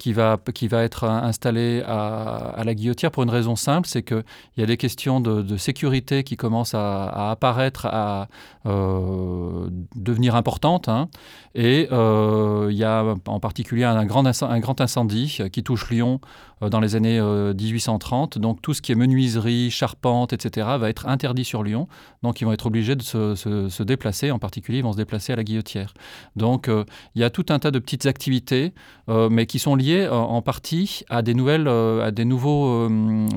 qui 0.00 0.14
va, 0.14 0.38
qui 0.54 0.66
va 0.66 0.82
être 0.82 1.04
installé 1.04 1.82
à, 1.86 2.62
la 2.64 2.74
guillotière 2.74 3.10
pour 3.10 3.22
une 3.22 3.30
raison 3.30 3.54
simple, 3.54 3.86
c'est 3.86 4.02
qu'il 4.02 4.24
y 4.56 4.62
a 4.62 4.66
des 4.66 4.78
questions 4.78 5.20
de, 5.20 5.56
sécurité 5.58 6.24
qui 6.24 6.36
commencent 6.38 6.74
à, 6.74 7.30
apparaître, 7.30 7.86
à 7.86 8.28
euh, 8.64 9.68
devenir 9.94 10.36
importantes. 10.36 10.88
Hein. 10.88 11.08
Et 11.54 11.88
il 11.90 12.76
y 12.76 12.84
a 12.84 13.14
en 13.26 13.40
particulier 13.40 13.84
un 13.84 14.06
grand, 14.06 14.24
un 14.42 14.60
grand 14.60 14.80
incendie 14.80 15.38
qui 15.52 15.62
touche 15.62 15.90
Lyon 15.90 16.20
euh, 16.62 16.68
dans 16.68 16.80
les 16.80 16.96
années 16.96 17.20
1830. 17.20 18.36
Euh, 18.36 18.40
Donc 18.40 18.60
tout 18.62 18.74
ce 18.74 18.82
qui 18.82 18.92
est 18.92 18.94
menuiserie, 18.94 19.70
charpente, 19.70 20.32
etc. 20.32 20.66
va 20.78 20.90
être 20.90 21.06
interdit 21.06 21.44
sur 21.44 21.62
Lyon. 21.62 21.88
Donc 22.22 22.40
ils 22.40 22.44
vont 22.44 22.52
être 22.52 22.66
obligés 22.66 22.96
de 22.96 23.02
se, 23.02 23.82
déplacer. 23.82 24.30
En 24.30 24.38
particulier, 24.38 24.78
ils 24.78 24.84
vont 24.84 24.92
se 24.92 24.98
déplacer 24.98 25.32
à 25.32 25.36
la 25.36 25.44
guillotière. 25.44 25.94
Donc 26.36 26.68
euh, 26.68 26.84
il 27.14 27.20
y 27.20 27.24
a 27.24 27.30
tout 27.30 27.46
un 27.48 27.58
tas 27.58 27.70
de 27.70 27.78
petites 27.78 28.06
activités, 28.06 28.72
mais 29.08 29.46
qui 29.46 29.58
sont 29.58 29.74
liées 29.74 29.89
en 30.08 30.42
partie 30.42 31.02
à 31.08 31.22
des 31.22 31.34
nouvelles, 31.34 31.68
à 31.68 32.10
des 32.10 32.24
nouveaux, 32.24 32.88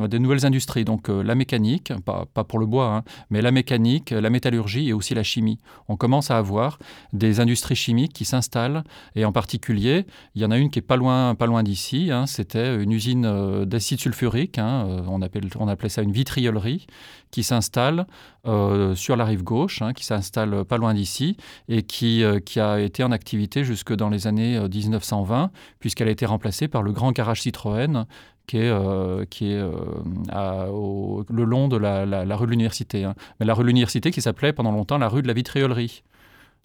des 0.07 0.19
nouvelles 0.19 0.45
industries. 0.45 0.85
Donc 0.85 1.09
la 1.09 1.35
mécanique, 1.35 1.93
pas, 2.05 2.25
pas 2.33 2.43
pour 2.43 2.59
le 2.59 2.65
bois, 2.65 2.87
hein, 2.87 3.03
mais 3.29 3.41
la 3.41 3.51
mécanique, 3.51 4.11
la 4.11 4.29
métallurgie 4.29 4.89
et 4.89 4.93
aussi 4.93 5.13
la 5.13 5.23
chimie. 5.23 5.59
On 5.87 5.97
commence 5.97 6.31
à 6.31 6.37
avoir 6.37 6.79
des 7.11 7.39
industries 7.39 7.75
chimiques 7.75 8.13
qui 8.13 8.25
s'installent. 8.25 8.83
Et 9.15 9.25
en 9.25 9.31
particulier, 9.31 10.05
il 10.35 10.41
y 10.41 10.45
en 10.45 10.51
a 10.51 10.57
une 10.57 10.69
qui 10.69 10.79
est 10.79 10.83
pas 10.83 10.97
loin, 10.97 11.35
pas 11.35 11.45
loin 11.45 11.63
d'ici. 11.63 12.09
Hein, 12.11 12.25
C'était 12.25 12.81
une 12.81 12.91
usine 12.91 13.25
euh, 13.25 13.65
d'acide 13.65 13.99
sulfurique, 13.99 14.57
hein, 14.57 14.85
euh, 14.87 15.01
on, 15.07 15.21
appelle, 15.21 15.49
on 15.59 15.67
appelait 15.67 15.89
ça 15.89 16.01
une 16.01 16.11
vitriolerie, 16.11 16.87
qui 17.33 17.41
s'installe 17.41 18.05
euh, 18.45 18.93
sur 18.93 19.15
la 19.15 19.25
rive 19.25 19.43
gauche, 19.43 19.81
hein, 19.81 19.91
qui 19.93 20.05
s'installe 20.05 20.63
pas 20.65 20.77
loin 20.77 20.93
d'ici, 20.93 21.35
et 21.67 21.81
qui, 21.81 22.23
qui 22.45 22.59
a 22.59 22.79
été 22.79 23.03
en 23.03 23.11
activité 23.11 23.63
jusque 23.63 23.91
dans 23.91 24.09
les 24.09 24.27
années 24.27 24.59
1920, 24.59 25.49
puisqu'elle 25.79 26.09
a 26.09 26.11
été 26.11 26.27
remplacée 26.27 26.67
par 26.67 26.83
le 26.83 26.91
grand 26.91 27.11
garage 27.11 27.41
Citroën, 27.41 28.05
qui 28.45 28.57
est, 28.57 29.29
qui 29.31 29.51
est 29.51 29.61
le 29.61 31.43
long 31.43 31.67
de 31.67 31.77
la, 31.77 32.35
rue 32.35 32.45
de 32.45 32.51
l'Université. 32.51 33.03
Hein. 33.03 33.15
Mais 33.39 33.47
la 33.47 33.55
rue 33.55 33.63
de 33.63 33.67
l'Université 33.67 34.11
qui 34.11 34.21
s'appelait 34.21 34.53
pendant 34.53 34.71
longtemps 34.71 34.99
la 34.99 35.09
rue 35.09 35.23
de 35.23 35.27
la 35.27 35.33
vitriolerie. 35.33 36.03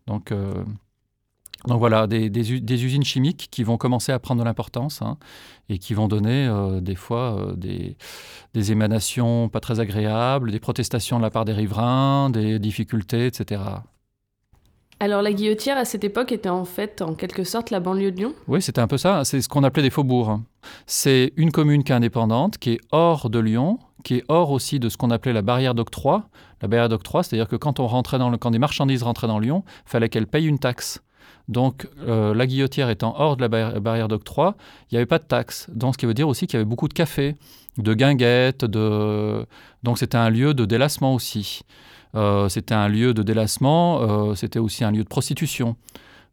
Donc, 0.06 0.32
donc 1.66 1.78
voilà, 1.80 2.06
des, 2.06 2.52
usines 2.52 3.04
chimiques 3.04 3.48
qui 3.50 3.64
vont 3.64 3.76
commencer 3.76 4.12
à 4.12 4.18
prendre 4.18 4.40
de 4.40 4.44
l'importance 4.44 5.02
hein, 5.02 5.16
et 5.68 5.78
qui 5.78 5.92
vont 5.92 6.06
donner 6.06 6.46
euh, 6.46 6.80
des 6.80 6.94
fois 6.94 7.36
euh, 7.36 7.96
des, 8.54 8.72
émanations 8.72 9.48
pas 9.48 9.60
très 9.60 9.80
agréables, 9.80 10.52
des 10.52 10.60
protestations 10.60 11.18
de 11.18 11.22
la 11.22 11.30
part 11.30 11.44
des 11.44 11.52
riverains, 11.52 12.30
des 12.30 12.58
difficultés, 12.58 13.26
etc. 13.26 13.60
Alors 15.00 15.22
la 15.22 15.32
Guillotière 15.32 15.76
à 15.76 15.84
cette 15.84 16.04
époque 16.04 16.32
était 16.32 16.48
en 16.48 16.64
fait 16.64 17.02
en 17.02 17.14
quelque 17.14 17.44
sorte 17.44 17.70
la 17.70 17.80
banlieue 17.80 18.12
de 18.12 18.16
Lyon? 18.16 18.34
Oui, 18.46 18.62
c'était 18.62 18.80
un 18.80 18.88
peu 18.88 18.98
ça, 18.98 19.24
c'est 19.24 19.40
ce 19.40 19.48
qu'on 19.48 19.62
appelait 19.64 19.82
des 19.82 19.90
faubourgs. 19.90 20.40
C'est 20.86 21.32
une 21.36 21.52
commune 21.52 21.82
qui 21.82 21.92
est 21.92 21.94
indépendante, 21.94 22.58
qui 22.58 22.72
est 22.72 22.80
hors 22.90 23.30
de 23.30 23.38
Lyon, 23.38 23.78
qui 24.04 24.16
est 24.16 24.24
hors 24.28 24.50
aussi 24.50 24.78
de 24.78 24.88
ce 24.88 24.96
qu'on 24.96 25.10
appelait 25.10 25.32
la 25.32 25.42
barrière 25.42 25.74
d'octroi. 25.74 26.28
La 26.62 26.68
barrière 26.68 26.88
d'octroi, 26.88 27.22
c'est-à-dire 27.22 27.48
que 27.48 27.56
quand, 27.56 27.78
on 27.78 27.86
rentrait 27.86 28.18
dans 28.18 28.30
le, 28.30 28.38
quand 28.38 28.50
des 28.50 28.58
marchandises 28.58 29.02
rentraient 29.02 29.26
dans 29.26 29.38
Lyon, 29.38 29.64
il 29.86 29.90
fallait 29.90 30.08
qu'elles 30.08 30.26
payent 30.26 30.46
une 30.46 30.58
taxe. 30.58 31.00
Donc 31.48 31.88
euh, 32.06 32.34
la 32.34 32.46
guillotière 32.46 32.90
étant 32.90 33.14
hors 33.18 33.36
de 33.36 33.42
la 33.42 33.80
barrière 33.80 34.08
d'octroi, 34.08 34.56
il 34.90 34.94
n'y 34.94 34.98
avait 34.98 35.06
pas 35.06 35.18
de 35.18 35.24
taxes. 35.24 35.68
Donc 35.72 35.94
ce 35.94 35.98
qui 35.98 36.06
veut 36.06 36.14
dire 36.14 36.28
aussi 36.28 36.46
qu'il 36.46 36.58
y 36.58 36.60
avait 36.60 36.68
beaucoup 36.68 36.88
de 36.88 36.94
cafés, 36.94 37.36
de 37.78 37.94
guinguettes, 37.94 38.64
donc 38.64 39.98
c'était 39.98 40.18
un 40.18 40.30
lieu 40.30 40.52
de 40.52 40.64
délassement 40.64 41.14
aussi. 41.14 41.62
Euh, 42.14 42.48
c'était 42.48 42.74
un 42.74 42.88
lieu 42.88 43.14
de 43.14 43.22
délassement, 43.22 44.00
euh, 44.02 44.34
c'était 44.34 44.58
aussi 44.58 44.84
un 44.84 44.90
lieu 44.90 45.04
de 45.04 45.08
prostitution. 45.08 45.76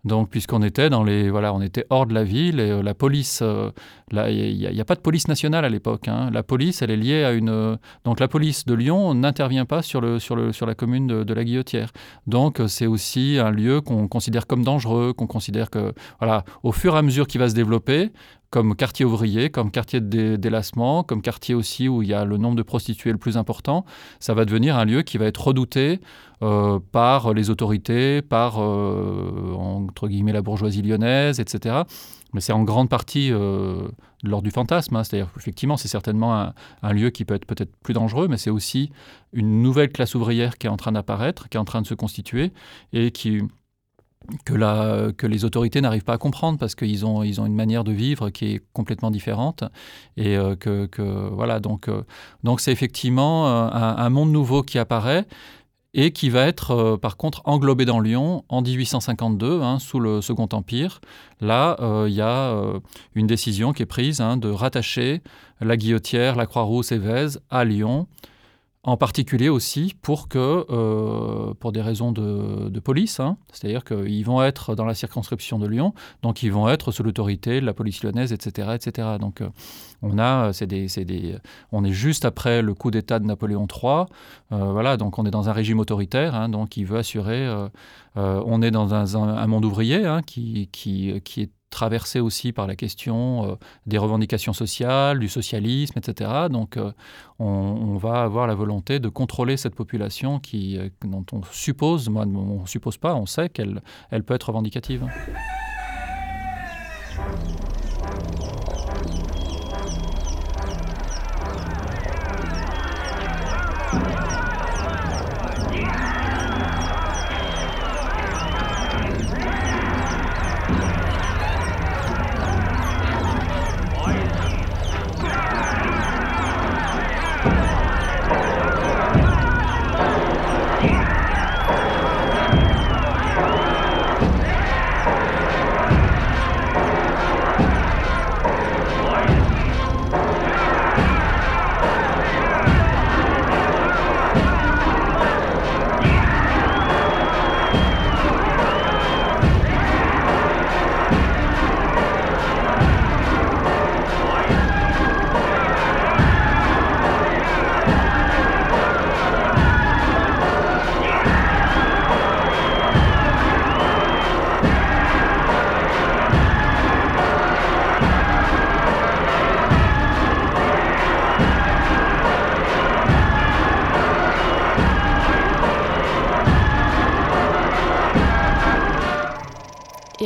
Donc, 0.06 0.30
puisqu'on 0.30 0.62
était 0.62 0.90
dans 0.90 1.04
les, 1.04 1.32
voilà, 1.32 1.54
on 1.54 1.62
était 1.62 1.86
hors 1.90 2.06
de 2.06 2.14
la 2.14 2.24
ville 2.24 2.60
euh, 2.60 2.84
la 2.84 2.94
police, 2.94 3.40
euh, 3.42 3.72
il 4.12 4.58
n'y 4.58 4.80
a, 4.80 4.86
pas 4.86 4.94
de 4.94 5.00
police 5.00 5.28
nationale 5.28 5.66
à 5.66 5.70
l'époque. 5.70 6.08
Hein. 6.08 6.30
La 6.32 6.44
police, 6.44 6.84
elle 6.84 6.92
est 6.92 6.98
liée 6.98 7.24
à 7.24 7.32
une, 7.32 7.50
euh, 7.50 7.76
donc 8.04 8.20
la 8.20 8.28
police 8.28 8.66
de 8.66 8.76
Lyon 8.76 9.16
n'intervient 9.16 9.66
pas 9.66 9.82
sur 9.82 10.02
le, 10.02 10.20
sur 10.20 10.36
le, 10.36 10.54
sur 10.54 10.68
la 10.68 10.76
commune 10.76 11.08
de, 11.08 11.24
de 11.24 11.34
la 11.34 11.44
Guillotière. 11.44 11.92
Donc, 12.28 12.62
c'est 12.68 12.86
aussi 12.86 13.38
un 13.40 13.50
lieu 13.50 13.82
qu'on 13.82 14.08
considère 14.08 14.46
comme 14.46 14.64
dangereux, 14.64 15.14
qu'on 15.14 15.28
considère 15.28 15.72
que, 15.72 15.94
voilà, 16.20 16.46
au 16.62 16.72
fur 16.72 16.96
et 16.96 17.00
à 17.00 17.02
mesure 17.02 17.26
qu'il 17.26 17.40
va 17.40 17.50
se 17.50 17.56
développer, 17.56 18.12
comme 18.50 18.76
quartier 18.76 19.06
ouvrier, 19.06 19.50
comme 19.50 19.72
quartier 19.72 20.00
de 20.00 20.36
délassement, 20.36 21.04
comme 21.04 21.22
quartier 21.22 21.56
aussi 21.56 21.90
où 21.90 22.02
il 22.02 22.10
y 22.10 22.14
a 22.14 22.26
le 22.26 22.38
nombre 22.38 22.56
de 22.56 22.64
prostituées 22.64 23.12
le 23.12 23.18
plus 23.18 23.38
important, 23.38 23.86
ça 24.20 24.34
va 24.34 24.46
devenir 24.46 24.78
un 24.78 24.86
lieu 24.86 25.02
qui 25.02 25.18
va 25.18 25.26
être 25.26 25.48
redouté 25.48 26.00
euh, 26.42 26.80
par 26.92 27.34
les 27.34 27.50
autorités, 27.50 28.22
par, 28.22 28.62
euh, 28.62 29.54
entre 29.58 30.08
guillemets, 30.08 30.34
la 30.34 30.42
bourgeoisie 30.42 30.82
lyonnaise, 30.82 31.40
etc. 31.40 31.84
Mais 32.34 32.42
c'est 32.42 32.54
en 32.54 32.64
grande 32.64 32.90
partie 32.90 33.32
euh, 33.32 33.88
lors 34.24 34.42
du 34.42 34.52
fantasme. 34.52 34.96
Hein. 34.96 35.04
C'est-à-dire 35.04 35.32
qu'effectivement, 35.34 35.78
c'est 35.78 35.88
certainement 35.88 36.52
un, 36.82 36.94
lieu 36.94 37.10
qui 37.10 37.24
peut 37.26 37.36
être 37.36 37.46
peut-être 37.46 37.76
plus 37.78 37.94
dangereux, 37.94 38.28
mais 38.28 38.38
c'est 38.38 38.50
aussi 38.50 38.92
une 39.32 39.62
nouvelle 39.62 39.90
classe 39.90 40.16
ouvrière 40.16 40.58
qui 40.58 40.68
est 40.68 40.70
en 40.70 40.78
train 40.78 40.92
d'apparaître, 40.92 41.50
qui 41.50 41.58
est 41.58 41.60
en 41.60 41.66
train 41.66 41.82
de 41.82 41.88
se 41.88 41.94
constituer 41.94 42.52
et 42.92 43.12
qui 43.12 43.42
que, 44.46 45.28
les 45.28 45.46
autorités 45.46 45.82
n'arrivent 45.82 46.04
pas 46.04 46.14
à 46.14 46.18
comprendre 46.18 46.58
parce 46.58 46.76
qu'ils 46.76 47.06
ont, 47.06 47.24
ils 47.24 47.42
ont 47.42 47.46
une 47.46 47.56
manière 47.56 47.84
de 47.84 47.92
vivre 47.92 48.30
qui 48.30 48.54
est 48.54 48.62
complètement 48.74 49.12
différente. 49.12 49.64
Et 50.18 50.38
euh, 50.38 50.56
que, 50.56 50.90
voilà, 51.32 51.60
donc 51.60 51.88
euh, 51.88 52.04
donc 52.44 52.62
c'est 52.62 52.72
effectivement 52.72 53.48
euh, 53.48 53.70
un, 53.72 53.98
un, 53.98 54.10
monde 54.10 54.32
nouveau 54.32 54.64
qui 54.64 54.80
apparaît 54.80 55.26
et 55.94 56.12
qui 56.12 56.30
va 56.30 56.46
être 56.46 56.98
par 57.02 57.16
contre 57.16 57.42
englobé 57.46 57.86
dans 57.86 58.02
Lyon 58.02 58.44
en 58.50 58.62
1852, 58.62 59.62
hein, 59.62 59.80
sous 59.80 60.00
le 60.00 60.22
Second 60.22 60.50
Empire. 60.52 61.00
Là, 61.40 61.78
il 62.08 62.14
y 62.14 62.20
a 62.20 62.54
une 63.14 63.28
décision 63.28 63.72
qui 63.72 63.84
est 63.84 63.86
prise 63.86 64.20
hein, 64.20 64.36
de 64.36 64.50
rattacher 64.50 65.22
la 65.62 65.78
Guillotière, 65.78 66.36
la 66.36 66.48
Croix-Rousse 66.48 66.92
et 66.92 66.98
Vèze 66.98 67.40
à 67.50 67.64
Lyon 67.64 68.08
en 68.86 68.98
particulier 68.98 69.50
aussi 69.50 69.96
pour 70.04 70.28
que, 70.28 70.66
euh, 70.70 71.54
pour 71.60 71.72
des 71.72 71.82
raisons 71.82 72.12
de, 72.12 72.80
police, 72.80 73.20
hein, 73.20 73.38
c'est-à-dire 73.52 73.84
qu'ils 73.84 74.24
vont 74.24 74.44
être 74.44 74.76
dans 74.76 74.86
la 74.86 74.94
circonscription 74.94 75.58
de 75.58 75.66
Lyon, 75.66 75.96
donc 76.22 76.44
ils 76.44 76.52
vont 76.52 76.70
être 76.70 76.92
sous 76.92 77.02
l'autorité 77.02 77.60
de 77.60 77.66
la 77.66 77.74
police 77.74 78.04
lyonnaise, 78.04 78.32
etc., 78.32 78.76
etc. 78.76 79.08
Donc 79.20 79.42
euh, 79.42 79.50
on 80.04 80.20
a, 80.20 80.54
c'est 80.54 80.68
des, 80.68 80.86
des, 81.04 81.38
on 81.72 81.84
est 81.84 81.92
juste 81.92 82.26
après 82.26 82.62
le 82.62 82.76
coup 82.76 82.92
d'État 82.92 83.18
de 83.18 83.26
Napoléon 83.26 83.66
III, 83.66 84.06
euh, 84.52 84.72
voilà, 84.72 84.98
donc 84.98 85.18
on 85.18 85.26
est 85.26 85.32
dans 85.32 85.50
un 85.50 85.54
régime 85.54 85.80
autoritaire, 85.80 86.36
hein, 86.36 86.48
donc 86.48 86.78
il 86.78 86.86
veut 86.86 87.00
assurer, 87.00 87.50
on 88.16 88.62
est 88.62 88.72
dans 88.72 88.94
un, 88.94 89.48
monde 89.48 89.66
ouvrier 89.66 90.06
hein, 90.06 90.22
qui, 90.22 90.70
qui, 90.72 91.22
qui 91.24 91.42
est 91.42 91.52
traversé 91.76 92.22
aussi 92.22 92.54
par 92.54 92.68
la 92.68 92.76
question 92.78 93.52
euh, 93.52 93.56
des 93.86 93.98
revendications 93.98 94.54
sociales, 94.54 95.20
du 95.20 95.28
socialisme, 95.28 96.00
etc. 96.00 96.48
Donc 96.50 96.78
euh, 96.78 96.94
on, 97.38 97.98
va 97.98 98.24
avoir 98.24 98.48
la 98.48 98.56
volonté 98.56 99.00
de 99.00 99.10
contrôler 99.10 99.58
cette 99.58 99.76
population 99.76 100.40
qui, 100.40 100.78
euh, 100.78 100.90
dont 101.04 101.26
on 101.34 101.42
suppose, 101.52 102.08
moi 102.10 102.24
on 102.26 102.62
ne 102.62 102.66
suppose 102.66 102.98
pas, 102.98 103.14
on 103.14 103.26
sait 103.26 103.50
qu'elle 103.50 103.82
elle 104.10 104.24
peut 104.24 104.34
être 104.34 104.48
revendicative. 104.48 105.06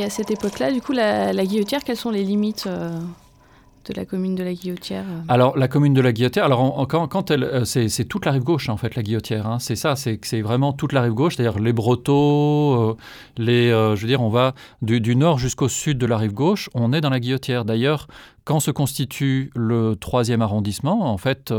Et 0.00 0.04
à 0.04 0.08
cette 0.08 0.30
époque-là, 0.30 0.72
du 0.72 0.80
coup, 0.80 0.92
la, 0.92 1.34
la 1.34 1.44
guillotière, 1.44 1.84
quelles 1.84 1.98
sont 1.98 2.10
les 2.10 2.24
limites 2.24 2.64
euh, 2.66 2.98
de 3.86 3.94
la 3.94 4.04
commune 4.04 4.34
de 4.34 4.42
la 4.42 4.52
Guillotière 4.52 5.04
euh 5.08 5.20
Alors, 5.28 5.56
la 5.56 5.66
commune 5.66 5.94
de 5.94 6.00
la 6.00 6.12
Guillotière, 6.12 6.44
alors 6.44 6.86
quand, 6.88 7.30
elle, 7.30 7.44
euh, 7.44 7.64
c'est, 7.64 8.04
toute 8.04 8.26
la 8.26 8.32
rive 8.32 8.42
gauche 8.42 8.68
en 8.68 8.76
fait, 8.76 8.94
la 8.94 9.02
Guillotière. 9.02 9.46
hein. 9.46 9.58
c'est 9.58 9.76
ça, 9.76 9.96
c'est, 9.96 10.18
vraiment 10.42 10.72
toute 10.72 10.92
la 10.92 11.02
rive 11.02 11.14
gauche, 11.14 11.36
c'est-à-dire 11.36 11.58
les 11.58 11.72
Brotteaux, 11.72 12.74
euh, 12.74 12.96
les, 13.38 13.70
je 13.70 14.00
veux 14.00 14.06
dire, 14.06 14.20
on 14.20 14.28
va 14.28 14.54
du, 14.82 15.16
nord 15.16 15.38
jusqu'au 15.38 15.68
sud 15.68 15.98
de 15.98 16.06
la 16.06 16.18
rive 16.18 16.34
gauche, 16.34 16.68
on 16.74 16.92
est 16.92 17.00
dans 17.00 17.10
la 17.10 17.20
Guillotière. 17.20 17.64
D'ailleurs, 17.64 18.06
quand 18.44 18.60
se 18.60 18.70
constitue 18.70 19.50
le 19.54 19.96
troisième 19.96 20.42
arrondissement, 20.42 21.10
en 21.10 21.18
fait, 21.18 21.52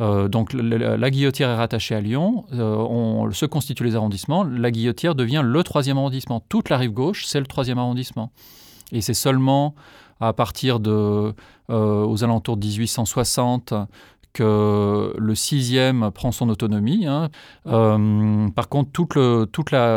donc 0.00 0.52
la 0.52 1.10
Guillotière 1.10 1.48
est 1.48 1.56
rattachée 1.56 1.94
à 1.94 2.00
Lyon, 2.00 2.44
on 2.52 3.30
se 3.32 3.46
constituent 3.46 3.84
les 3.84 3.96
arrondissements, 3.96 4.44
la 4.44 4.70
Guillotière 4.70 5.14
devient 5.14 5.42
le 5.44 5.62
troisième 5.62 5.98
arrondissement. 5.98 6.44
Toute 6.48 6.70
la 6.70 6.78
rive 6.78 6.92
gauche, 6.92 7.24
c'est 7.26 7.40
le 7.40 7.46
troisième 7.46 7.78
arrondissement. 7.78 8.30
Et 8.92 9.00
c'est 9.00 9.14
seulement 9.14 9.74
à 10.20 10.32
partir 10.32 10.80
de, 10.80 11.34
aux 11.68 12.24
alentours 12.24 12.56
de 12.56 12.66
1860 12.66 13.74
que 14.34 15.14
le 15.16 15.34
sixième 15.34 16.10
prend 16.10 16.32
son 16.32 16.50
autonomie. 16.50 17.06
hein. 17.06 17.30
Euh, 17.66 18.48
par 18.50 18.68
contre, 18.68 18.90
tout 18.90 19.08
le, 19.14 19.44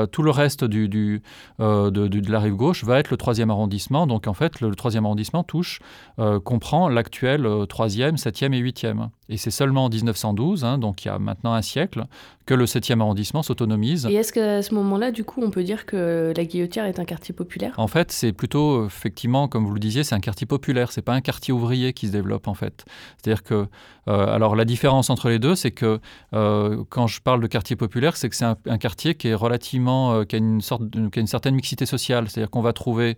tout 0.05 0.23
le 0.23 0.31
reste 0.31 0.63
du, 0.63 0.87
du, 0.87 1.21
euh, 1.59 1.89
de, 1.91 2.31
la 2.31 2.39
rive 2.39 2.55
gauche 2.55 2.85
va 2.85 2.99
être 2.99 3.09
le 3.09 3.17
troisième 3.17 3.49
arrondissement. 3.49 4.07
Donc 4.07 4.27
en 4.27 4.33
fait, 4.33 4.61
le, 4.61 4.69
le 4.69 4.75
troisième 4.75 5.05
arrondissement 5.05 5.43
touche, 5.43 5.79
euh, 6.19 6.39
comprend 6.39 6.87
l'actuel 6.87 7.45
euh, 7.45 7.65
troisième, 7.65 8.15
septième 8.15 8.53
et 8.53 8.59
huitième. 8.59 9.09
Et 9.29 9.37
c'est 9.37 9.51
seulement 9.51 9.85
en 9.85 9.89
1912, 9.89 10.63
hein, 10.63 10.77
donc 10.77 11.03
il 11.03 11.09
y 11.09 11.11
a 11.11 11.19
maintenant 11.19 11.53
un 11.53 11.61
siècle, 11.61 12.05
que 12.45 12.53
le 12.53 12.65
septième 12.65 13.01
arrondissement 13.01 13.43
s'autonomise. 13.43 14.07
Et 14.09 14.13
est-ce 14.13 14.31
qu'à 14.31 14.61
ce 14.61 14.73
moment-là, 14.73 15.11
du 15.11 15.25
coup, 15.25 15.41
on 15.43 15.51
peut 15.51 15.63
dire 15.63 15.85
que 15.85 16.33
la 16.35 16.45
Guillotière 16.45 16.85
est 16.85 16.97
un 16.99 17.03
quartier 17.03 17.33
populaire? 17.33 17.73
En 17.77 17.87
fait, 17.87 18.11
c'est 18.11 18.31
plutôt, 18.31 18.85
effectivement, 18.85 19.49
comme 19.49 19.65
vous 19.65 19.73
le 19.73 19.81
disiez, 19.81 20.05
c'est 20.05 20.15
un 20.15 20.21
quartier 20.21 20.47
populaire, 20.47 20.93
c'est 20.93 21.01
pas 21.01 21.13
un 21.13 21.21
quartier 21.21 21.53
ouvrier 21.53 21.91
qui 21.91 22.07
se 22.07 22.13
développe 22.13 22.47
en 22.47 22.53
fait. 22.53 22.85
C'est-à-dire 23.17 23.43
que, 23.43 23.67
euh, 24.07 24.27
alors 24.33 24.55
la 24.55 24.63
différence 24.63 25.09
entre 25.09 25.29
les 25.29 25.39
deux, 25.39 25.55
c'est 25.55 25.71
que 25.71 25.99
euh, 26.33 26.83
quand 26.89 27.07
je 27.07 27.19
parle 27.21 27.41
de 27.41 27.47
quartier 27.47 27.75
populaire, 27.75 28.15
c'est 28.15 28.29
que 28.29 28.35
c'est 28.35 28.45
un, 28.45 28.55
un 28.65 28.77
quartier 28.77 29.15
qui 29.15 29.27
est 29.27 29.33
relativement, 29.33 30.13
euh, 30.13 30.23
qui 30.23 30.35
a 30.35 30.39
une 30.39 30.61
sorte, 30.61 30.83
qui 30.89 31.19
a 31.19 31.21
une 31.21 31.27
certaine 31.27 31.55
mixité 31.55 31.85
sociale. 31.85 32.29
C'est-à-dire 32.29 32.49
qu'on 32.49 32.61
va 32.61 32.71
trouver 32.71 33.17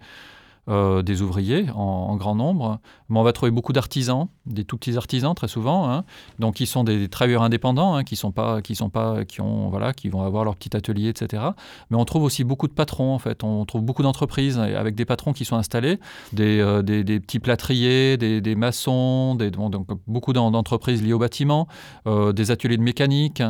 euh, 0.70 1.02
des 1.02 1.22
ouvriers 1.22 1.68
en, 1.76 2.16
grand 2.16 2.36
nombre, 2.36 2.80
mais 3.10 3.20
on 3.20 3.24
va 3.24 3.34
trouver 3.34 3.52
beaucoup 3.52 3.74
d'artisans, 3.74 4.28
des 4.46 4.64
tout 4.64 4.78
petits 4.78 4.98
artisans 4.98 5.34
très 5.34 5.48
souvent, 5.48 5.90
hein, 5.90 6.04
donc 6.38 6.56
qui 6.56 6.66
sont 6.66 6.84
des, 6.84 7.08
travailleurs 7.08 7.44
indépendants, 7.44 7.96
hein, 7.96 8.04
qui 8.04 8.16
sont 8.16 8.32
pas, 8.32 8.62
qui 8.62 8.76
sont 8.76 8.90
pas, 8.90 9.26
qui 9.26 9.42
ont, 9.42 9.70
voilà, 9.70 9.94
qui 9.94 10.10
vont 10.10 10.22
avoir 10.22 10.44
leur 10.46 10.56
petit 10.56 10.76
atelier, 10.76 11.10
etc. 11.10 11.44
Mais 11.90 11.98
on 11.98 12.06
trouve 12.06 12.24
aussi 12.24 12.44
beaucoup 12.44 12.68
de 12.68 12.74
patrons 12.74 13.14
en 13.14 13.20
fait, 13.20 13.44
on 13.44 13.66
trouve 13.66 13.82
beaucoup 13.82 14.04
d'entreprises 14.04 14.60
avec 14.60 14.96
des 14.96 15.06
patrons 15.06 15.34
qui 15.34 15.46
sont 15.46 15.56
installés, 15.56 16.00
des, 16.34 16.60
euh, 16.60 16.82
petits 16.84 17.40
plâtriers, 17.40 18.18
des, 18.18 18.56
maçons, 18.56 19.36
des, 19.36 19.52
donc 19.52 19.88
beaucoup 20.08 20.34
d'en- 20.34 20.52
d'entreprises 20.52 21.02
liées 21.02 21.14
au 21.14 21.20
bâtiment, 21.20 21.68
euh, 22.08 22.32
des 22.32 22.52
ateliers 22.52 22.78
de 22.78 22.84
mécanique. 22.84 23.42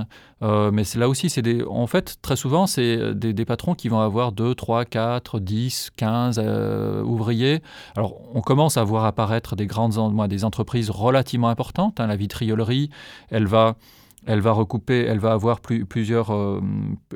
Euh, 0.41 0.71
mais 0.71 0.83
là 0.95 1.09
aussi, 1.09 1.29
c'est 1.29 1.41
des, 1.41 1.63
en 1.63 1.87
fait, 1.87 2.17
très 2.21 2.35
souvent, 2.35 2.67
c'est 2.67 3.13
des, 3.13 3.33
des 3.33 3.45
patrons 3.45 3.75
qui 3.75 3.89
vont 3.89 3.99
avoir 3.99 4.31
2, 4.31 4.55
3, 4.55 4.85
4, 4.85 5.39
10, 5.39 5.91
15 5.95 6.39
euh, 6.41 7.03
ouvriers. 7.03 7.61
Alors, 7.95 8.15
on 8.33 8.41
commence 8.41 8.77
à 8.77 8.83
voir 8.83 9.05
apparaître 9.05 9.55
des 9.55 9.67
grandes 9.67 9.97
des 10.27 10.45
entreprises 10.45 10.89
relativement 10.89 11.49
importantes. 11.49 11.99
hein. 11.99 12.07
La 12.07 12.15
vitriolerie, 12.15 12.89
elle 13.29 13.47
va, 13.47 13.75
elle 14.29 14.41
va 14.41 14.51
recouper, 14.51 15.05
elle 15.07 15.17
va 15.17 15.31
avoir 15.31 15.59
plus- 15.59 15.85
plusieurs, 15.85 16.31
euh, 16.31 16.61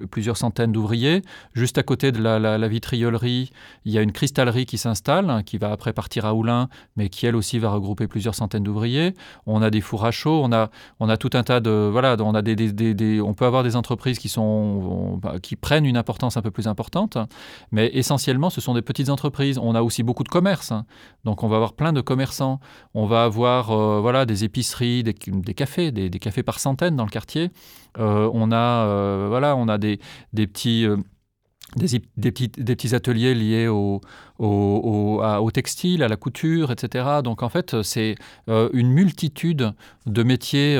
plusieurs 0.09 0.35
centaines 0.35 0.71
d'ouvriers. 0.71 1.21
Juste 1.53 1.77
à 1.77 1.83
côté 1.83 2.11
de 2.11 2.19
la, 2.19 2.67
vitriolerie, 2.67 3.51
il 3.85 3.91
y 3.91 3.99
a 3.99 4.01
une 4.01 4.11
cristallerie 4.11 4.65
qui 4.65 4.79
s'installe, 4.79 5.29
hein, 5.29 5.43
qui 5.43 5.59
va 5.59 5.71
après 5.71 5.93
partir 5.93 6.25
à 6.25 6.33
Oulin, 6.33 6.69
mais 6.97 7.09
qui 7.09 7.27
elle 7.27 7.35
aussi 7.35 7.59
va 7.59 7.69
regrouper 7.69 8.07
plusieurs 8.07 8.33
centaines 8.33 8.63
d'ouvriers. 8.63 9.13
On 9.45 9.61
a 9.61 9.69
des 9.69 9.79
fours 9.79 10.05
à 10.05 10.09
chaud, 10.09 10.41
on 10.43 10.51
a, 10.51 10.71
on 10.99 11.07
a 11.07 11.15
tout 11.17 11.29
un 11.33 11.43
tas 11.43 11.59
de 11.59 11.87
voilà, 11.91 12.15
on 12.19 12.33
a 12.33 12.41
des, 12.41 13.21
on 13.21 13.35
peut 13.35 13.45
avoir 13.45 13.61
des 13.61 13.75
entreprises 13.75 14.17
qui 14.17 14.27
sont 14.27 15.19
bah, 15.21 15.35
qui 15.39 15.55
prennent 15.55 15.85
une 15.85 15.97
importance 15.97 16.35
un 16.35 16.41
peu 16.41 16.49
plus 16.49 16.67
importante, 16.67 17.19
mais 17.71 17.91
essentiellement 17.93 18.49
ce 18.49 18.59
sont 18.59 18.73
des 18.73 18.81
petites 18.81 19.09
entreprises. 19.09 19.59
On 19.59 19.75
a 19.75 19.83
aussi 19.83 20.01
beaucoup 20.01 20.23
de 20.23 20.29
commerce, 20.29 20.71
hein. 20.71 20.85
donc 21.25 21.43
on 21.43 21.47
va 21.47 21.57
avoir 21.57 21.73
plein 21.73 21.93
de 21.93 22.01
commerçants. 22.01 22.59
On 22.95 23.05
va 23.05 23.23
avoir 23.23 23.69
euh, 23.69 23.99
voilà 24.01 24.25
des 24.25 24.43
épiceries, 24.43 25.03
des, 25.03 25.13
cafés, 25.13 25.91
des, 25.91 26.09
cafés 26.09 26.41
par 26.41 26.59
centaines 26.59 27.02
le 27.05 27.11
quartier. 27.11 27.51
Euh, 27.99 28.29
on 28.33 28.51
a 28.51 28.87
euh, 28.87 29.25
voilà, 29.29 29.55
on 29.55 29.67
a 29.67 29.77
des, 29.77 29.99
des 30.33 30.47
petits 30.47 30.85
euh, 30.85 30.97
des, 31.75 31.99
petits, 31.99 32.49
des 32.49 32.75
petits 32.75 32.93
ateliers 32.93 33.33
liés 33.33 33.67
au, 33.67 34.01
au, 34.39 35.51
textile, 35.51 36.03
à 36.03 36.07
la 36.07 36.17
couture, 36.17 36.71
etc. 36.71 37.21
Donc 37.23 37.41
en 37.41 37.49
fait, 37.49 37.81
c'est 37.81 38.15
une 38.47 38.91
multitude 38.91 39.71
de 40.05 40.23
métiers, 40.23 40.79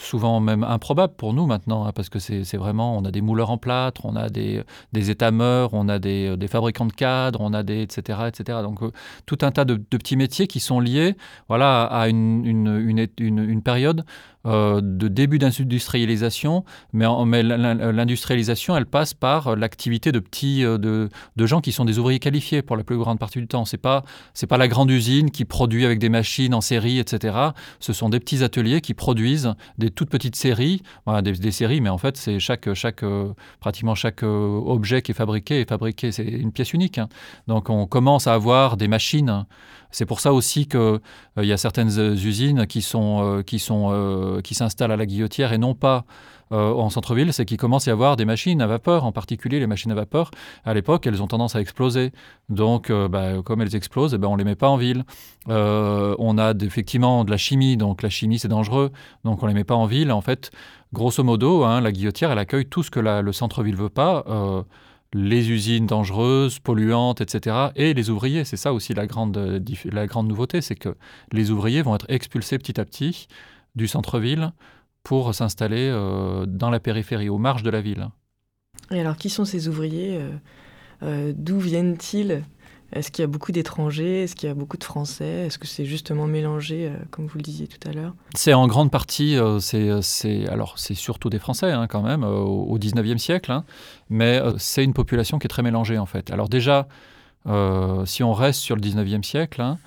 souvent 0.00 0.40
même 0.40 0.64
improbables 0.64 1.12
pour 1.16 1.34
nous 1.34 1.46
maintenant, 1.46 1.84
hein, 1.86 1.92
parce 1.94 2.08
que 2.08 2.18
c'est 2.18 2.56
vraiment, 2.56 2.96
on 2.96 3.04
a 3.04 3.10
des 3.10 3.20
mouleurs 3.20 3.50
en 3.50 3.58
plâtre, 3.58 4.06
on 4.06 4.16
a 4.16 4.30
des, 4.30 4.62
des 4.92 5.10
étameurs, 5.10 5.74
on 5.74 5.88
a 5.88 5.98
des, 5.98 6.36
des 6.36 6.48
fabricants 6.48 6.86
de 6.86 6.92
cadres, 6.92 7.40
on 7.42 7.52
a 7.52 7.62
des, 7.62 7.82
etc. 7.82 8.20
etc. 8.28 8.60
Donc 8.62 8.82
euh, 8.82 8.90
tout 9.26 9.38
un 9.42 9.50
tas 9.50 9.64
de, 9.66 9.74
petits 9.74 10.16
métiers 10.16 10.46
qui 10.46 10.60
sont 10.60 10.80
liés 10.80 11.16
voilà, 11.48 11.84
à 11.84 12.08
une, 12.08 12.46
une, 12.46 13.08
une, 13.18 13.62
période 13.62 14.04
euh, 14.46 14.80
de 14.82 15.08
début 15.08 15.38
d'industrialisation, 15.38 16.64
mais, 16.92 17.06
mais 17.26 17.42
l'in- 17.42 17.74
l'industrialisation, 17.92 18.76
elle 18.76 18.86
passe 18.86 19.12
par 19.12 19.54
l'activité 19.56 20.12
de 20.12 20.20
petits, 20.20 20.64
euh, 20.64 20.78
de, 20.78 21.10
de 21.36 21.46
gens 21.46 21.60
qui 21.60 21.72
sont 21.72 21.84
des 21.84 21.98
ouvriers 21.98 22.20
qualifiés 22.20 22.62
pour 22.62 22.76
la 22.76 22.84
plus 22.84 22.96
grande 22.96 23.18
partie 23.18 23.38
du 23.38 23.46
temps. 23.48 23.64
C'est 23.66 23.76
pas, 23.76 24.04
pas 24.48 24.56
la 24.56 24.68
grande 24.68 24.90
usine 24.90 25.30
qui 25.30 25.44
produit 25.44 25.84
avec 25.84 25.98
des 25.98 26.08
machines 26.08 26.54
en 26.54 26.62
série, 26.62 26.98
etc. 26.98 27.36
Ce 27.80 27.92
sont 27.92 28.08
des 28.08 28.20
petits 28.20 28.42
ateliers 28.42 28.80
qui 28.80 28.94
produisent 28.94 29.52
des 29.78 29.90
toutes 29.90 30.10
petites 30.10 30.36
séries, 30.36 30.82
des, 31.22 31.50
séries, 31.50 31.80
mais 31.80 31.88
en 31.88 31.98
fait, 31.98 32.16
c'est 32.16 32.38
chaque, 32.38 32.72
chaque, 32.74 33.02
euh, 33.02 33.32
pratiquement 33.60 33.94
chaque 33.94 34.22
euh, 34.22 34.60
objet 34.66 35.02
qui 35.02 35.12
est 35.12 35.14
fabriqué 35.14 35.60
est 35.60 35.68
fabriqué, 35.68 36.12
c'est 36.12 36.24
une 36.24 36.52
pièce 36.52 36.72
unique. 36.72 36.98
hein. 36.98 37.08
Donc 37.46 37.70
on 37.70 37.86
commence 37.86 38.26
à 38.26 38.34
avoir 38.34 38.76
des 38.76 38.88
machines. 38.88 39.46
C'est 39.90 40.06
pour 40.06 40.20
ça 40.20 40.32
aussi 40.32 40.66
qu'il 40.66 41.00
il 41.38 41.46
y 41.46 41.52
a 41.52 41.56
certaines 41.56 41.98
euh, 41.98 42.12
usines 42.14 42.66
qui 42.66 42.82
sont 42.82 43.20
euh, 43.22 43.42
qui 43.42 43.58
sont 43.58 43.88
euh, 43.90 44.40
qui 44.42 44.54
s'installent 44.54 44.92
à 44.92 44.96
la 44.96 45.06
Guillotière 45.06 45.52
et 45.52 45.58
non 45.58 45.74
pas 45.74 45.98
euh, 45.98 46.37
en 46.50 46.90
centre-ville, 46.90 47.32
c'est 47.32 47.44
qu'il 47.44 47.56
commence 47.56 47.86
à 47.88 47.90
y 47.90 47.92
avoir 47.92 48.16
des 48.16 48.24
machines 48.24 48.60
à 48.62 48.66
vapeur, 48.66 49.04
en 49.04 49.12
particulier 49.12 49.60
les 49.60 49.66
machines 49.66 49.90
à 49.90 49.94
vapeur. 49.94 50.30
À 50.64 50.74
l'époque, 50.74 51.06
elles 51.06 51.22
ont 51.22 51.26
tendance 51.26 51.56
à 51.56 51.60
exploser. 51.60 52.12
Donc, 52.48 52.90
euh, 52.90 53.08
bah, 53.08 53.42
comme 53.44 53.60
elles 53.60 53.76
explosent, 53.76 54.14
eh 54.14 54.18
ben, 54.18 54.28
on 54.28 54.36
les 54.36 54.44
met 54.44 54.54
pas 54.54 54.68
en 54.68 54.76
ville. 54.76 55.04
Euh, 55.48 56.14
on 56.18 56.38
a 56.38 56.54
effectivement 56.60 57.24
de 57.24 57.30
la 57.30 57.36
chimie, 57.36 57.76
donc 57.76 58.02
la 58.02 58.10
chimie 58.10 58.38
c'est 58.38 58.48
dangereux, 58.48 58.90
donc 59.24 59.42
on 59.42 59.46
les 59.46 59.54
met 59.54 59.64
pas 59.64 59.74
en 59.74 59.86
ville. 59.86 60.12
En 60.12 60.20
fait, 60.20 60.50
grosso 60.92 61.22
modo, 61.22 61.64
hein, 61.64 61.80
la 61.80 61.92
Guillotière, 61.92 62.30
elle 62.30 62.38
accueille 62.38 62.66
tout 62.66 62.82
ce 62.82 62.90
que 62.90 63.00
le 63.00 63.32
centre-ville 63.32 63.76
veut 63.76 63.90
pas. 63.90 64.24
euh, 64.28 64.62
les 65.14 65.50
usines 65.50 65.86
dangereuses, 65.86 66.58
polluantes, 66.58 67.20
etc. 67.20 67.70
Et 67.76 67.94
les 67.94 68.10
ouvriers, 68.10 68.44
c'est 68.44 68.56
ça 68.56 68.72
aussi 68.72 68.92
euh, 68.92 69.60
la 69.90 70.06
grande 70.06 70.28
nouveauté, 70.28 70.60
c'est 70.60 70.74
que 70.74 70.96
les 71.32 71.50
ouvriers 71.50 71.82
vont 71.82 71.94
être 71.94 72.06
expulsés 72.08 72.58
petit 72.58 72.78
à 72.80 72.84
petit 72.84 73.26
du 73.74 73.88
centre-ville 73.88 74.52
pour 75.02 75.34
s'installer 75.34 75.88
euh, 75.90 76.46
dans 76.46 76.70
la 76.70 76.80
périphérie, 76.80 77.28
aux 77.28 77.38
marges 77.38 77.62
de 77.62 77.70
la 77.70 77.80
ville. 77.80 78.08
Et 78.90 79.00
alors, 79.00 79.16
qui 79.16 79.30
sont 79.30 79.44
ces 79.44 79.68
ouvriers 79.68 80.16
euh, 80.16 80.30
euh, 81.02 81.32
D'où 81.36 81.58
viennent-ils? 81.58 82.44
Est-ce 82.90 83.10
qu'il 83.10 83.22
y 83.22 83.24
a 83.24 83.28
beaucoup 83.28 83.52
d'étrangers? 83.52 84.22
Est-ce 84.22 84.34
qu'il 84.34 84.48
y 84.48 84.52
a 84.52 84.54
beaucoup 84.54 84.78
de 84.78 84.84
Français? 84.84 85.46
Est-ce 85.46 85.58
que 85.58 85.66
c'est 85.66 85.84
justement 85.84 86.26
mélangé, 86.26 86.90
comme 87.10 87.26
vous 87.26 87.36
le 87.36 87.42
disiez 87.42 87.66
tout 87.66 87.86
à 87.86 87.92
l'heure? 87.92 88.14
C'est 88.34 88.54
en 88.54 88.66
grande 88.66 88.90
partie, 88.90 89.36
c'est, 89.60 90.48
alors 90.48 90.78
c'est 90.78 90.94
surtout 90.94 91.28
des 91.28 91.38
Français 91.38 91.70
hein, 91.70 91.86
quand 91.86 92.00
même, 92.00 92.24
au 92.24 92.78
19e 92.78 93.18
siècle, 93.18 93.52
hein, 93.52 93.66
mais 94.08 94.40
c'est 94.56 94.82
une 94.82 94.94
population 94.94 95.38
qui 95.38 95.46
est 95.46 95.50
très 95.50 95.62
mélangée 95.62 95.98
en 95.98 96.06
fait. 96.06 96.30
Alors 96.30 96.48
déjà, 96.48 96.88
euh, 97.48 98.04
si 98.04 98.22
on 98.22 98.32
reste 98.32 98.60
sur 98.60 98.76
le 98.76 98.82
19e 98.82 99.22
siècle, 99.22 99.60
hein, 99.60 99.78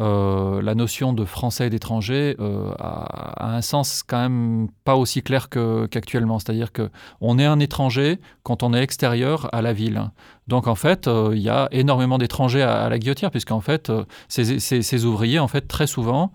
euh, 0.00 0.62
la 0.62 0.74
notion 0.74 1.12
de 1.12 1.26
français 1.26 1.66
et 1.66 1.70
d'étranger 1.70 2.34
euh, 2.40 2.72
a, 2.78 3.54
un 3.54 3.60
sens 3.60 4.02
quand 4.02 4.18
même 4.18 4.68
pas 4.84 4.96
aussi 4.96 5.22
clair 5.22 5.50
qu'actuellement. 5.50 6.38
C'est-à-dire 6.38 6.72
que 6.72 6.88
on 7.20 7.38
est 7.38 7.44
un 7.44 7.60
étranger 7.60 8.18
quand 8.42 8.62
on 8.62 8.72
est 8.72 8.82
extérieur 8.82 9.50
à 9.52 9.60
la 9.60 9.74
ville. 9.74 10.10
Donc 10.48 10.68
en 10.68 10.74
fait, 10.74 11.06
euh, 11.06 11.32
il 11.34 11.42
y 11.42 11.50
a 11.50 11.68
énormément 11.70 12.16
d'étrangers 12.16 12.62
à, 12.62 12.88
la 12.88 12.98
guillotière, 12.98 13.30
puisqu'en 13.30 13.60
fait, 13.60 13.92
ces, 14.28 15.04
ouvriers, 15.04 15.38
en 15.38 15.48
fait, 15.48 15.68
très 15.68 15.86
souvent, 15.86 16.32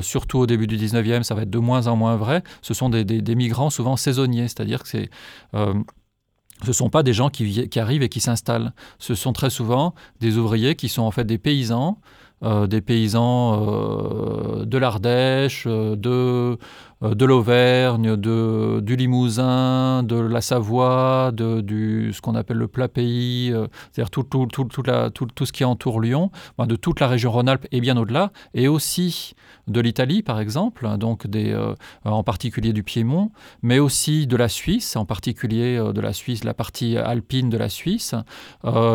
surtout 0.00 0.38
au 0.38 0.46
début 0.46 0.66
du 0.66 0.78
19e, 0.78 1.22
ça 1.22 1.34
va 1.34 1.42
être 1.42 1.50
de 1.50 1.58
moins 1.58 1.88
en 1.88 1.96
moins 1.96 2.16
vrai, 2.16 2.42
ce 2.62 2.72
sont 2.72 2.88
des, 2.88 3.34
migrants 3.34 3.68
souvent 3.68 3.96
saisonniers, 3.96 4.48
c'est-à-dire 4.48 4.82
que 4.82 4.88
ce 4.88 5.06
ne 5.52 6.72
sont 6.72 6.88
pas 6.88 7.02
des 7.02 7.12
gens 7.12 7.28
qui 7.28 7.78
arrivent 7.78 8.02
et 8.02 8.08
qui 8.08 8.20
s'installent. 8.20 8.72
Ce 8.98 9.14
sont 9.14 9.32
très 9.32 9.50
souvent 9.50 9.94
des 10.20 10.38
ouvriers 10.38 10.76
qui 10.76 10.88
sont 10.88 11.02
en 11.02 11.10
fait 11.10 11.24
des 11.24 11.38
paysans, 11.38 11.98
euh, 12.44 12.66
des 12.66 12.80
paysans 12.80 13.62
euh, 13.62 14.64
de 14.64 14.76
l'Ardèche, 14.76 15.64
euh, 15.68 15.94
de, 15.94 16.58
de 17.00 17.24
l'Auvergne, 17.24 18.16
du 18.16 18.96
Limousin, 18.96 20.02
de 20.02 20.16
la 20.16 20.40
Savoie, 20.40 21.30
de 21.32 21.60
du, 21.60 22.12
ce 22.12 22.20
qu'on 22.20 22.34
appelle 22.34 22.56
le 22.56 22.66
plat 22.66 22.88
pays, 22.88 23.52
c'est-à-dire 23.92 24.10
tout, 24.10 24.24
tout, 24.24 24.46
tout, 24.46 24.64
tout, 24.64 24.82
tout, 24.82 25.26
tout, 25.26 25.46
ce 25.46 25.52
qui 25.52 25.64
entoure 25.64 26.00
Lyon, 26.00 26.30
de 26.58 26.76
toute 26.76 27.00
la 27.00 27.08
région 27.08 27.30
Rhône-Alpes 27.32 27.66
et 27.72 27.80
bien 27.80 27.96
au-delà, 27.96 28.30
et 28.54 28.68
aussi 28.68 29.34
de 29.66 29.80
l'Italie 29.80 30.22
par 30.22 30.38
exemple, 30.38 30.86
hein, 30.86 30.96
donc 30.96 31.26
des, 31.26 31.56
en 32.04 32.22
particulier 32.22 32.72
du 32.72 32.84
Piémont, 32.84 33.32
mais 33.62 33.80
aussi 33.80 34.28
de 34.28 34.36
la 34.36 34.48
Suisse, 34.48 34.94
en 34.94 35.04
particulier 35.04 35.78
de 35.92 36.00
la 36.00 36.12
Suisse, 36.12 36.44
la 36.44 36.54
partie 36.54 36.96
alpine 36.96 37.50
de 37.50 37.58
la 37.58 37.68
Suisse, 37.68 38.14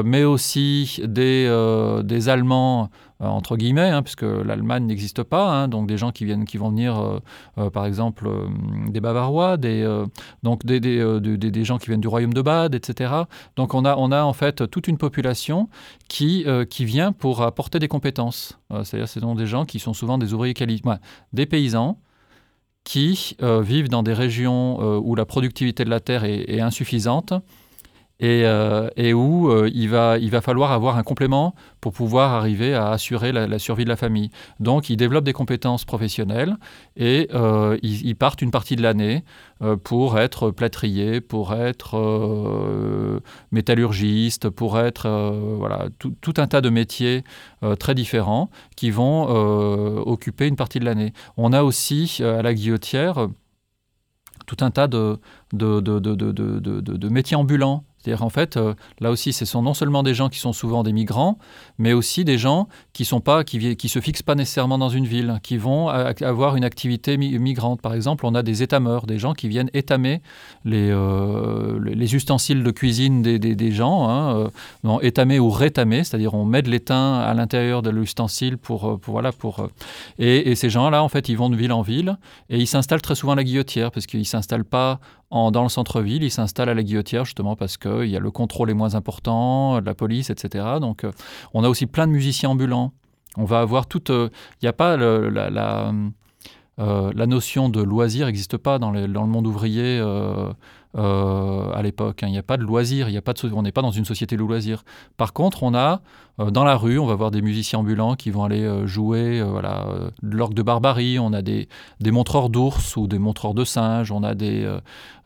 mais 0.06 0.24
aussi 0.24 1.02
des, 1.06 2.02
des 2.06 2.30
Allemands 2.30 2.89
entre 3.20 3.57
guillemets, 3.57 3.89
hein, 3.89 4.03
puisque 4.03 4.24
l'Allemagne 4.24 4.86
n'existe 4.86 5.24
pas, 5.24 5.49
hein, 5.49 5.68
donc 5.68 5.88
des 5.88 5.97
gens 5.97 6.11
qui 6.11 6.26
viennent, 6.26 6.45
qui 6.45 6.57
vont 6.57 6.70
venir, 6.70 6.99
euh, 6.99 7.20
euh, 7.57 7.70
par 7.70 7.86
exemple, 7.86 8.30
des 8.89 9.01
Bavarois, 9.01 9.57
des, 9.57 9.88
donc 10.43 10.65
des, 10.65 10.80
des, 10.80 11.20
des, 11.38 11.63
gens 11.63 11.78
qui 11.78 11.88
viennent 11.88 12.01
du 12.01 12.07
royaume 12.07 12.34
de 12.34 12.41
Bade, 12.41 12.76
etc. 12.76 13.13
Donc 13.55 13.74
on 13.74 13.86
a, 13.86 13.95
on 13.95 14.11
a 14.11 14.24
en 14.24 14.34
fait 14.34 14.70
toute 14.70 14.88
une 14.88 14.97
population 14.97 15.70
qui, 16.07 16.45
qui 16.70 16.86
vient 16.86 17.11
pour 17.11 17.41
apporter 17.41 17.80
des 17.80 17.88
compétences. 17.88 18.59
C'est-à-dire 18.84 19.07
ce 19.07 19.20
sont 19.20 19.36
des 19.36 19.47
gens 19.47 19.65
qui 19.65 19.80
sont 19.80 19.93
souvent 19.93 20.18
des 20.18 20.34
ouvriers 20.34 20.53
qualifiés, 20.53 20.91
des 21.34 21.45
paysans 21.45 21.99
qui 22.84 23.36
vivent 23.41 23.89
dans 23.89 24.03
des 24.03 24.13
régions 24.13 24.80
où 24.99 25.15
la 25.15 25.26
productivité 25.26 25.84
de 25.84 25.89
la 25.89 25.99
terre 25.99 26.24
est 26.24 26.59
insuffisante 26.59 27.34
et, 28.20 28.43
euh, 28.45 28.89
et 28.95 29.13
où 29.13 29.49
euh, 29.51 29.70
il, 29.74 29.89
va, 29.89 30.18
il 30.18 30.32
va 30.32 30.41
falloir 30.41 30.72
avoir 30.72 30.97
un 30.97 31.03
complément 31.03 31.53
pour 31.82 31.93
pouvoir 31.93 32.34
arriver 32.34 32.74
à 32.74 32.89
assurer 32.89 33.32
la, 33.32 33.59
survie 33.59 33.84
de 33.84 33.89
la 33.89 33.95
famille. 33.95 34.32
Donc, 34.59 34.89
ils 34.89 34.97
développent 34.97 35.24
des 35.24 35.34
compétences 35.34 35.86
professionnelles 35.86 36.57
et 36.95 37.30
euh, 37.34 37.78
ils, 37.84 38.15
partent 38.15 38.41
une 38.41 38.51
partie 38.51 38.76
de 38.76 38.82
l'année 38.82 39.24
pour 39.84 40.20
être 40.20 40.49
plâtrier, 40.51 41.22
pour 41.22 41.53
être 41.53 43.22
métallurgiste, 43.51 44.49
pour 44.49 44.80
être 44.80 45.07
voilà, 45.57 45.88
tout, 45.99 46.15
tout, 46.22 46.34
un 46.38 46.47
tas 46.47 46.61
de 46.61 46.70
métiers 46.70 47.24
très 47.80 47.93
différents 47.93 48.49
qui 48.76 48.89
vont 48.89 49.28
occuper 50.07 50.47
une 50.47 50.55
partie 50.55 50.80
de 50.80 50.86
l'année. 50.86 51.13
On 51.38 51.53
a 51.53 51.63
aussi 51.63 52.22
à 52.24 52.41
la 52.41 52.53
guillotière 52.53 53.28
tout 54.45 54.57
un 54.61 54.72
tas 54.72 54.88
de, 54.88 55.20
de, 55.53 55.80
de, 55.80 55.99
de 55.99 57.09
métiers 57.09 57.38
ambulants 57.38 57.84
c'est-à-dire 58.00 58.24
en 58.24 58.30
fait, 58.30 58.58
euh, 58.58 58.74
là 59.00 59.12
aussi, 59.12 59.34
ce 59.34 59.43
sont 59.45 59.62
non 59.62 59.74
seulement 59.74 60.04
des 60.04 60.14
gens 60.14 60.30
qui 60.30 60.39
sont 60.39 60.54
souvent 60.54 60.84
des 60.84 60.93
migrants, 60.93 61.38
mais 61.78 61.93
aussi 61.93 62.24
des 62.24 62.38
gens 62.38 62.68
qui 62.93 63.06
sont 63.06 63.22
pas, 63.22 63.43
qui, 63.43 63.89
se 63.89 64.00
fixent 64.00 64.22
pas 64.22 64.36
nécessairement 64.36 64.78
dans 64.78 64.89
une 64.89 65.06
ville, 65.06 65.39
qui 65.41 65.58
vont 65.58 65.89
avoir 65.89 66.56
une 66.56 66.64
activité 66.64 67.18
migrante. 67.18 67.82
Par 67.82 67.93
exemple, 67.93 68.26
on 68.26 68.36
a 68.36 68.43
des 68.43 68.64
étameurs, 68.64 69.08
des 69.08 69.18
gens 69.18 69.34
qui 69.34 69.50
viennent 69.50 69.70
étamer 69.74 70.22
les, 70.64 70.89
euh, 70.91 71.80
les 71.82 72.16
ustensiles 72.16 72.64
de 72.64 72.72
cuisine 72.72 73.22
des, 73.22 73.72
gens, 73.72 74.08
hein, 74.08 74.50
euh, 74.86 75.00
étamer 75.00 75.39
ou 75.39 75.50
rétamer, 75.50 76.04
c'est-à-dire 76.04 76.34
on 76.34 76.45
met 76.45 76.62
de 76.62 76.70
l'étain 76.70 77.16
à 77.16 77.34
l'intérieur 77.34 77.82
de 77.82 77.89
l'ustensile 77.89 78.58
pour, 78.58 79.00
voilà 79.06 79.32
pour 79.32 79.68
et, 80.20 80.56
ces 80.56 80.70
gens-là 80.70 81.04
en 81.04 81.10
fait 81.10 81.30
ils 81.30 81.38
vont 81.38 81.50
de 81.50 81.56
ville 81.56 81.72
en 81.72 81.82
ville 81.82 82.18
et 82.50 82.58
ils 82.58 82.68
s'installent 82.68 83.02
très 83.02 83.16
souvent 83.16 83.34
à 83.34 83.36
la 83.36 83.43
guillotière 83.43 83.91
parce 83.91 84.06
qu'ils 84.06 84.26
s'installent 84.26 84.66
pas 84.66 85.00
dans 85.32 85.63
le 85.63 85.69
centre-ville, 85.69 86.23
ils 86.23 86.32
s'installent 86.32 86.69
à 86.69 86.73
la 86.73 86.84
guillotière 86.84 87.25
justement 87.25 87.55
parce 87.55 87.78
qu'il 87.78 88.05
y 88.05 88.15
a 88.15 88.19
le 88.19 88.32
contrôle 88.32 88.69
est 88.69 88.73
moins 88.73 88.95
important, 88.95 89.80
la 89.80 89.93
police, 89.93 90.30
etc. 90.30 90.65
Donc 90.80 91.03
euh, 91.03 91.11
on 91.53 91.63
a 91.63 91.69
aussi 91.69 91.86
plein 91.86 92.07
de 92.07 92.13
musiciens 92.13 92.49
ambulants. 92.49 92.93
On 93.36 93.45
va 93.45 93.59
avoir 93.59 93.88
toute... 93.88 94.09
Euh, 94.09 94.30
il 94.61 94.65
n'y 94.65 94.69
a 94.69 94.73
pas 94.73 94.97
la, 94.97 95.91
euh, 96.80 97.11
la, 97.13 97.28
notion 97.28 97.69
de 97.69 97.82
loisir 97.82 98.28
n'existe 98.28 98.57
pas 98.57 98.80
dans, 98.80 98.91
dans, 98.91 99.23
le 99.23 99.30
monde 99.30 99.47
ouvrier 99.47 100.01
à 100.98 101.82
l'époque. 101.84 102.24
Hein. 102.24 102.28
Il 102.28 102.32
n'y 102.32 102.38
a 102.38 102.43
pas 102.43 102.58
de 102.58 102.64
loisirs, 102.64 103.10
il 103.10 103.18
a 103.18 103.22
pas 103.22 103.34
de, 103.34 103.54
on 103.54 103.62
n'est 103.62 103.72
pas 103.72 103.82
dans 103.82 103.91
une 103.91 104.06
société 104.06 104.36
de 104.36 104.41
loisirs. 104.41 104.84
Par 105.18 105.34
contre, 105.34 105.64
on 105.64 105.74
a 105.74 106.02
euh, 106.39 106.52
dans 106.52 106.64
la 106.64 106.76
rue, 106.76 107.00
on 107.00 107.06
va 107.06 107.16
voir 107.16 107.32
des 107.32 107.41
musiciens 107.41 107.80
ambulants 107.80 108.16
qui 108.16 108.32
vont 108.32 108.43
aller 108.43 108.64
euh, 108.64 108.86
jouer 108.88 109.41
voilà, 109.41 109.88
de 110.22 110.36
l'orgue 110.36 110.54
de 110.54 110.62
barbarie, 110.62 111.20
on 111.20 111.34
a 111.34 111.41
des, 111.41 111.68
montreurs 112.06 112.50
d'ours 112.50 112.95
ou 112.95 113.08
des 113.08 113.20
montreurs 113.20 113.54
de 113.54 113.64
singes, 113.64 114.12
on 114.12 114.24
a 114.24 114.34
des, 114.36 114.68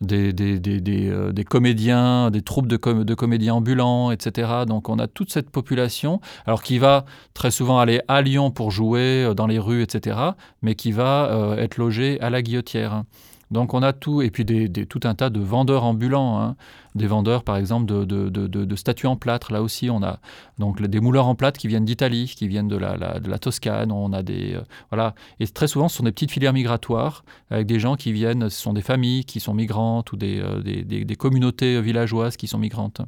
des, 0.01 0.33
des, 0.33 0.59
des, 0.59 1.43
comédiens, 1.43 2.31
des 2.31 2.41
troupes 2.41 2.67
de, 2.67 3.03
de 3.03 3.13
comédiens 3.13 3.55
ambulants, 3.55 4.11
etc. 4.11 4.65
Donc 4.67 4.89
on 4.89 4.99
a 4.99 5.07
toute 5.07 5.31
cette 5.31 5.49
population, 5.49 6.21
alors 6.45 6.63
qui 6.63 6.79
va 6.79 7.05
très 7.33 7.51
souvent 7.51 7.79
aller 7.79 8.01
à 8.07 8.21
Lyon 8.21 8.51
pour 8.51 8.71
jouer 8.71 9.33
dans 9.35 9.47
les 9.47 9.59
rues, 9.59 9.81
etc., 9.83 10.17
mais 10.61 10.75
qui 10.75 10.91
va 10.91 11.55
être 11.57 11.77
logée 11.77 12.19
à 12.21 12.29
la 12.29 12.41
guillotière. 12.41 13.03
Donc 13.51 13.73
on 13.73 13.83
a 13.83 13.91
tout, 13.91 14.21
et 14.21 14.31
puis 14.31 14.45
tout 14.87 15.01
un 15.03 15.13
tas 15.13 15.29
de 15.29 15.41
vendeurs 15.41 15.83
ambulants, 15.83 16.41
hein. 16.41 16.55
des 16.95 17.05
vendeurs 17.05 17.43
par 17.43 17.57
exemple 17.57 17.85
de, 17.85 18.75
statues 18.75 19.07
en 19.07 19.17
plâtre. 19.17 19.51
Là 19.51 19.61
aussi, 19.61 19.89
on 19.89 20.01
a 20.01 20.19
donc 20.57 20.81
des 20.81 20.99
mouleurs 21.01 21.27
en 21.27 21.35
plâtre 21.35 21.59
qui 21.59 21.67
viennent 21.67 21.83
d'Italie, 21.83 22.33
qui 22.35 22.47
viennent 22.47 22.69
de 22.69 22.77
la, 22.77 23.37
Toscane. 23.39 23.91
On 23.91 24.13
a 24.13 24.23
des 24.23 24.55
euh, 24.55 24.61
voilà, 24.89 25.15
et 25.41 25.47
très 25.47 25.67
souvent 25.67 25.89
ce 25.89 25.97
sont 25.97 26.03
des 26.03 26.13
petites 26.13 26.31
filières 26.31 26.53
migratoires 26.53 27.25
avec 27.49 27.67
des 27.67 27.79
gens 27.79 27.95
qui 27.95 28.13
viennent, 28.13 28.49
ce 28.49 28.61
sont 28.61 28.73
des 28.73 28.81
familles 28.81 29.25
qui 29.25 29.41
sont 29.41 29.53
migrantes 29.53 30.13
ou 30.13 30.15
des, 30.15 30.39
euh, 30.39 31.15
communautés 31.19 31.81
villageoises 31.81 32.37
qui 32.37 32.47
sont 32.47 32.57
migrantes. 32.57 33.01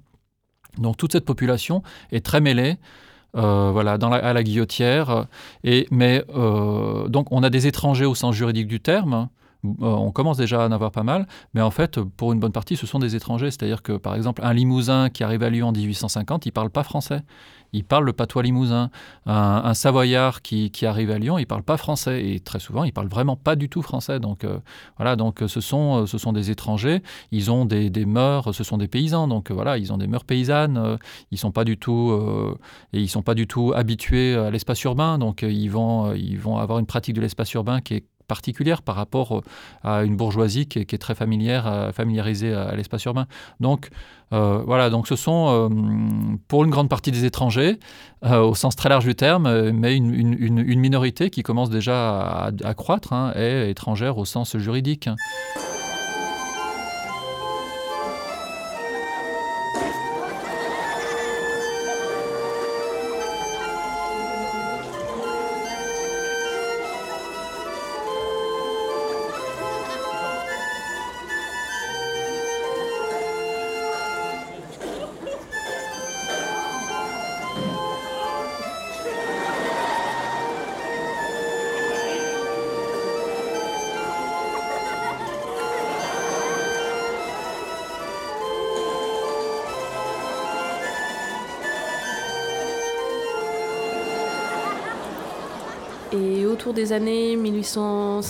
Donc 0.78 0.98
toute 0.98 1.14
cette 1.14 1.26
population 1.26 1.84
est 2.12 2.26
très 2.26 2.42
mêlée. 2.42 2.78
Euh, 3.36 3.72
voilà, 3.72 3.94
à 3.94 4.34
la 4.34 4.44
guillotière. 4.44 5.26
Et, 5.64 5.88
mais 5.90 6.24
donc, 7.08 7.32
on 7.32 7.42
a 7.42 7.50
des 7.50 7.66
étrangers 7.66 8.06
au 8.06 8.14
sens 8.14 8.36
juridique 8.36 8.68
du 8.68 8.80
terme, 8.80 9.28
on 9.80 10.12
commence 10.12 10.38
déjà 10.38 10.64
à 10.64 10.68
en 10.68 10.72
avoir 10.72 10.92
pas 10.92 11.04
mal, 11.04 11.28
mais 11.54 11.62
en 11.62 11.72
fait, 11.72 12.00
pour 12.02 12.34
une 12.34 12.40
bonne 12.40 12.52
partie, 12.52 12.76
ce 12.76 12.86
sont 12.86 13.00
des 13.00 13.16
étrangers. 13.16 13.52
C'est-à-dire 13.52 13.82
que, 13.82 13.94
par 13.94 14.16
exemple, 14.16 14.42
un 14.44 14.54
Limousin 14.54 15.10
qui 15.10 15.24
arrive 15.24 15.44
à 15.44 15.50
Lyon 15.50 15.70
en 15.70 15.72
1850, 15.72 16.46
il 16.46 16.52
parle 16.52 16.70
pas 16.70 16.84
français. 16.84 17.22
Il 17.74 17.84
parle 17.84 18.06
le 18.06 18.14
patois 18.14 18.44
limousin. 18.44 18.92
Un, 19.26 19.74
Savoyard 19.74 20.44
qui, 20.44 20.72
arrive 20.86 21.10
à 21.10 21.18
Lyon, 21.18 21.40
il 21.40 21.48
parle 21.48 21.64
pas 21.64 21.78
français. 21.78 22.24
Et 22.24 22.40
très 22.40 22.60
souvent, 22.60 22.84
il 22.84 22.94
parle 22.94 23.08
vraiment 23.08 23.36
pas 23.36 23.56
du 23.56 23.68
tout 23.68 23.82
français. 23.82 24.20
Donc, 24.20 24.44
euh, 24.44 24.60
voilà, 24.98 25.16
donc 25.16 25.44
ce 25.48 25.60
sont, 25.60 26.06
ce 26.06 26.20
sont 26.20 26.34
des 26.34 26.52
étrangers. 26.52 27.02
Ils 27.32 27.52
ont 27.52 27.66
des, 27.66 27.90
mœurs, 28.06 28.52
ce 28.54 28.64
sont 28.64 28.78
des 28.78 28.88
paysans. 28.88 29.28
Donc, 29.28 29.50
voilà, 29.52 29.80
ils 29.80 29.92
ont 29.92 29.98
des 29.98 30.08
mœurs 30.08 30.24
paysannes. 30.24 31.00
Ils 31.32 31.40
sont 31.40 31.52
pas 31.52 31.64
du 31.64 31.78
tout, 31.78 32.12
euh, 32.12 33.08
sont 33.08 33.24
pas 33.24 33.34
du 33.34 33.48
tout 33.48 33.74
habitués 33.76 34.36
à 34.36 34.52
l'espace 34.52 34.84
urbain. 34.84 35.18
Donc, 35.18 35.42
ils 35.42 35.70
vont, 35.70 36.14
ils 36.14 36.38
vont 36.38 36.60
avoir 36.60 36.78
une 36.78 36.86
pratique 36.86 37.16
de 37.16 37.22
l'espace 37.22 37.52
urbain 37.54 37.82
qui 37.82 37.96
est 37.96 38.06
particulière 38.34 38.82
par 38.82 38.96
rapport 38.96 39.30
euh, 39.38 39.42
à 39.84 40.04
une 40.04 40.16
bourgeoisie 40.16 40.66
qui 40.66 40.80
est, 40.80 40.98
très 40.98 41.14
familière, 41.14 41.68
euh, 41.68 41.92
familiarisée 41.92 42.52
à, 42.52 42.76
l'espace 42.76 43.06
urbain. 43.06 43.28
Donc 43.60 43.90
euh, 44.32 44.64
voilà, 44.66 44.90
donc 44.90 45.08
ce 45.08 45.16
sont 45.16 45.70
pour 46.48 46.64
une 46.64 46.72
grande 46.72 46.90
partie 46.90 47.12
des 47.12 47.26
étrangers, 47.26 47.78
au 48.24 48.56
sens 48.56 48.76
très 48.76 48.90
large 48.90 49.06
du 49.06 49.14
terme, 49.14 49.72
mais 49.72 49.96
une, 49.96 50.80
minorité 50.88 51.30
qui 51.30 51.44
commence 51.44 51.70
déjà 51.70 52.50
à, 52.64 52.74
croître, 52.74 53.14
hein, 53.14 53.34
est 53.36 53.70
étrangère 53.70 54.18
au 54.18 54.26
sens 54.26 54.58
juridique. 54.58 55.08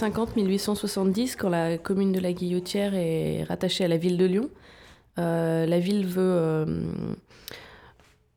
1850-1870, 0.10 1.36
quand 1.38 1.50
la 1.50 1.78
commune 1.78 2.12
de 2.12 2.20
la 2.20 2.34
Guillotière 2.34 2.94
est 2.96 3.44
rattachée 3.44 3.86
à 3.86 3.88
la 3.88 3.98
ville 3.98 4.18
de 4.18 4.26
Lyon, 4.26 4.50
euh, 5.20 5.66
la 5.66 5.80
ville 5.80 6.06
veut, 6.06 6.22
euh, 6.22 6.66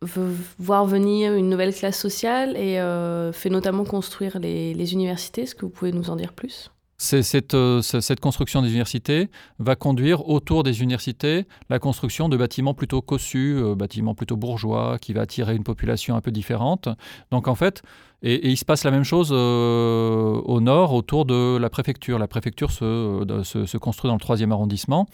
veut, 0.02 0.34
voir 0.58 0.86
venir 0.86 1.34
une 1.34 1.48
nouvelle 1.48 1.74
classe 1.74 1.98
sociale 1.98 2.56
et 2.56 2.78
euh, 2.78 3.32
fait 3.32 3.50
notamment 3.50 3.84
construire 3.84 4.38
les, 4.38 4.92
universités. 4.92 5.42
Est-ce 5.42 5.54
que 5.54 5.64
vous 5.64 5.70
pouvez 5.70 5.92
nous 5.92 6.10
en 6.10 6.16
dire 6.16 6.32
plus? 6.32 6.70
Cette, 6.98 7.54
cette, 7.82 8.20
construction 8.20 8.62
des 8.62 8.68
universités 8.68 9.28
va 9.58 9.76
conduire 9.76 10.30
autour 10.30 10.62
des 10.62 10.80
universités 10.80 11.46
la 11.68 11.78
construction 11.78 12.30
de 12.30 12.38
bâtiments 12.38 12.72
plutôt 12.72 13.02
cossus, 13.02 13.60
bâtiments 13.76 14.14
plutôt 14.14 14.36
bourgeois, 14.36 14.96
qui 14.98 15.12
va 15.12 15.20
attirer 15.20 15.54
une 15.54 15.62
population 15.62 16.16
un 16.16 16.22
peu 16.22 16.30
différente. 16.30 16.88
Donc 17.30 17.48
en 17.48 17.54
fait, 17.54 17.82
Et, 18.26 18.50
il 18.50 18.56
se 18.56 18.64
passe 18.64 18.82
la 18.84 18.90
même 18.90 19.04
chose 19.04 19.32
au 19.32 20.60
nord, 20.60 20.92
autour 20.92 21.24
de 21.24 21.56
la 21.56 21.70
préfecture. 21.70 22.18
La 22.18 22.26
préfecture 22.26 22.72
se, 22.72 23.24
se, 23.44 23.76
construit 23.78 24.08
dans 24.08 24.14
le 24.14 24.20
troisième 24.20 24.50
arrondissement. 24.52 25.06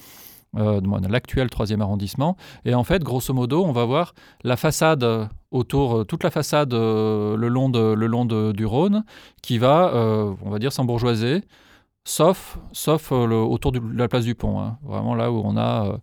l'actuel 0.55 1.51
troisième 1.51 1.83
arrondissement. 1.83 2.37
Et 2.65 2.75
en 2.75 2.85
fait, 2.85 3.03
grosso 3.05 3.35
modo, 3.35 3.65
on 3.65 3.73
va 3.73 3.85
voir 3.85 4.15
la 4.45 4.57
façade 4.57 5.29
autour, 5.51 6.07
toute 6.07 6.25
la 6.25 6.31
façade 6.31 6.73
le 6.73 7.49
long, 7.49 7.69
de, 7.69 7.93
le 7.93 8.07
long 8.07 8.25
du 8.25 8.65
Rhône, 8.65 9.05
qui 9.43 9.59
va, 9.59 9.93
on 10.43 10.51
va 10.51 10.59
dire, 10.59 10.73
s'embourgeoiser, 10.73 11.43
sauf, 12.05 12.59
sauf 12.73 13.13
autour 13.13 13.73
de 13.73 13.81
la 13.95 14.09
place 14.09 14.25
du 14.25 14.35
pont. 14.35 14.59
Hein. 14.59 14.79
Vraiment 14.83 15.15
là 15.15 15.31
où 15.31 15.43
on 15.45 15.57
a 15.59 15.99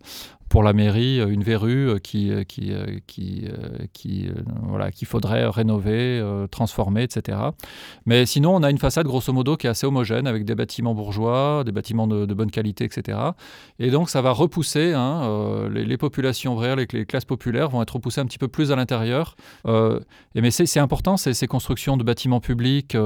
pour 0.50 0.64
la 0.64 0.72
mairie 0.72 1.20
une 1.20 1.44
verrue 1.44 2.00
qui, 2.02 2.32
qui, 2.46 2.72
qui, 3.06 3.46
qui 3.92 4.28
voilà, 4.64 4.90
qu'il 4.90 5.06
faudrait 5.06 5.46
rénover, 5.46 6.22
transformer, 6.50 7.04
etc. 7.04 7.38
Mais 8.04 8.26
sinon, 8.26 8.56
on 8.56 8.62
a 8.64 8.70
une 8.70 8.78
façade 8.78 9.06
grosso 9.06 9.32
modo 9.32 9.56
qui 9.56 9.68
est 9.68 9.70
assez 9.70 9.86
homogène 9.86 10.26
avec 10.26 10.44
des 10.44 10.56
bâtiments 10.56 10.92
bourgeois, 10.92 11.62
des 11.64 11.70
bâtiments 11.70 12.08
de, 12.08 12.34
bonne 12.34 12.50
qualité, 12.50 12.84
etc. 12.84 13.16
Et 13.78 13.90
donc, 13.90 14.10
ça 14.10 14.22
va 14.22 14.32
repousser 14.32 14.92
hein, 14.92 15.68
les, 15.72 15.96
populations 15.96 16.56
vraies, 16.56 16.74
les, 16.74 16.88
les, 16.92 17.06
classes 17.06 17.24
populaires 17.24 17.70
vont 17.70 17.80
être 17.80 17.94
repoussées 17.94 18.20
un 18.20 18.26
petit 18.26 18.38
peu 18.38 18.48
plus 18.48 18.72
à 18.72 18.76
l'intérieur. 18.76 19.36
et 19.66 20.40
mais 20.40 20.50
c'est 20.50 20.80
important, 20.80 21.16
ces, 21.16 21.32
ces, 21.32 21.46
constructions 21.46 21.96
de 21.96 22.02
bâtiments 22.02 22.40
publics, 22.40 22.96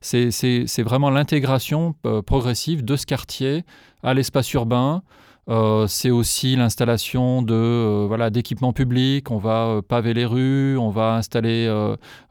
c'est 0.00 0.82
vraiment 0.82 1.10
l'intégration 1.10 1.96
progressive 2.24 2.84
de 2.84 2.94
ce 2.94 3.04
quartier 3.04 3.64
à 4.04 4.14
l'espace 4.14 4.52
urbain. 4.52 5.02
Euh, 5.48 5.86
c'est 5.86 6.10
aussi 6.10 6.56
l'installation 6.56 7.40
de 7.40 7.54
euh, 7.54 8.04
voilà 8.08 8.30
d'équipements 8.30 8.72
publics. 8.72 9.30
On 9.30 9.38
va 9.38 9.66
euh, 9.66 9.82
paver 9.82 10.12
les 10.12 10.24
rues, 10.24 10.76
on 10.76 10.90
va 10.90 11.14
installer 11.14 11.66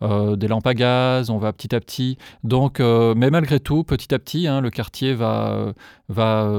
des 0.01 0.47
lampes 0.47 0.67
à 0.67 0.73
gaz, 0.73 1.29
on 1.29 1.37
va 1.37 1.53
petit 1.53 1.73
à 1.75 1.79
petit. 1.79 2.17
Donc, 2.43 2.79
mais 2.79 3.29
malgré 3.29 3.59
tout, 3.59 3.83
petit 3.83 4.13
à 4.13 4.19
petit, 4.19 4.47
hein, 4.47 4.61
le 4.61 4.69
quartier 4.69 5.13
va 5.13 5.73
va 6.09 6.49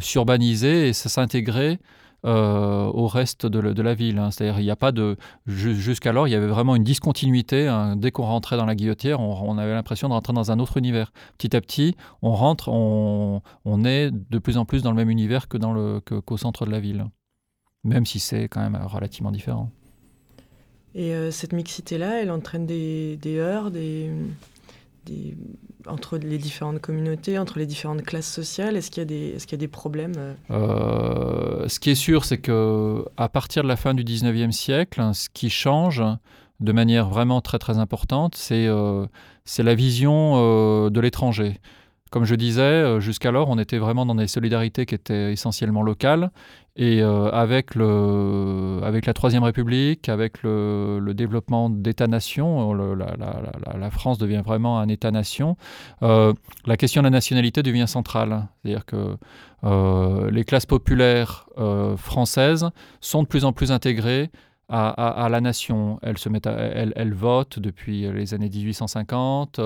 s'urbaniser 0.00 0.88
et 0.88 0.92
s'intégrer 0.92 1.78
euh, 2.24 2.86
au 2.86 3.06
reste 3.06 3.46
de, 3.46 3.82
la 3.82 3.94
ville. 3.94 4.18
Hein. 4.18 4.30
C'est-à-dire, 4.30 4.58
il 4.58 4.64
n'y 4.64 4.70
a 4.70 4.76
pas 4.76 4.90
de. 4.90 5.16
Jusqu'alors, 5.46 6.26
il 6.26 6.32
y 6.32 6.34
avait 6.34 6.48
vraiment 6.48 6.74
une 6.74 6.82
discontinuité. 6.82 7.68
Hein. 7.68 7.96
Dès 7.96 8.10
qu'on 8.10 8.24
rentrait 8.24 8.56
dans 8.56 8.66
la 8.66 8.74
guillotière, 8.74 9.20
on, 9.20 9.56
avait 9.58 9.72
l'impression 9.72 10.08
de 10.08 10.14
rentrer 10.14 10.32
dans 10.32 10.50
un 10.50 10.58
autre 10.58 10.76
univers. 10.76 11.12
Petit 11.36 11.54
à 11.54 11.60
petit, 11.60 11.94
on 12.22 12.32
rentre, 12.32 12.68
on, 12.70 13.40
est 13.84 14.10
de 14.10 14.38
plus 14.38 14.56
en 14.56 14.64
plus 14.64 14.82
dans 14.82 14.90
le 14.90 14.96
même 14.96 15.10
univers 15.10 15.48
que 15.48 15.58
dans 15.58 15.72
le 15.72 16.00
qu'au 16.00 16.36
centre 16.36 16.66
de 16.66 16.70
la 16.70 16.80
ville, 16.80 17.06
même 17.84 18.04
si 18.04 18.18
c'est 18.18 18.48
quand 18.48 18.60
même 18.60 18.78
relativement 18.84 19.30
différent. 19.30 19.70
Et 20.94 21.14
euh, 21.14 21.30
cette 21.30 21.52
mixité-là, 21.52 22.22
elle 22.22 22.30
entraîne 22.32 22.66
des, 22.66 23.16
des 23.18 23.38
heurts, 23.38 23.70
des, 23.70 24.10
entre 25.86 26.18
les 26.18 26.38
différentes 26.38 26.80
communautés, 26.80 27.38
entre 27.38 27.58
les 27.58 27.66
différentes 27.66 28.02
classes 28.02 28.30
sociales 28.30 28.76
Est-ce 28.76 28.90
qu'il 28.90 29.00
y, 29.02 29.54
a 29.54 29.56
des, 29.56 29.68
problèmes 29.68 30.14
euh 30.16 30.34
euh, 30.50 31.68
Ce 31.68 31.80
qui 31.80 31.90
est 31.90 31.94
sûr, 31.94 32.24
c'est 32.24 32.38
que 32.38 33.04
à 33.16 33.28
partir 33.28 33.62
de 33.62 33.68
la 33.68 33.76
fin 33.76 33.94
du 33.94 34.04
19e 34.04 34.52
siècle, 34.52 35.10
ce 35.14 35.28
qui 35.32 35.50
change 35.50 36.02
de 36.60 36.72
manière 36.72 37.08
vraiment 37.08 37.40
très 37.40 37.58
très 37.58 37.78
importante, 37.78 38.34
c'est, 38.34 38.66
euh, 38.66 39.06
c'est 39.44 39.62
la 39.62 39.74
vision 39.74 40.90
de 40.90 41.00
l'étranger. 41.00 41.60
Comme 42.10 42.24
je 42.24 42.34
disais, 42.34 43.00
jusqu'alors, 43.00 43.48
on 43.48 43.58
était 43.58 43.78
vraiment 43.78 44.06
dans 44.06 44.14
des 44.14 44.26
solidarités 44.26 44.86
qui 44.86 44.94
étaient 44.94 45.32
essentiellement 45.32 45.82
locales. 45.82 46.30
Et 46.80 47.02
euh, 47.02 47.28
avec, 47.32 47.74
la 47.74 49.12
Troisième 49.12 49.42
République, 49.42 50.08
avec 50.08 50.44
le, 50.44 51.12
développement 51.12 51.70
d'États-nations, 51.70 52.72
la, 52.72 53.16
la, 53.76 53.90
France 53.90 54.16
devient 54.16 54.42
vraiment 54.46 54.78
un 54.78 54.88
État-nation, 54.88 55.56
euh, 56.04 56.32
la 56.66 56.76
question 56.76 57.02
de 57.02 57.06
la 57.06 57.10
nationalité 57.10 57.64
devient 57.64 57.88
centrale. 57.88 58.46
C'est-à-dire 58.62 58.86
que 58.86 59.16
euh, 59.64 60.30
les 60.30 60.44
classes 60.44 60.66
populaires 60.66 61.48
françaises 61.96 62.70
sont 63.00 63.24
de 63.24 63.28
plus 63.28 63.44
en 63.44 63.52
plus 63.52 63.72
intégrées 63.72 64.30
à, 64.68 64.88
à, 64.90 65.28
la 65.28 65.40
nation. 65.40 65.98
Elles, 66.02 66.18
se 66.18 66.28
mettent 66.28 66.46
elles, 66.46 67.14
votent 67.14 67.58
depuis 67.58 68.10
les 68.12 68.34
années 68.34 68.50
1850. 68.50 69.60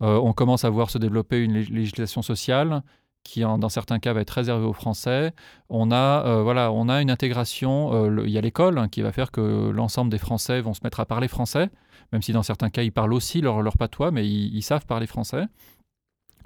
on 0.00 0.32
commence 0.32 0.64
à 0.64 0.70
voir 0.70 0.90
se 0.90 0.98
développer 0.98 1.42
une 1.42 1.54
législation 1.54 2.22
sociale 2.22 2.82
qui 3.24 3.40
dans 3.40 3.68
certains 3.68 3.98
cas 3.98 4.12
va 4.12 4.20
être 4.20 4.30
réservé 4.30 4.66
aux 4.66 4.72
Français. 4.72 5.32
On 5.68 5.90
a, 5.90 6.26
euh, 6.26 6.42
voilà, 6.42 6.72
on 6.72 6.88
a 6.88 7.00
une 7.00 7.10
intégration, 7.10 7.94
euh, 7.94 8.24
il 8.24 8.30
y 8.30 8.38
a 8.38 8.40
l'école 8.40 8.78
hein, 8.78 8.88
qui 8.88 9.02
va 9.02 9.12
faire 9.12 9.30
que 9.30 9.70
l'ensemble 9.70 10.10
des 10.10 10.18
Français 10.18 10.60
vont 10.60 10.74
se 10.74 10.80
mettre 10.82 11.00
à 11.00 11.06
parler 11.06 11.28
français, 11.28 11.70
même 12.12 12.22
si 12.22 12.32
dans 12.32 12.42
certains 12.42 12.70
cas 12.70 12.82
ils 12.82 12.92
parlent 12.92 13.12
aussi 13.12 13.40
leur, 13.40 13.76
patois, 13.76 14.10
mais 14.10 14.26
ils, 14.28 14.62
savent 14.62 14.86
parler 14.86 15.06
français. 15.06 15.44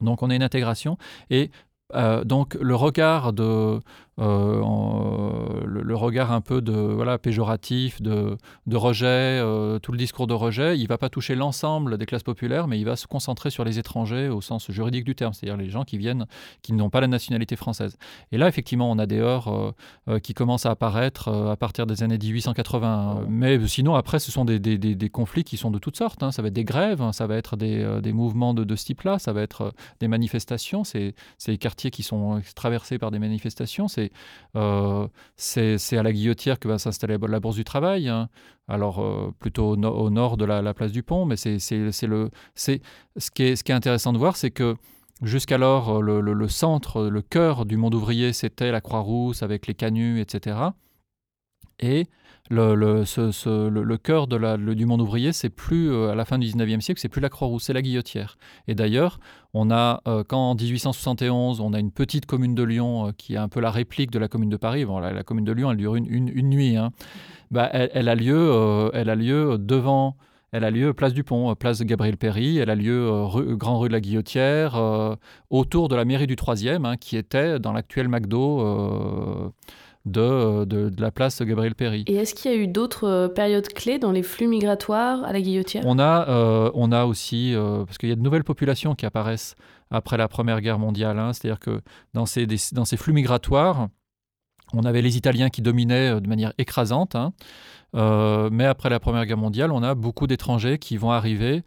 Donc 0.00 0.22
on 0.22 0.30
a 0.30 0.34
une 0.34 0.42
intégration. 0.42 0.98
Et 1.30 1.50
euh, 1.94 2.24
donc 2.24 2.55
le 2.55 2.74
regard 2.74 3.32
de, 3.32 3.80
euh, 4.21 5.65
le, 5.65 5.97
regard 5.97 6.33
un 6.33 6.41
peu 6.41 6.61
de 6.61 6.73
voilà 6.73 7.19
péjoratif, 7.19 8.01
de, 8.01 8.37
de 8.67 8.77
rejet, 8.77 9.07
euh, 9.07 9.79
tout 9.79 9.93
le 9.93 9.99
discours 9.99 10.27
de 10.27 10.35
rejet, 10.35 10.79
il 10.79 10.87
va 10.87 10.99
pas 10.99 11.09
toucher 11.09 11.35
l'ensemble 11.35 11.99
des 11.99 12.07
classes 12.07 12.23
populaires, 12.23 12.69
mais 12.69 12.79
il 12.79 12.85
va 12.85 12.97
se 12.97 13.07
concentrer 13.07 13.51
sur 13.51 13.65
les 13.65 13.79
étrangers 13.79 14.29
au 14.29 14.41
sens 14.41 14.71
juridique 14.71 15.05
du 15.05 15.15
terme, 15.15 15.33
c'est-à-dire 15.33 15.57
les 15.57 15.71
gens 15.71 15.85
qui 15.85 15.99
viennent, 15.99 16.27
qui 16.62 16.73
n'ont 16.73 16.91
pas 16.91 17.01
la 17.01 17.07
nationalité 17.07 17.57
française. 17.57 17.97
Et 18.33 18.39
là, 18.39 18.49
effectivement, 18.49 18.91
on 18.91 18.99
a 18.99 19.07
des 19.07 19.19
heurts 19.19 19.75
euh, 20.09 20.19
qui 20.19 20.35
commencent 20.35 20.67
à 20.67 20.71
apparaître 20.71 21.29
à 21.29 21.57
partir 21.57 21.87
des 21.87 22.03
années 22.03 22.19
1880. 22.19 23.27
Mais 23.29 23.65
sinon, 23.67 23.95
après, 23.95 24.19
ce 24.19 24.31
sont 24.31 24.45
des, 24.45 24.59
des, 24.59 24.79
des, 24.79 25.09
conflits 25.09 25.45
qui 25.45 25.57
sont 25.57 25.71
de 25.71 25.79
toutes 25.79 25.97
sortes. 25.97 26.23
Hein. 26.23 26.33
Ça 26.33 26.43
va 26.43 26.49
être 26.49 26.55
des 26.55 26.65
grèves, 26.65 27.03
hein. 27.03 27.12
ça 27.12 27.27
va 27.27 27.37
être 27.37 27.57
des, 27.57 28.01
des 28.03 28.12
mouvements 28.12 28.55
de, 28.55 28.65
de, 28.65 28.77
ce 28.77 28.85
type-là, 28.85 29.19
ça 29.19 29.33
va 29.33 29.43
être 29.43 29.73
des 30.01 30.09
manifestations. 30.09 30.85
C'est 30.85 31.15
des 31.47 31.59
quartiers 31.59 31.91
qui 31.91 32.03
sont 32.03 32.43
traversés 32.55 32.99
par 32.99 33.11
des 33.11 33.19
manifestations. 33.19 33.89
C'est 33.89 34.03
euh, 34.57 35.07
c'est 35.36 35.96
à 35.96 36.02
la 36.02 36.12
Guillotière 36.12 36.59
que 36.59 36.68
va 36.68 36.78
s'installer 36.78 37.16
la 37.18 37.40
Bourse 37.40 37.57
du 37.57 37.64
Travail. 37.64 38.09
Hein. 38.09 38.28
Alors, 38.68 39.00
euh, 39.00 39.32
plutôt 39.38 39.72
au, 39.72 40.11
nord 40.11 40.36
de 40.36 40.44
la, 40.44 40.74
place 40.74 40.92
du 40.92 41.02
Pont. 41.02 41.24
Mais 41.24 41.36
c'est. 41.36 41.59
Ce 41.59 43.30
qui, 43.30 43.42
est, 43.42 43.70
intéressant 43.70 44.12
de 44.12 44.18
voir, 44.18 44.36
c'est 44.36 44.50
que 44.50 44.76
jusqu'alors, 45.22 46.02
le, 46.02 46.20
le, 46.20 46.48
centre, 46.48 47.05
le 47.05 47.22
cœur 47.22 47.66
du 47.66 47.76
monde 47.76 47.94
ouvrier, 47.94 48.32
c'était 48.32 48.72
la 48.72 48.80
Croix-Rousse 48.80 49.42
avec 49.42 49.66
les 49.66 49.74
canuts, 49.74 50.20
etc. 50.20 50.57
Et 51.80 52.07
le, 52.51 53.97
cœur 53.97 54.26
du 54.26 54.86
monde 54.86 55.01
ouvrier, 55.01 55.32
c'est 55.32 55.49
plus, 55.49 55.90
euh, 55.90 56.11
à 56.11 56.14
la 56.14 56.24
fin 56.24 56.38
du 56.38 56.47
19e 56.47 56.80
siècle, 56.80 57.01
c'est 57.01 57.09
plus 57.09 57.20
la 57.20 57.30
Croix-Rousse, 57.30 57.64
c'est 57.64 57.72
la 57.72 57.82
Guillotière. 57.82 58.36
Et 58.68 58.74
d'ailleurs, 58.74 59.18
on 59.55 59.70
a, 59.70 60.03
euh, 60.07 60.24
quand 60.26 60.51
en 60.51 60.55
1871, 60.55 61.61
on 61.61 61.72
a 61.72 61.78
une 61.78 61.90
petite 61.90 62.26
commune 62.26 62.55
de 62.55 62.62
Lyon 62.62 63.09
euh, 63.09 63.11
qui 63.16 63.34
est 63.34 63.38
un 63.38 63.49
peu 63.49 63.61
la 63.61 63.70
réplique 63.70 64.11
de 64.11 64.18
la 64.18 64.28
commune 64.28 64.51
de 64.51 64.57
Paris, 64.57 64.84
bon, 64.84 64.99
la, 64.99 65.22
commune 65.22 65.45
de 65.45 65.53
Lyon, 65.53 65.70
elle 65.70 65.78
dure 65.78 65.97
une, 65.97 66.07
une, 66.07 66.51
nuit, 66.51 66.76
hein. 66.76 66.92
bah, 67.51 67.70
elle, 67.72 68.09
a 68.09 68.14
lieu, 68.14 68.90
elle 68.92 69.11
a 69.11 69.14
lieu 69.14 69.57
devant... 69.59 70.16
Elle 70.57 70.62
a 70.62 70.70
lieu 70.70 70.95
place 70.95 71.12
du 71.12 71.24
Pont, 71.24 71.53
place 71.57 71.80
de 71.80 71.84
Gabriel 71.84 72.16
Péry. 72.16 72.59
Elle 72.59 72.70
a 72.70 72.76
lieu 72.76 73.11
rue, 73.24 73.57
Grand 73.57 73.80
Rue 73.80 73.88
de 73.88 73.92
la 73.92 74.01
Guillotière, 74.01 74.80
autour 75.51 75.88
de 75.88 75.97
la 75.97 76.05
mairie 76.05 76.28
du 76.28 76.36
3e, 76.36 76.84
hein, 76.84 76.97
qui 76.97 77.16
était 77.16 77.59
dans 77.59 77.72
l'actuel 77.72 78.07
McDo 78.07 79.53
de, 80.05 80.64
de, 80.64 80.90
la 80.98 81.11
place 81.11 81.40
Gabriel 81.42 81.74
Péry. 81.74 82.05
Et 82.07 82.16
est-ce 82.16 82.34
qu'il 82.34 82.50
y 82.50 82.55
a 82.55 82.57
eu 82.57 82.66
d'autres 82.66 83.09
euh, 83.09 83.28
périodes 83.28 83.68
clés 83.68 83.98
dans 83.98 84.12
les 84.12 84.22
flux 84.22 84.46
migratoires 84.46 85.24
à 85.24 85.32
la 85.32 85.40
Guillotière? 85.40 85.82
On 85.86 85.98
a, 85.98 86.28
euh, 86.28 86.70
on 86.74 86.92
a 86.92 87.05
aussi, 87.05 87.55
euh, 87.55 87.84
parce 87.84 87.98
qu'il 87.98 88.11
y 88.11 88.12
a 88.12 88.16
de 88.16 88.20
nouvelles 88.20 88.44
populations 88.44 88.94
qui 88.94 89.07
apparaissent 89.07 89.55
après 89.90 90.16
la 90.16 90.28
Première 90.28 90.61
Guerre 90.61 90.78
mondiale, 90.78 91.18
hein. 91.18 91.32
c'est-à-dire 91.32 91.61
que 91.61 91.80
dans 92.12 92.26
ces, 92.26 92.46
dans 92.72 92.84
ces 92.84 92.96
flux 92.96 93.12
migratoires, 93.12 93.88
on 94.72 94.84
avait 94.84 95.02
les 95.02 95.16
Italiens 95.16 95.50
qui 95.50 95.62
dominaient 95.62 96.20
de 96.20 96.28
manière 96.28 96.52
écrasante. 96.59 97.14
Hein. 97.14 97.32
mais 98.50 98.64
après 98.64 98.90
la 98.90 98.98
Première 98.98 99.24
Guerre 99.24 99.38
mondiale, 99.38 99.70
on 99.70 99.82
a 99.82 99.94
beaucoup 99.94 100.26
d'étrangers 100.26 100.78
qui 100.78 100.96
vont 100.96 101.12
arriver 101.12 101.62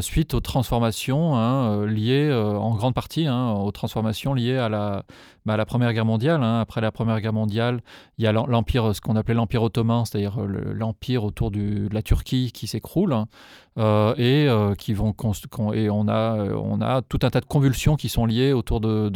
suite 0.00 0.34
aux 0.34 0.40
transformations 0.40 1.36
hein, 1.36 1.86
liées 1.86 2.32
en 2.32 2.74
grande 2.74 2.94
partie 2.94 3.28
aux 3.28 3.70
transformations 3.72 4.34
liées 4.34 4.56
à 4.56 4.68
la, 4.68 5.04
bah, 5.46 5.56
la 5.56 5.64
Première 5.64 5.92
Guerre 5.92 6.04
mondiale. 6.04 6.42
Hein. 6.42 6.58
Après 6.58 6.80
la 6.80 6.90
Première 6.90 7.20
Guerre 7.20 7.32
mondiale, 7.32 7.80
il 8.18 8.24
y 8.24 8.26
a 8.26 8.32
l'empire, 8.32 8.94
ce 8.94 9.00
qu'on 9.00 9.14
appelait 9.14 9.34
l'empire 9.34 9.62
ottoman, 9.62 10.04
c'est-à-dire 10.04 10.42
euh, 10.42 10.72
l'empire 10.74 11.22
autour 11.22 11.52
de 11.52 11.88
la 11.92 12.02
Turquie 12.02 12.50
qui 12.52 12.66
s'écroule, 12.66 13.12
hein. 13.12 13.26
euh, 13.78 14.12
et 14.16 14.48
euh, 14.48 14.74
qui 14.74 14.92
vont 14.92 15.14
et 15.72 15.88
on 15.88 16.08
a 16.08 16.36
on 16.52 16.80
a 16.80 17.00
tout 17.02 17.20
un 17.22 17.30
tas 17.30 17.40
de 17.40 17.46
convulsions 17.46 17.94
qui 17.94 18.08
sont 18.08 18.26
liées 18.26 18.52
autour 18.52 18.80
de, 18.80 19.08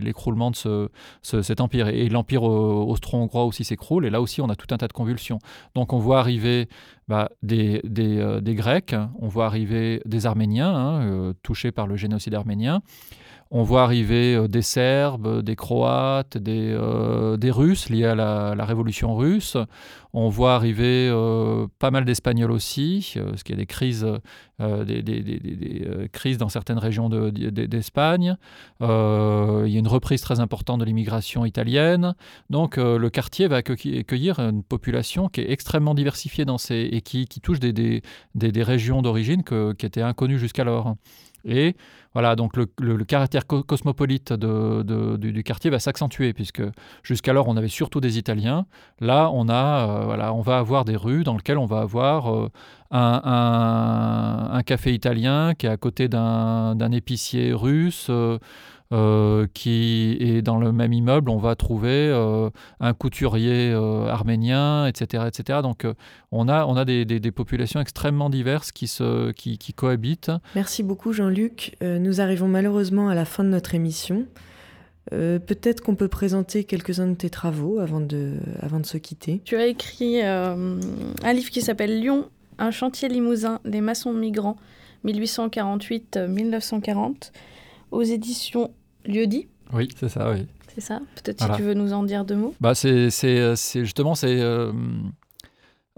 l'écroulement 0.00 0.50
de 0.50 0.56
ce, 0.56 0.88
cet 1.22 1.60
empire. 1.60 1.86
Et, 1.86 2.08
l'empire 2.08 2.42
austro-hongrois 2.42 3.44
aussi 3.44 3.62
s'écroule, 3.62 4.04
et 4.04 4.10
là 4.10 4.20
aussi 4.20 4.40
on 4.40 4.48
a 4.48 4.56
tout 4.56 4.74
un 4.74 4.76
tas 4.76 4.88
de 4.88 4.92
convulsions. 4.92 5.38
Donc 5.76 5.92
on 5.92 5.98
voit 5.98 6.18
arriver 6.18 6.68
bah, 7.08 7.30
des, 7.42 7.80
des, 7.84 8.54
Grecs, 8.54 8.94
on 9.18 9.28
voit 9.28 9.46
arriver 9.46 10.00
des 10.04 10.26
Arméniens 10.26 10.74
hein, 10.74 11.32
touchés 11.42 11.72
par 11.72 11.86
le 11.86 11.96
génocide 11.96 12.34
arménien. 12.34 12.82
On 13.54 13.64
voit 13.64 13.82
arriver 13.82 14.34
euh, 14.34 14.48
des 14.48 14.62
Serbes, 14.62 15.42
des 15.42 15.56
Croates, 15.56 16.38
des, 16.38 16.72
euh, 16.72 17.36
des 17.36 17.50
Russes 17.50 17.90
liés 17.90 18.06
à 18.06 18.14
la, 18.14 18.64
révolution 18.64 19.14
russe. 19.14 19.58
On 20.14 20.30
voit 20.30 20.54
arriver 20.54 21.08
euh, 21.10 21.66
pas 21.78 21.90
mal 21.90 22.06
d'Espagnols 22.06 22.50
aussi, 22.50 23.14
parce 23.14 23.42
qu'il 23.42 23.54
y 23.54 23.58
a 23.58 23.60
des 23.60 23.66
crises, 23.66 24.06
des, 24.58 26.36
dans 26.38 26.48
certaines 26.48 26.78
régions 26.78 27.08
d'Espagne. 27.10 28.36
il 28.80 28.86
y 28.86 28.86
a 28.86 29.78
une 29.78 29.88
reprise 29.88 30.22
très 30.22 30.40
importante 30.40 30.80
de 30.80 30.84
l'immigration 30.84 31.44
italienne. 31.44 32.14
Donc 32.50 32.76
le 32.76 33.08
quartier 33.08 33.48
va 33.48 33.56
accueillir 33.56 34.38
une 34.38 34.62
population 34.62 35.28
qui 35.28 35.40
est 35.40 35.50
extrêmement 35.50 35.94
diversifiée 35.94 36.44
dans 36.44 36.58
ses, 36.58 36.88
et 36.92 37.00
qui 37.00 37.26
touche 37.26 37.60
des, 37.60 38.02
régions 38.62 39.02
d'origine 39.02 39.42
qui 39.44 39.86
étaient 39.86 40.02
inconnues 40.02 40.38
jusqu'alors. 40.38 40.94
Et 41.44 41.76
voilà, 42.14 42.36
donc 42.36 42.56
le, 42.56 43.04
caractère 43.04 43.46
cosmopolite 43.46 44.32
du, 44.32 45.42
quartier 45.42 45.70
va 45.70 45.78
s'accentuer, 45.78 46.34
puisque 46.34 46.62
jusqu'alors 47.02 47.48
on 47.48 47.56
avait 47.56 47.68
surtout 47.68 48.00
des 48.00 48.18
Italiens. 48.18 48.66
Là, 49.00 49.30
on, 49.32 49.48
a, 49.48 49.88
euh, 49.88 50.04
voilà, 50.04 50.34
on 50.34 50.42
va 50.42 50.58
avoir 50.58 50.84
des 50.84 50.96
rues 50.96 51.24
dans 51.24 51.36
lesquelles 51.36 51.58
on 51.58 51.66
va 51.66 51.80
avoir 51.80 52.34
euh, 52.34 52.50
un, 52.90 54.50
un, 54.52 54.62
café 54.62 54.92
italien 54.92 55.54
qui 55.54 55.66
est 55.66 55.70
à 55.70 55.78
côté 55.78 56.08
d'un 56.08 56.92
épicier 56.92 57.52
russe. 57.54 58.08
Euh, 58.10 58.38
euh, 58.92 59.46
qui 59.54 60.18
est 60.20 60.42
dans 60.42 60.58
le 60.58 60.70
même 60.70 60.92
immeuble, 60.92 61.30
on 61.30 61.38
va 61.38 61.56
trouver 61.56 62.10
euh, 62.10 62.50
un 62.78 62.92
couturier 62.92 63.72
euh, 63.72 64.06
arménien, 64.06 64.86
etc., 64.86 65.24
etc. 65.26 65.60
Donc 65.62 65.86
on 66.30 66.46
a, 66.46 66.66
on 66.66 66.76
a 66.76 66.84
des, 66.84 67.06
des, 67.06 67.32
populations 67.32 67.80
extrêmement 67.80 68.28
diverses 68.28 68.70
qui, 68.70 68.88
se, 68.88 69.32
qui, 69.32 69.56
qui 69.56 69.72
cohabitent. 69.72 70.30
Merci 70.54 70.82
beaucoup 70.82 71.14
Jean-Luc. 71.14 71.74
nous 71.80 72.20
arrivons 72.20 72.48
malheureusement 72.48 73.08
à 73.08 73.14
la 73.14 73.24
fin 73.24 73.44
de 73.44 73.48
notre 73.48 73.74
émission. 73.74 74.26
Peut-être 75.10 75.80
qu'on 75.80 75.94
peut 75.94 76.08
présenter 76.08 76.64
quelques-uns 76.64 77.08
de 77.08 77.14
tes 77.14 77.30
travaux 77.30 77.78
avant 77.78 78.00
de, 78.00 78.34
avant 78.60 78.78
de 78.78 78.86
se 78.86 78.98
quitter. 78.98 79.40
Tu 79.44 79.56
as 79.56 79.64
écrit 79.66 80.20
un 80.22 80.76
livre 81.32 81.50
qui 81.50 81.62
s'appelle 81.62 81.98
Lyon, 81.98 82.28
un 82.58 82.70
chantier 82.70 83.08
limousin, 83.08 83.58
les 83.64 83.80
maçons 83.80 84.12
migrants, 84.12 84.58
1848-1940, 85.06 87.32
aux 87.90 88.02
éditions 88.02 88.70
lieu 89.04 89.26
dit 89.26 89.48
Oui, 89.72 89.88
c'est 89.96 90.08
ça, 90.08 90.30
oui. 90.30 90.46
C'est 90.74 90.80
ça 90.80 91.00
Peut-être 91.16 91.42
si 91.42 91.50
tu 91.56 91.62
veux 91.62 91.74
nous 91.74 91.92
en 91.92 92.02
dire 92.02 92.24
deux 92.24 92.36
mots 92.36 92.54
bah, 92.60 92.74
c'est, 92.74 93.10
Justement, 93.64 94.14
c'est... 94.14 94.40
Euh, 94.40 94.72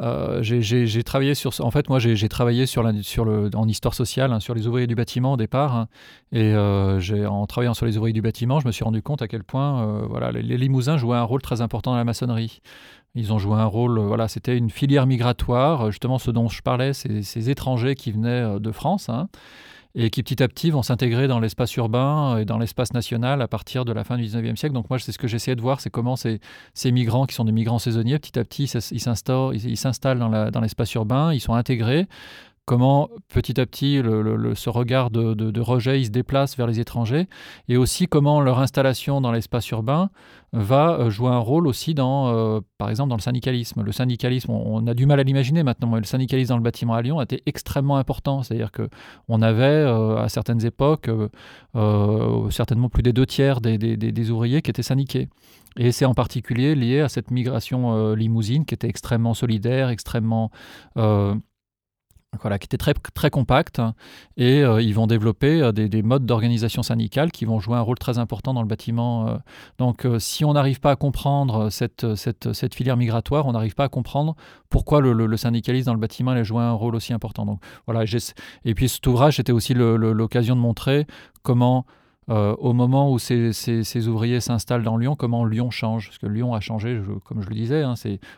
euh, 0.00 0.42
j'ai 0.42 1.04
travaillé 1.04 1.36
sur 1.36 1.52
en 1.60 1.70
fait 1.70 1.88
moi 1.88 2.00
j'ai 2.00 2.28
travaillé 2.28 2.66
sur, 2.66 2.82
la, 2.82 3.00
sur 3.04 3.24
le 3.24 3.48
en 3.54 3.68
histoire 3.68 3.94
sociale 3.94 4.32
hein, 4.32 4.40
sur 4.40 4.52
les 4.52 4.66
ouvriers 4.66 4.88
du 4.88 4.96
bâtiment 4.96 5.34
au 5.34 5.36
départ 5.36 5.76
hein. 5.76 5.86
et 6.32 6.52
euh, 6.52 7.28
en 7.28 7.46
travaillant 7.46 7.74
sur 7.74 7.86
les 7.86 7.96
ouvriers 7.96 8.12
du 8.12 8.20
bâtiment 8.20 8.58
je 8.58 8.66
me 8.66 8.72
suis 8.72 8.82
rendu 8.82 9.02
compte 9.02 9.22
à 9.22 9.28
quel 9.28 9.44
point 9.44 10.02
voilà 10.08 10.32
les, 10.32 10.42
Limousins 10.58 10.96
jouaient 10.96 11.16
un 11.16 11.22
rôle 11.22 11.42
très 11.42 11.60
important 11.60 11.92
dans 11.92 11.96
la 11.96 12.02
maçonnerie 12.02 12.58
ils 13.14 13.32
ont 13.32 13.38
joué 13.38 13.54
un 13.54 13.66
rôle 13.66 14.00
voilà 14.00 14.26
c'était 14.26 14.58
une 14.58 14.68
filière 14.68 15.06
migratoire 15.06 15.92
justement 15.92 16.18
ce 16.18 16.32
dont 16.32 16.48
je 16.48 16.60
parlais 16.62 16.92
ces, 16.92 17.22
ces 17.22 17.48
étrangers 17.48 17.94
qui 17.94 18.10
venaient 18.10 18.58
de 18.58 18.72
France 18.72 19.08
hein, 19.08 19.28
et 19.94 20.10
qui 20.10 20.22
petit 20.22 20.42
à 20.42 20.48
petit 20.48 20.70
vont 20.70 20.82
s'intégrer 20.82 21.28
dans 21.28 21.38
l'espace 21.38 21.74
urbain 21.76 22.38
et 22.38 22.44
dans 22.44 22.58
l'espace 22.58 22.92
national 22.92 23.42
à 23.42 23.48
partir 23.48 23.84
de 23.84 23.92
la 23.92 24.02
fin 24.04 24.16
du 24.16 24.24
19e 24.24 24.56
siècle. 24.56 24.74
Donc 24.74 24.90
moi, 24.90 24.98
c'est 24.98 25.12
ce 25.12 25.18
que 25.18 25.28
j'essayais 25.28 25.54
de 25.54 25.60
voir, 25.60 25.80
c'est 25.80 25.90
comment 25.90 26.16
ces, 26.16 26.40
ces, 26.74 26.90
migrants 26.90 27.26
qui 27.26 27.34
sont 27.34 27.44
des 27.44 27.52
migrants 27.52 27.78
saisonniers, 27.78 28.18
petit 28.18 28.38
à 28.38 28.44
petit, 28.44 28.64
ils 28.64 29.76
s'installent 29.78 30.18
dans 30.18 30.60
l'espace 30.60 30.92
urbain, 30.94 31.32
ils 31.32 31.40
sont 31.40 31.54
intégrés 31.54 32.06
comment 32.64 33.10
petit 33.28 33.60
à 33.60 33.66
petit 33.66 34.00
ce 34.54 34.70
regard 34.70 35.10
de, 35.10 35.60
rejet 35.60 36.02
se 36.04 36.10
déplace 36.10 36.56
vers 36.56 36.66
les 36.66 36.80
étrangers 36.80 37.28
et 37.68 37.76
aussi 37.76 38.06
comment 38.06 38.40
leur 38.40 38.58
installation 38.58 39.20
dans 39.20 39.32
l'espace 39.32 39.68
urbain 39.70 40.10
va 40.52 40.92
euh, 40.92 41.10
jouer 41.10 41.30
un 41.30 41.38
rôle 41.38 41.66
aussi 41.66 41.94
dans, 41.94 42.28
euh, 42.28 42.60
par 42.78 42.88
exemple, 42.88 43.10
dans 43.10 43.16
le 43.16 43.20
syndicalisme. 43.20 43.82
Le 43.82 43.90
syndicalisme, 43.90 44.52
on, 44.52 44.86
a 44.86 44.94
du 44.94 45.04
mal 45.04 45.18
à 45.18 45.24
l'imaginer 45.24 45.64
maintenant, 45.64 45.90
mais 45.90 45.98
le 45.98 46.04
syndicalisme 46.04 46.50
dans 46.50 46.56
le 46.56 46.62
bâtiment 46.62 46.94
à 46.94 47.02
Lyon 47.02 47.20
été 47.20 47.42
extrêmement 47.46 47.96
important. 47.96 48.42
C'est-à-dire 48.42 48.70
qu'on 48.70 49.42
avait 49.42 49.64
euh, 49.64 50.16
à 50.16 50.28
certaines 50.28 50.64
époques 50.64 51.10
certainement 52.50 52.88
plus 52.88 53.02
des 53.02 53.12
deux 53.12 53.26
tiers 53.26 53.60
des, 53.60 54.30
ouvriers 54.30 54.62
qui 54.62 54.70
étaient 54.70 54.82
syndiqués. 54.82 55.28
Et 55.76 55.90
c'est 55.90 56.04
en 56.04 56.14
particulier 56.14 56.76
lié 56.76 57.00
à 57.00 57.08
cette 57.08 57.32
migration 57.32 58.14
limousine 58.14 58.64
qui 58.64 58.74
était 58.74 58.88
extrêmement 58.88 59.34
solidaire, 59.34 59.88
extrêmement 59.88 60.52
voilà, 62.40 62.58
qui 62.58 62.66
était 62.66 62.76
très, 62.76 62.94
très 62.94 63.30
compact. 63.30 63.80
Et 64.36 64.62
euh, 64.62 64.82
ils 64.82 64.94
vont 64.94 65.06
développer 65.06 65.60
euh, 65.60 65.72
des, 65.72 66.02
modes 66.02 66.26
d'organisation 66.26 66.82
syndicale 66.82 67.32
qui 67.32 67.44
vont 67.44 67.60
jouer 67.60 67.76
un 67.76 67.80
rôle 67.80 67.98
très 67.98 68.18
important 68.18 68.54
dans 68.54 68.62
le 68.62 68.68
bâtiment. 68.68 69.28
Euh. 69.28 69.36
Donc, 69.78 70.06
si 70.18 70.44
on 70.44 70.52
n'arrive 70.52 70.80
pas 70.80 70.92
à 70.92 70.96
comprendre 70.96 71.70
cette, 71.70 72.14
cette, 72.14 72.74
filière 72.74 72.96
migratoire, 72.96 73.46
on 73.46 73.52
n'arrive 73.52 73.74
pas 73.74 73.84
à 73.84 73.88
comprendre 73.88 74.34
pourquoi 74.70 75.00
le, 75.00 75.12
le, 75.12 75.36
syndicalisme 75.36 75.86
dans 75.86 75.94
le 75.94 76.00
bâtiment 76.00 76.32
a 76.32 76.42
joué 76.42 76.62
un 76.62 76.72
rôle 76.72 76.94
aussi 76.94 77.12
important. 77.12 77.46
Donc, 77.46 77.60
voilà, 77.86 78.04
et 78.64 78.74
puis 78.74 78.88
cet 78.88 79.06
ouvrage, 79.06 79.36
c'était 79.36 79.52
aussi 79.52 79.74
l'occasion 79.74 80.56
de 80.56 80.60
montrer 80.60 81.06
comment 81.42 81.86
euh, 82.30 82.54
au 82.58 82.72
moment 82.72 83.12
où 83.12 83.18
ces, 83.18 84.08
ouvriers 84.08 84.40
s'installent 84.40 84.82
dans 84.82 84.96
Lyon, 84.96 85.14
comment 85.16 85.44
Lyon 85.44 85.70
change? 85.70 86.08
Parce 86.08 86.18
que 86.18 86.26
Lyon 86.26 86.54
a 86.54 86.60
changé, 86.60 87.00
comme 87.24 87.42
je 87.42 87.48
le 87.48 87.54
disais. 87.54 87.82
Hein, 87.82 87.94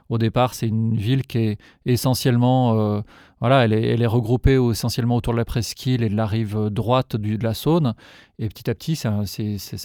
au 0.08 0.18
départ, 0.18 0.54
c'est 0.54 0.66
une 0.66 0.96
ville 0.96 1.24
qui 1.24 1.38
est 1.38 1.58
essentiellement, 1.84 2.78
euh, 2.78 3.00
voilà, 3.40 3.64
elle 3.64 3.72
est, 3.72 4.06
regroupée 4.06 4.58
essentiellement 4.70 5.16
autour 5.16 5.34
de 5.34 5.38
la 5.38 5.44
presqu'île 5.44 6.02
et 6.02 6.08
de 6.08 6.16
la 6.16 6.26
rive 6.26 6.68
droite 6.70 7.16
du, 7.16 7.38
de 7.38 7.44
la 7.44 7.54
Saône. 7.54 7.94
Et 8.38 8.48
petit 8.48 8.68
à 8.68 8.74
petit, 8.74 8.96
ça, 8.96 9.12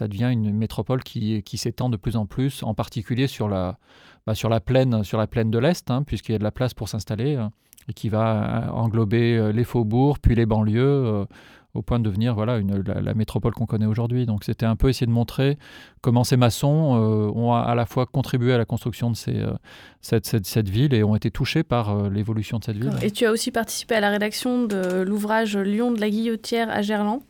devient 0.07 0.29
une 0.31 0.51
métropole 0.53 1.03
qui, 1.03 1.57
s'étend 1.57 1.89
de 1.89 1.97
plus 1.97 2.15
en 2.15 2.25
plus, 2.25 2.63
en 2.63 2.73
particulier 2.73 3.27
sur 3.27 3.47
la, 3.47 3.77
bah, 4.25 4.33
sur 4.33 4.49
la 4.49 4.59
plaine, 4.59 5.03
sur 5.03 5.19
la 5.19 5.27
plaine 5.27 5.51
de 5.51 5.59
l'est, 5.59 5.91
hein, 5.91 6.03
puisqu'il 6.03 6.31
y 6.31 6.35
a 6.35 6.39
de 6.39 6.43
la 6.43 6.51
place 6.51 6.73
pour 6.73 6.89
s'installer, 6.89 7.35
hein, 7.35 7.51
et 7.87 7.93
qui 7.93 8.09
va 8.09 8.65
euh, 8.65 8.71
englober 8.71 9.53
les 9.53 9.63
faubourgs, 9.63 10.17
puis 10.19 10.33
les 10.33 10.47
banlieues 10.47 11.27
au 11.73 11.81
point 11.81 11.99
de 11.99 12.03
devenir 12.03 12.35
voilà, 12.35 12.57
une, 12.57 12.83
la, 12.83 13.13
métropole 13.13 13.53
qu'on 13.53 13.65
connaît 13.65 13.85
aujourd'hui. 13.85 14.25
Donc 14.25 14.43
c'était 14.43 14.65
un 14.65 14.75
peu 14.75 14.89
essayer 14.89 15.07
de 15.07 15.11
montrer 15.11 15.57
comment 16.01 16.23
ces 16.23 16.37
maçons 16.37 16.95
euh, 16.95 17.31
ont 17.33 17.53
à, 17.53 17.73
la 17.75 17.85
fois 17.85 18.05
contribué 18.05 18.53
à 18.53 18.57
la 18.57 18.65
construction 18.65 19.09
de 19.09 19.15
ces, 19.15 19.37
euh, 19.37 19.53
cette, 20.01 20.25
cette, 20.25 20.45
cette, 20.45 20.69
ville 20.69 20.93
et 20.93 21.03
ont 21.03 21.15
été 21.15 21.31
touchés 21.31 21.63
par 21.63 21.89
euh, 21.89 22.09
l'évolution 22.09 22.59
de 22.59 22.65
cette 22.65 22.77
ville. 22.77 22.91
Et 23.01 23.11
tu 23.11 23.25
as 23.25 23.31
aussi 23.31 23.51
participé 23.51 23.95
à 23.95 24.01
la 24.01 24.09
rédaction 24.09 24.65
de 24.65 25.01
l'ouvrage 25.01 25.55
Lyon 25.57 25.91
de 25.91 26.01
la 26.01 26.09
Guillotière 26.09 26.69
à 26.69 26.81
Gerland, 26.81 27.21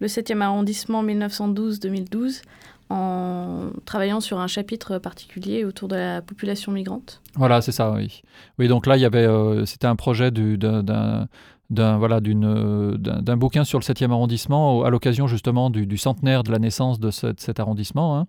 le 0.00 0.08
7e 0.08 0.40
arrondissement 0.40 1.02
1912-2012 1.02 2.42
en 2.88 3.70
travaillant 3.84 4.20
sur 4.20 4.38
un 4.38 4.46
chapitre 4.46 4.98
particulier 4.98 5.64
autour 5.64 5.88
de 5.88 5.96
la 5.96 6.22
population 6.22 6.70
migrante. 6.70 7.20
Voilà, 7.34 7.60
c'est 7.60 7.72
ça, 7.72 7.90
oui. 7.90 8.22
Oui, 8.60 8.68
donc 8.68 8.86
là, 8.86 8.96
il 8.96 9.00
y 9.00 9.04
avait, 9.04 9.26
c'était 9.66 9.88
un 9.88 9.96
projet 9.96 10.30
d'un 10.30 11.26
d'un 11.70 11.98
voilà, 11.98 12.20
d'un 12.20 13.36
bouquin 13.36 13.64
sur 13.64 13.78
le 13.78 13.84
7e 13.84 14.10
arrondissement 14.10 14.84
à 14.84 14.90
l'occasion 14.90 15.26
justement 15.26 15.70
du, 15.70 15.96
centenaire 15.96 16.42
de 16.42 16.52
la 16.52 16.58
naissance 16.58 17.00
de 17.00 17.10
cet 17.10 17.60
arrondissement. 17.60 18.18
Hein. 18.18 18.26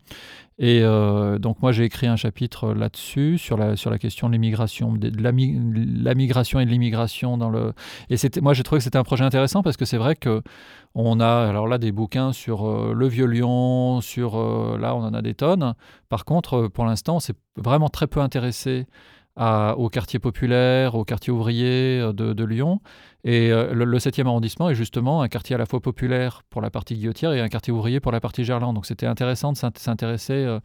Et 0.59 0.81
euh, 0.81 1.37
donc 1.37 1.61
moi 1.61 1.71
j'ai 1.71 1.83
écrit 1.83 2.07
un 2.07 2.15
chapitre 2.15 2.73
là-dessus 2.73 3.37
sur 3.37 3.57
la, 3.57 3.75
sur 3.75 3.91
la 3.91 3.99
question 3.99 4.27
de 4.27 4.33
l'immigration, 4.33 4.93
de 4.93 5.09
la, 5.21 5.31
la, 5.31 6.15
migration 6.15 6.59
et 6.59 6.65
de 6.65 6.71
l'immigration 6.71 7.37
dans 7.37 7.51
le. 7.51 7.73
Et 8.09 8.17
c'était 8.17 8.41
moi 8.41 8.55
j'ai 8.55 8.63
trouvé 8.63 8.79
que 8.79 8.83
c'était 8.83 8.97
un 8.97 9.03
projet 9.03 9.23
intéressant 9.23 9.61
parce 9.61 9.77
que 9.77 9.85
c'est 9.85 9.97
vrai 9.97 10.15
que 10.15 10.41
on 10.95 11.19
a 11.19 11.47
alors 11.47 11.67
là 11.67 11.77
des 11.77 11.91
bouquins 11.91 12.33
sur 12.33 12.67
euh, 12.67 12.93
le 12.95 13.07
vieux 13.07 13.27
Lyon, 13.27 14.01
sur 14.01 14.35
euh, 14.35 14.79
là 14.79 14.95
on 14.95 15.03
en 15.03 15.13
a 15.13 15.21
des 15.21 15.35
tonnes. 15.35 15.75
Par 16.09 16.25
contre 16.25 16.67
pour 16.69 16.85
l'instant 16.85 17.17
on 17.17 17.19
s'est 17.19 17.35
vraiment 17.55 17.89
très 17.89 18.07
peu 18.07 18.19
intéressé 18.19 18.87
au 19.37 19.89
quartier 19.89 20.19
populaire, 20.19 20.95
au 20.95 21.03
quartier 21.03 21.31
ouvrier 21.31 21.99
euh, 21.99 22.13
de, 22.13 22.43
Lyon. 22.43 22.81
Et 23.23 23.51
euh, 23.51 23.73
le, 23.73 23.97
7e 23.97 24.25
arrondissement 24.25 24.69
est 24.69 24.75
justement 24.75 25.21
un 25.21 25.27
quartier 25.27 25.55
à 25.55 25.59
la 25.59 25.65
fois 25.65 25.79
populaire 25.79 26.43
pour 26.49 26.61
la 26.61 26.69
partie 26.69 26.95
guillotière 26.95 27.33
et 27.33 27.41
un 27.41 27.49
quartier 27.49 27.73
ouvrier 27.73 27.99
pour 27.99 28.11
la 28.11 28.19
partie 28.19 28.43
Gerland. 28.43 28.73
Donc 28.73 28.85
c'était 28.85 29.05
intéressant 29.05 29.51
de 29.51 29.57
s'intéresser, 29.57 30.33
euh, 30.33 30.59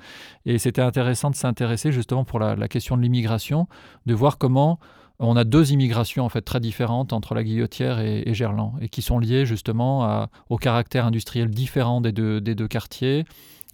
et 0.47 0.59
c'était 0.59 0.83
intéressant 0.83 1.31
de 1.31 1.37
s'intéresser 1.37 1.93
justement 1.93 2.25
pour 2.25 2.39
la, 2.39 2.69
question 2.69 2.97
de 2.97 3.03
l'immigration, 3.03 3.67
de 4.07 4.15
voir 4.15 4.39
comment 4.39 4.79
on 5.19 5.37
a 5.37 5.45
deux 5.45 5.73
immigrations 5.73 6.25
en 6.25 6.29
fait 6.29 6.43
très 6.43 6.59
différentes 6.59 7.13
entre 7.13 7.35
la 7.35 7.45
Guillotière 7.45 8.01
et, 8.01 8.33
Gerland 8.35 8.73
et 8.81 8.89
qui 8.89 9.03
sont 9.03 9.19
liées 9.19 9.45
justement 9.45 10.27
au 10.49 10.57
caractère 10.57 11.07
industriel 11.07 11.51
différent 11.51 12.01
des 12.01 12.13
deux 12.13 12.69
quartiers 12.69 13.25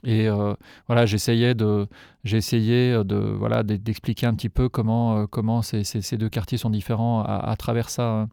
et 0.04 0.28
euh, 0.28 0.54
voilà, 0.86 1.06
j'essayais 1.06 1.54
de, 1.54 1.88
j'essayais 2.24 3.02
de, 3.04 3.16
voilà, 3.16 3.62
d'expliquer 3.62 4.26
un 4.26 4.34
petit 4.34 4.48
peu 4.48 4.68
comment, 4.68 5.18
euh, 5.18 5.26
comment 5.26 5.62
ces, 5.62 5.82
ces, 5.82 6.16
deux 6.16 6.28
quartiers 6.28 6.58
sont 6.58 6.70
différents 6.70 7.22
à, 7.22 7.54
travers 7.56 7.90
ça. 7.90 8.08
Hein. 8.08 8.28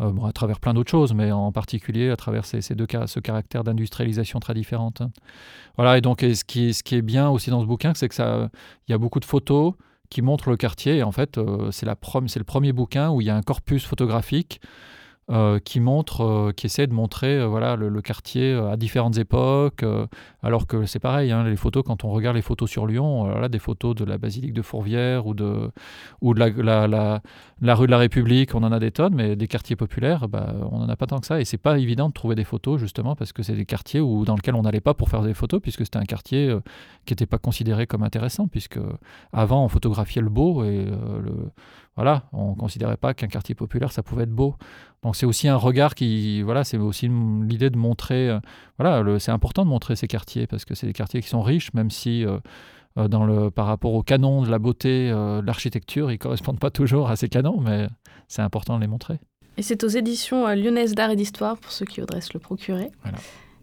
Euh, 0.00 0.12
bon, 0.12 0.26
à 0.26 0.32
travers 0.32 0.60
plein 0.60 0.74
d'autres 0.74 0.90
choses, 0.92 1.12
mais 1.12 1.32
en 1.32 1.50
particulier 1.50 2.10
à 2.10 2.16
travers 2.16 2.44
ces, 2.44 2.60
deux 2.76 2.86
cas, 2.86 3.08
ce 3.08 3.18
caractère 3.18 3.64
d'industrialisation 3.64 4.38
très 4.38 4.54
différente. 4.54 5.00
Hein. 5.00 5.10
Voilà, 5.76 5.98
et 5.98 6.00
donc 6.00 6.20
ce, 6.20 6.44
qui, 6.44 6.72
ce 6.72 6.84
qui 6.84 6.94
est 6.94 7.02
bien 7.02 7.28
aussi 7.30 7.50
dans 7.50 7.60
ce 7.60 7.66
bouquin, 7.66 7.94
c'est 7.94 8.08
que 8.08 8.14
ça, 8.14 8.48
il 8.86 8.92
y 8.92 8.94
a 8.94 8.98
beaucoup 8.98 9.18
de 9.18 9.24
photos 9.24 9.74
qui 10.08 10.22
montrent 10.22 10.50
le 10.50 10.56
quartier. 10.56 10.98
Et 10.98 11.02
en 11.02 11.10
fait, 11.10 11.40
c'est 11.72 11.84
la 11.84 11.96
c'est 12.26 12.38
le 12.38 12.44
premier 12.44 12.72
bouquin 12.72 13.10
où 13.10 13.20
il 13.20 13.26
y 13.26 13.30
a 13.30 13.34
un 13.34 13.42
corpus 13.42 13.84
photographique 13.84 14.60
euh, 15.30 15.58
qui 15.58 15.78
montre, 15.78 16.22
euh, 16.24 16.52
qui 16.52 16.64
essaie 16.64 16.86
de 16.86 16.94
montrer 16.94 17.38
euh, 17.38 17.46
voilà 17.46 17.76
le, 17.76 18.00
quartier 18.00 18.54
à 18.54 18.78
différentes 18.78 19.18
époques, 19.18 19.84
alors 20.42 20.66
que 20.66 20.86
c'est 20.86 21.00
pareil, 21.00 21.32
hein, 21.32 21.44
les 21.44 21.56
photos 21.56 21.82
quand 21.84 22.04
on 22.04 22.10
regarde 22.10 22.36
les 22.36 22.42
photos 22.42 22.70
sur 22.70 22.86
Lyon, 22.86 23.26
là 23.26 23.50
des 23.50 23.58
photos 23.58 23.94
de 23.94 24.04
la 24.04 24.16
basilique 24.16 24.54
de 24.54 24.62
Fourvière 24.62 25.26
ou 25.26 25.34
de 25.34 25.70
ou 26.22 26.32
de 26.32 26.38
la, 26.40 26.86
la, 26.86 27.20
la, 27.60 27.74
rue 27.74 27.86
de 27.86 27.90
la 27.90 27.98
République, 27.98 28.54
on 28.54 28.62
en 28.62 28.72
a 28.72 28.78
des 28.78 28.90
tonnes, 28.90 29.14
mais 29.14 29.36
des 29.36 29.48
quartiers 29.48 29.76
populaires, 29.76 30.28
bah, 30.28 30.54
on 30.70 30.78
n'en 30.78 30.88
a 30.88 30.96
pas 30.96 31.06
tant 31.06 31.18
que 31.18 31.26
ça, 31.26 31.40
et 31.40 31.44
c'est 31.44 31.58
pas 31.58 31.78
évident 31.78 32.08
de 32.08 32.14
trouver 32.14 32.34
des 32.34 32.44
photos 32.44 32.80
justement 32.80 33.14
parce 33.14 33.32
que 33.32 33.42
c'est 33.42 33.56
des 33.56 33.66
quartiers 33.66 34.00
où 34.00 34.24
dans 34.24 34.36
lesquels 34.36 34.54
on 34.54 34.62
n'allait 34.62 34.80
pas 34.80 34.94
pour 34.94 35.10
faire 35.10 35.22
des 35.22 35.34
photos 35.34 35.60
puisque 35.60 35.84
c'était 35.84 35.98
un 35.98 36.04
quartier 36.04 36.56
qui 37.04 37.12
n'était 37.12 37.26
pas 37.26 37.38
considéré 37.38 37.86
comme 37.86 38.02
intéressant 38.02 38.48
puisque 38.48 38.78
avant 39.32 39.64
on 39.64 39.68
photographiait 39.68 40.22
le 40.22 40.30
beau 40.30 40.64
et 40.64 40.86
le 40.86 41.50
voilà, 41.98 42.22
on 42.32 42.54
considérait 42.54 42.96
pas 42.96 43.12
qu'un 43.12 43.26
quartier 43.26 43.56
populaire 43.56 43.90
ça 43.90 44.04
pouvait 44.04 44.22
être 44.22 44.30
beau. 44.30 44.54
Donc 45.02 45.16
c'est 45.16 45.26
aussi 45.26 45.48
un 45.48 45.56
regard 45.56 45.96
qui, 45.96 46.42
voilà, 46.42 46.62
c'est 46.62 46.76
aussi 46.76 47.08
l'idée 47.08 47.70
de 47.70 47.76
montrer, 47.76 48.30
euh, 48.30 48.38
voilà, 48.78 49.18
c'est 49.18 49.32
important 49.32 49.64
de 49.64 49.68
montrer 49.68 49.96
ces 49.96 50.06
quartiers 50.06 50.46
parce 50.46 50.64
que 50.64 50.76
c'est 50.76 50.86
des 50.86 50.92
quartiers 50.92 51.20
qui 51.20 51.28
sont 51.28 51.42
riches, 51.42 51.74
même 51.74 51.90
si 51.90 52.24
euh, 52.24 52.38
euh, 52.98 53.08
dans 53.08 53.26
le, 53.26 53.50
par 53.50 53.66
rapport 53.66 53.94
au 53.94 54.04
canon 54.04 54.42
de 54.42 54.48
la 54.48 54.60
beauté, 54.60 55.10
euh, 55.10 55.40
de 55.40 55.46
l'architecture, 55.48 56.12
ils 56.12 56.18
correspondent 56.18 56.60
pas 56.60 56.70
toujours 56.70 57.10
à 57.10 57.16
ces 57.16 57.28
canons, 57.28 57.60
mais 57.60 57.88
c'est 58.28 58.42
important 58.42 58.76
de 58.76 58.80
les 58.80 58.86
montrer. 58.86 59.18
Et 59.56 59.62
c'est 59.62 59.82
aux 59.82 59.88
éditions 59.88 60.46
lyonnaises 60.54 60.94
d'art 60.94 61.10
et 61.10 61.16
d'histoire 61.16 61.58
pour 61.58 61.72
ceux 61.72 61.84
qui 61.84 61.98
voudraient 61.98 62.20
se 62.20 62.30
le 62.32 62.38
procurer. 62.38 62.92
Voilà. 63.02 63.18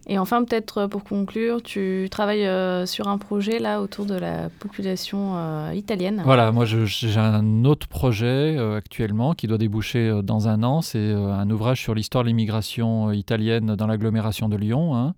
Et 0.07 0.19
enfin, 0.19 0.43
peut-être 0.43 0.79
euh, 0.79 0.87
pour 0.87 1.03
conclure, 1.03 1.63
tu 1.63 2.07
travailles 2.11 2.45
euh, 2.45 2.85
sur 2.85 3.07
un 3.07 3.17
projet 3.17 3.59
là 3.59 3.81
autour 3.81 4.05
de 4.05 4.13
la 4.13 4.49
population 4.59 5.33
euh, 5.35 5.71
italienne. 5.73 6.21
Voilà, 6.23 6.51
moi 6.51 6.65
j'ai 6.65 7.17
un 7.17 7.65
autre 7.65 7.87
projet 7.87 8.57
actuellement 8.75 9.33
qui 9.33 9.47
doit 9.47 9.57
déboucher 9.57 10.21
dans 10.23 10.47
un 10.47 10.63
an. 10.63 10.81
C'est 10.81 11.11
un 11.11 11.49
ouvrage 11.49 11.81
sur 11.81 11.95
l'histoire 11.95 12.23
de 12.23 12.29
l'immigration 12.29 13.11
italienne 13.11 13.75
dans 13.75 13.87
l'agglomération 13.87 14.49
de 14.49 14.57
Lyon. 14.57 14.95
hein. 14.95 15.13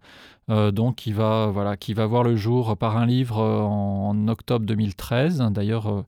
Donc 0.71 0.95
qui 0.95 1.11
va, 1.11 1.47
voilà, 1.47 1.75
qui 1.75 1.93
va 1.93 2.05
voir 2.05 2.23
le 2.23 2.37
jour 2.37 2.77
par 2.77 2.95
un 2.95 3.05
livre 3.05 3.37
en, 3.41 4.09
en 4.09 4.27
octobre 4.29 4.65
2013. 4.65 5.43
D'ailleurs, 5.51 6.05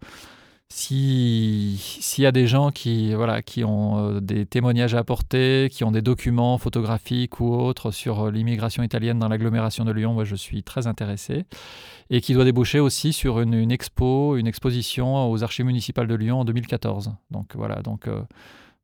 si- 0.71 1.77
s'il 2.01 2.23
y 2.23 2.27
a 2.27 2.31
des 2.31 2.47
gens 2.47 2.71
qui, 2.71 3.13
voilà, 3.15 3.41
qui 3.41 3.63
ont 3.63 3.97
euh, 4.17 4.19
des 4.21 4.45
témoignages 4.45 4.93
à 4.95 4.99
apporter, 4.99 5.67
qui 5.71 5.83
ont 5.83 5.91
des 5.91 6.01
documents 6.01 6.57
photographiques 6.57 7.39
ou 7.39 7.51
autres 7.53 7.91
sur 7.91 8.25
euh, 8.27 8.31
l'immigration 8.31 8.83
italienne 8.83 9.19
dans 9.19 9.27
l'agglomération 9.27 9.83
de 9.85 9.91
Lyon, 9.91 10.13
moi 10.13 10.23
je 10.25 10.35
suis 10.35 10.63
très 10.63 10.87
intéressé. 10.87 11.45
Et 12.11 12.21
qui 12.21 12.33
doit 12.33 12.45
déboucher 12.45 12.79
aussi 12.79 13.13
sur 13.13 13.39
une, 13.39 13.71
expo, 13.71 14.35
une 14.37 14.47
exposition 14.47 15.29
aux 15.29 15.43
archives 15.43 15.65
municipales 15.65 16.07
de 16.07 16.15
Lyon 16.15 16.39
en 16.41 16.45
2014. 16.45 17.11
Donc 17.31 17.55
voilà, 17.55 17.81
donc 17.81 18.07
euh, 18.07 18.21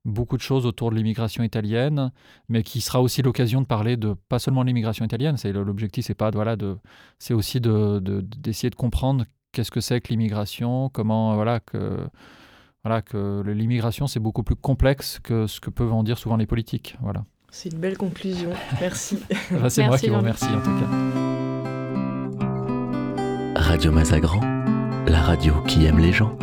beaucoup 0.06 0.38
de 0.38 0.42
choses 0.44 0.66
autour 0.66 0.92
de 0.92 0.96
l'immigration 0.96 1.44
italienne, 1.44 2.12
mais 2.50 2.62
qui 2.64 2.82
sera 2.82 3.02
aussi 3.02 3.22
l'occasion 3.24 3.62
de 3.62 3.66
parler 3.68 3.98
de 3.98 4.16
pas 4.30 4.40
seulement 4.40 4.62
de 4.62 4.68
l'immigration 4.68 5.06
italienne. 5.06 5.38
C'est 5.38 5.52
l'objectif, 5.54 6.06
c'est 6.06 6.14
pas 6.16 6.30
de- 6.32 6.36
voilà 6.36 6.56
de, 6.56 6.78
c'est 7.20 7.34
aussi 7.34 7.60
de 7.62 8.00
de- 8.00 8.22
d'essayer 8.22 8.70
de 8.70 8.76
comprendre 8.76 9.26
qu'est-ce 9.56 9.72
que 9.72 9.80
c'est 9.80 10.02
que 10.02 10.10
l'immigration, 10.10 10.90
comment 10.90 11.34
voilà 11.34 11.60
que 11.62 12.08
voilà 12.84 13.02
que 13.02 13.42
l'immigration 13.48 14.06
c'est 14.06 14.20
beaucoup 14.20 14.44
plus 14.44 14.56
complexe 14.56 15.20
que 15.24 15.48
ce 15.48 15.60
que 15.60 15.70
peuvent 15.70 15.94
en 15.94 16.04
dire 16.04 16.18
souvent 16.18 16.36
les 16.36 16.46
politiques. 16.46 16.98
Voilà. 17.02 17.24
C'est 17.50 17.70
une 17.72 17.80
belle 17.80 17.98
conclusion. 17.98 18.50
Merci. 18.82 19.18
Enfin, 19.54 19.70
c'est 19.76 19.88
moi 19.88 19.98
qui 19.98 20.10
vous 20.10 20.18
remercie 20.18 20.46
en 20.46 20.62
tout 20.62 20.78
cas. 20.78 20.88
Radio 23.56 23.92
Mazagran, 23.92 24.42
la 25.08 25.22
radio 25.22 25.62
qui 25.64 25.86
aime 25.86 26.00
les 26.00 26.12
gens. 26.12 26.38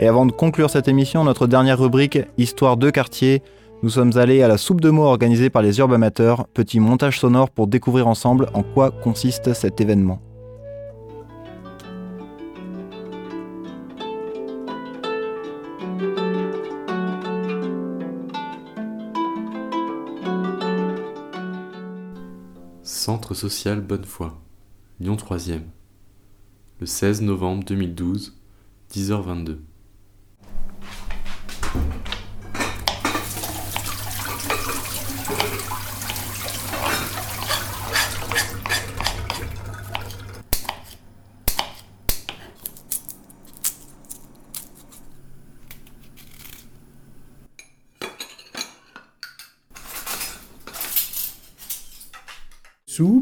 Et 0.00 0.06
avant 0.06 0.26
de 0.26 0.32
conclure 0.32 0.70
cette 0.70 0.86
émission, 0.86 1.24
notre 1.24 1.48
dernière 1.48 1.80
rubrique, 1.80 2.20
Histoire 2.36 2.76
de 2.76 2.88
quartier, 2.88 3.42
nous 3.82 3.90
sommes 3.90 4.16
allés 4.16 4.42
à 4.42 4.48
la 4.48 4.56
soupe 4.56 4.80
de 4.80 4.90
mots 4.90 5.06
organisée 5.06 5.50
par 5.50 5.60
les 5.60 5.80
urbamateurs, 5.80 6.46
petit 6.48 6.78
montage 6.78 7.18
sonore 7.18 7.50
pour 7.50 7.66
découvrir 7.66 8.06
ensemble 8.06 8.48
en 8.54 8.62
quoi 8.62 8.92
consiste 8.92 9.54
cet 9.54 9.80
événement. 9.80 10.22
Centre 22.84 23.34
social 23.34 23.80
Bonnefoy, 23.80 24.30
Lyon 25.00 25.16
3e, 25.16 25.62
le 26.78 26.86
16 26.86 27.22
novembre 27.22 27.64
2012, 27.64 28.38
10h22. 28.92 29.58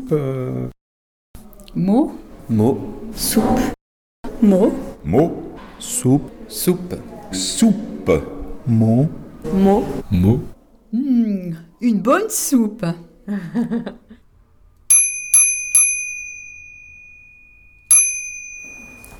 Soupe. 0.06 0.12
euh, 0.12 0.68
Mot. 1.74 2.12
Mot. 2.48 2.78
Soupe. 3.14 3.60
Mot. 4.40 4.72
Mot. 5.04 5.32
Soupe. 5.80 6.30
Soupe. 6.48 6.94
Soupe. 7.32 8.10
Mot. 8.66 9.08
Mot. 9.52 9.84
Mot. 10.12 10.40
Hmm, 10.92 11.54
une 11.80 12.00
bonne 12.00 12.28
soupe. 12.30 12.86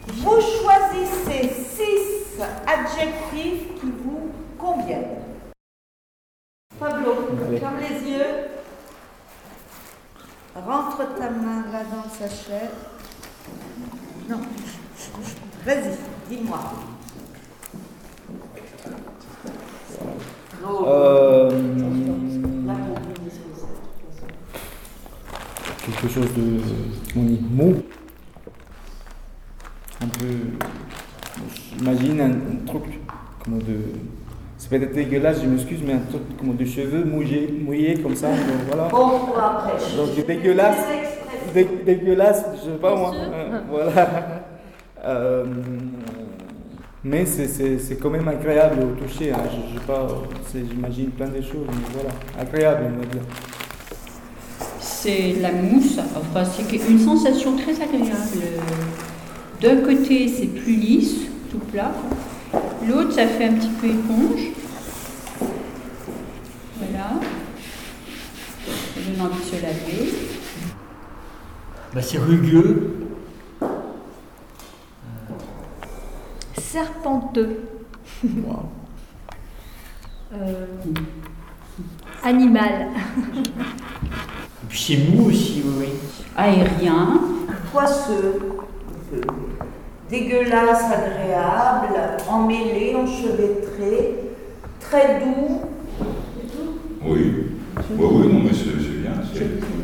Vous 0.09 0.41
choisissez 0.41 1.49
six 1.55 2.41
adjectifs 2.67 3.69
qui 3.81 3.87
vous 4.05 4.31
conviennent. 4.59 5.23
Pablo, 6.79 7.15
ferme 7.59 7.79
les 7.81 8.11
yeux. 8.11 8.25
Rentre 10.65 10.99
ta 11.19 11.31
main 11.31 11.65
là 11.71 11.83
dans 11.85 12.03
le 12.05 12.11
sachet. 12.19 12.71
Non. 14.29 14.41
Vas-y, 15.65 15.97
dis-moi. 16.29 16.59
Euh, 20.65 21.51
quelque 25.85 26.09
chose 26.09 26.35
de. 26.35 26.61
On 27.17 27.23
dit 27.23 27.41
Mot. 27.51 27.75
Un 30.01 30.09
peu. 30.09 30.27
J'imagine 31.79 32.21
un, 32.21 32.31
un 32.31 32.67
truc 32.67 33.01
comme 33.45 33.59
de. 33.59 33.93
C'est 34.69 34.79
peut-être 34.79 34.95
dégueulasse, 34.95 35.43
je 35.43 35.47
m'excuse, 35.49 35.79
mais 35.87 35.93
un 35.93 35.99
truc 36.11 36.23
comme 36.39 36.57
de 36.57 36.65
cheveux 36.65 37.05
mouillés, 37.05 37.55
mouillés 37.65 37.95
comme 38.03 38.17
ça. 38.17 38.29
donc 38.31 38.39
voilà. 38.67 38.89
Bon, 38.89 39.11
pour 39.27 39.39
après. 39.39 39.73
Donc 39.97 40.27
dégueulasse. 40.27 40.79
dé- 41.55 41.69
dégueulasse, 41.85 42.45
je 42.57 42.71
sais 42.73 42.77
pas 42.79 42.97
moi. 42.97 43.13
euh, 43.15 43.61
voilà. 43.71 44.09
Euh, 45.05 45.45
mais 47.05 47.25
c'est- 47.27 47.47
c'est 47.47 47.79
c'est 47.79 47.95
quand 47.97 48.11
même 48.11 48.27
agréable 48.27 48.79
au 48.83 49.01
toucher. 49.01 49.31
hein. 49.33 49.37
Je, 49.45 49.75
je 49.75 49.79
sais 49.79 49.87
pas, 49.87 50.09
c'est- 50.51 50.65
j'imagine 50.69 51.11
plein 51.11 51.29
de 51.29 51.41
choses, 51.41 51.67
mais 51.69 51.93
voilà. 51.95 52.11
Agréable, 52.41 52.87
on 52.97 52.99
va 52.99 53.07
dire. 53.07 53.23
C'est 54.81 55.37
la 55.41 55.53
mousse. 55.53 55.99
Enfin, 56.17 56.43
c'est 56.45 56.89
une 56.91 56.99
sensation 56.99 57.57
très 57.57 57.75
agréable. 57.81 58.43
D'un 59.63 59.77
côté, 59.77 60.27
c'est 60.29 60.47
plus 60.49 60.75
lisse, 60.75 61.17
tout 61.51 61.59
plat. 61.59 61.93
L'autre, 62.87 63.13
ça 63.13 63.27
fait 63.27 63.47
un 63.47 63.55
petit 63.55 63.69
peu 63.69 63.87
éponge. 63.87 64.41
Voilà. 66.79 67.21
Ça 68.95 69.01
donne 69.01 69.27
envie 69.27 69.41
de 69.41 69.45
se 69.45 69.63
laver. 69.63 70.13
Bah, 71.95 72.03
c'est 72.03 72.19
rugueux. 72.19 72.95
Serpenteux. 76.59 77.61
Euh, 80.35 80.67
animal. 82.23 82.89
Et 83.35 84.67
puis 84.69 84.79
c'est 84.79 84.97
mou 85.11 85.29
aussi, 85.29 85.63
oui. 85.65 85.89
Aérien. 86.37 87.21
Poisseux. 87.73 88.39
Dégueulasse, 90.11 90.85
agréable, 90.85 91.95
emmêlé, 92.29 92.95
enchevêtré, 92.95 94.15
très 94.81 95.21
doux. 95.21 95.63
Oui. 97.05 97.33
Oui, 97.91 98.07
oui, 98.11 98.33
non, 98.33 98.41
mais 98.41 98.51
c'est 98.53 98.77
bien. 99.01 99.13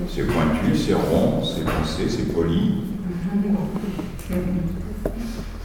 C'est 0.09 0.23
pointu, 0.27 0.77
c'est 0.77 0.95
rond, 0.95 1.43
c'est 1.45 1.69
foncé, 1.69 2.09
c'est 2.09 2.33
poli. 2.33 2.85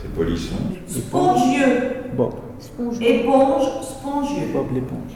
C'est 0.02 0.14
polisson. 0.16 0.56
Spongieux. 0.88 1.94
Bon, 2.16 2.30
Éponge, 3.00 3.64
spongieux. 3.84 4.48
Bob 4.54 4.74
l'éponge. 4.74 5.14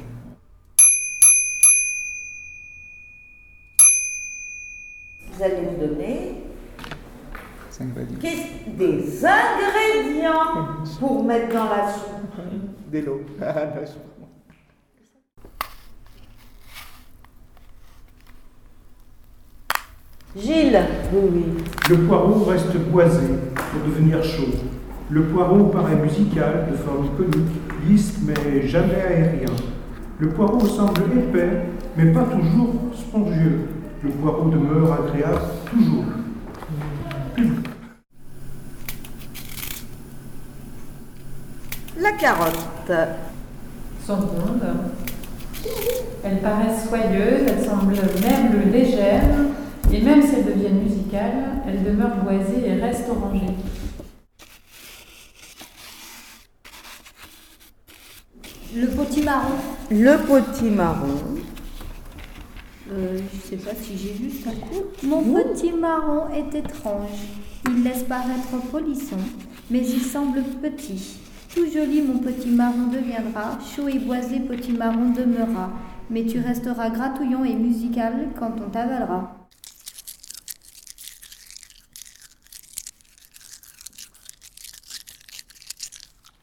Vous 5.33 5.43
allez 5.43 5.61
me 5.61 5.87
donner 5.87 6.43
C'est 7.69 7.83
ingrédient. 7.83 8.17
qu'est-ce- 8.21 8.41
des 8.67 9.25
ingrédients 9.25 10.83
pour 10.99 11.23
mettre 11.23 11.53
dans 11.53 11.65
la 11.65 11.91
soupe. 11.91 12.91
De 12.91 12.99
l'eau. 12.99 13.21
Ah, 13.41 13.67
Gilles. 20.35 20.79
Oui, 21.11 21.29
oui. 21.33 21.43
Le 21.89 21.97
poireau 22.07 22.45
reste 22.45 22.77
boisé 22.89 23.27
pour 23.53 23.81
devenir 23.85 24.23
chaud. 24.23 24.47
Le 25.09 25.23
poireau 25.23 25.65
paraît 25.65 25.97
musical, 25.97 26.69
de 26.71 26.77
forme 26.77 27.09
conique, 27.17 27.51
lisse 27.85 28.17
mais 28.25 28.65
jamais 28.65 28.95
aérien. 28.95 29.53
Le 30.19 30.29
poireau 30.29 30.61
semble 30.61 31.01
épais, 31.17 31.63
mais 31.97 32.13
pas 32.13 32.23
toujours 32.23 32.75
spongieux. 32.93 33.67
Le 34.03 34.09
poireau 34.11 34.49
demeure 34.49 34.93
agréable 34.93 35.41
toujours. 35.69 36.05
La 42.01 42.13
carotte. 42.13 42.91
sont 44.03 44.15
rondes. 44.15 44.65
Elles 46.23 46.41
paraissent 46.41 46.87
soyeuses, 46.87 47.47
elles 47.47 47.63
semblent 47.63 47.93
merles 47.93 48.71
légères, 48.71 49.21
et 49.93 50.01
même 50.01 50.23
si 50.23 50.35
elles 50.35 50.45
deviennent 50.45 50.81
musicales, 50.81 51.61
elles 51.67 51.83
demeurent 51.83 52.15
boisées 52.23 52.67
et 52.67 52.81
restent 52.81 53.07
orangées. 53.07 53.53
Le 58.75 58.87
potimarron. 58.87 59.55
Le 59.91 60.17
potimarron. 60.25 61.19
Euh, 62.91 63.19
je 63.31 63.49
sais 63.49 63.57
pas 63.57 63.75
si 63.79 63.95
j'ai 63.95 64.13
vu 64.13 64.31
ça. 64.31 64.49
Mon 65.03 65.21
potimarron 65.21 66.29
est 66.33 66.55
étrange. 66.57 67.11
Il 67.67 67.83
laisse 67.83 68.03
paraître 68.03 68.57
polisson, 68.71 69.17
mais 69.69 69.81
il 69.81 70.01
semble 70.01 70.41
petit. 70.63 71.19
Tout 71.53 71.69
joli 71.69 72.01
mon 72.01 72.19
potimarron 72.19 72.87
deviendra, 72.87 73.59
chaud 73.75 73.89
et 73.89 73.99
boisé 73.99 74.39
potimarron 74.39 75.09
demeurera, 75.09 75.71
mais 76.09 76.25
tu 76.25 76.39
resteras 76.39 76.89
gratouillant 76.89 77.43
et 77.43 77.55
musical 77.55 78.29
quand 78.39 78.53
on 78.65 78.69
t'avalera. 78.69 79.49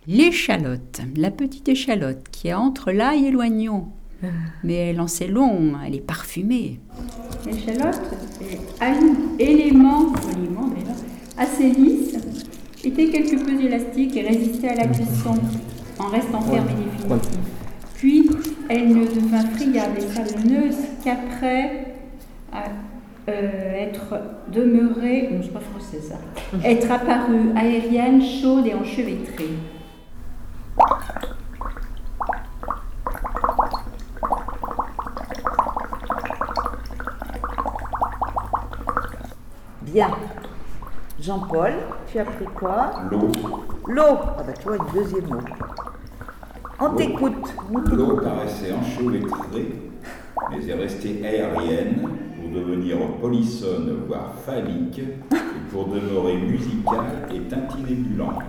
L'échalote, 0.07 1.01
la 1.17 1.31
petite 1.31 1.69
échalote 1.69 2.29
qui 2.31 2.49
est 2.49 2.55
entre 2.55 2.93
l'ail 2.93 3.27
et 3.27 3.31
l'oignon. 3.31 3.89
Mais 4.65 4.75
elle 4.75 5.01
en 5.01 5.07
sait 5.07 5.29
long, 5.29 5.73
elle 5.85 5.95
est 5.95 6.01
parfumée. 6.01 6.81
L'échalote 7.47 8.01
est 8.43 8.83
un 8.83 9.39
élément, 9.39 10.13
assez 11.37 11.71
lisse, 11.71 12.17
était 12.85 13.07
quelque 13.07 13.37
peu 13.45 13.61
élastique 13.61 14.17
et 14.17 14.23
résistait 14.23 14.69
à 14.69 14.75
la 14.77 14.87
cuisson 14.87 15.35
en 15.99 16.07
restant 16.09 16.41
fermée 16.43 16.73
définitivement. 16.73 17.19
Puis, 17.97 18.31
elle 18.69 18.89
ne 18.89 19.07
devint 19.07 19.45
friable 19.57 19.99
et 19.99 20.15
savonneuse 20.15 20.77
qu'après 21.03 21.95
euh, 22.55 22.59
euh, 23.29 23.75
être 23.75 24.21
demeurée, 24.53 25.29
non, 25.33 25.47
pas 25.49 25.61
français 25.61 26.01
ça, 26.01 26.17
être 26.65 26.91
apparue 26.91 27.51
aérienne, 27.57 28.23
chaude 28.23 28.67
et 28.67 28.75
enchevêtrée. 28.75 29.51
Bien. 39.83 40.11
Jean-Paul, 41.29 41.75
tu 42.11 42.19
as 42.19 42.25
pris 42.25 42.47
quoi? 42.59 42.91
L'eau. 43.11 43.31
L'eau. 43.87 44.03
Ah 44.39 44.43
bah 44.47 44.53
tu 44.59 44.67
vois, 44.67 44.79
le 44.79 44.99
deuxième 44.99 45.27
mot. 45.27 45.41
On 46.81 46.95
t'écoute. 46.95 47.55
L'eau 47.93 48.17
paraissait 48.17 48.73
enchevêtrée, 48.73 49.75
mais 50.51 50.67
est 50.67 50.73
restée 50.73 51.21
aérienne 51.27 52.09
pour 52.35 52.51
devenir 52.51 52.97
polissonne, 53.21 54.05
voire 54.09 54.33
phallique, 54.47 55.01
et 55.01 55.71
pour 55.71 55.89
demeurer 55.89 56.39
musicale 56.39 57.29
et 57.31 57.41
tintinnébulante. 57.41 58.45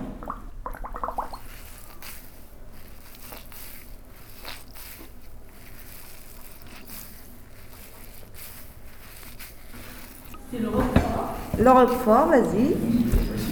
C'est 10.50 10.60
le 10.60 10.68
roquefort. 10.70 11.50
Le 11.70 11.76
roquefort, 11.76 12.26
vas-y. 12.26 12.74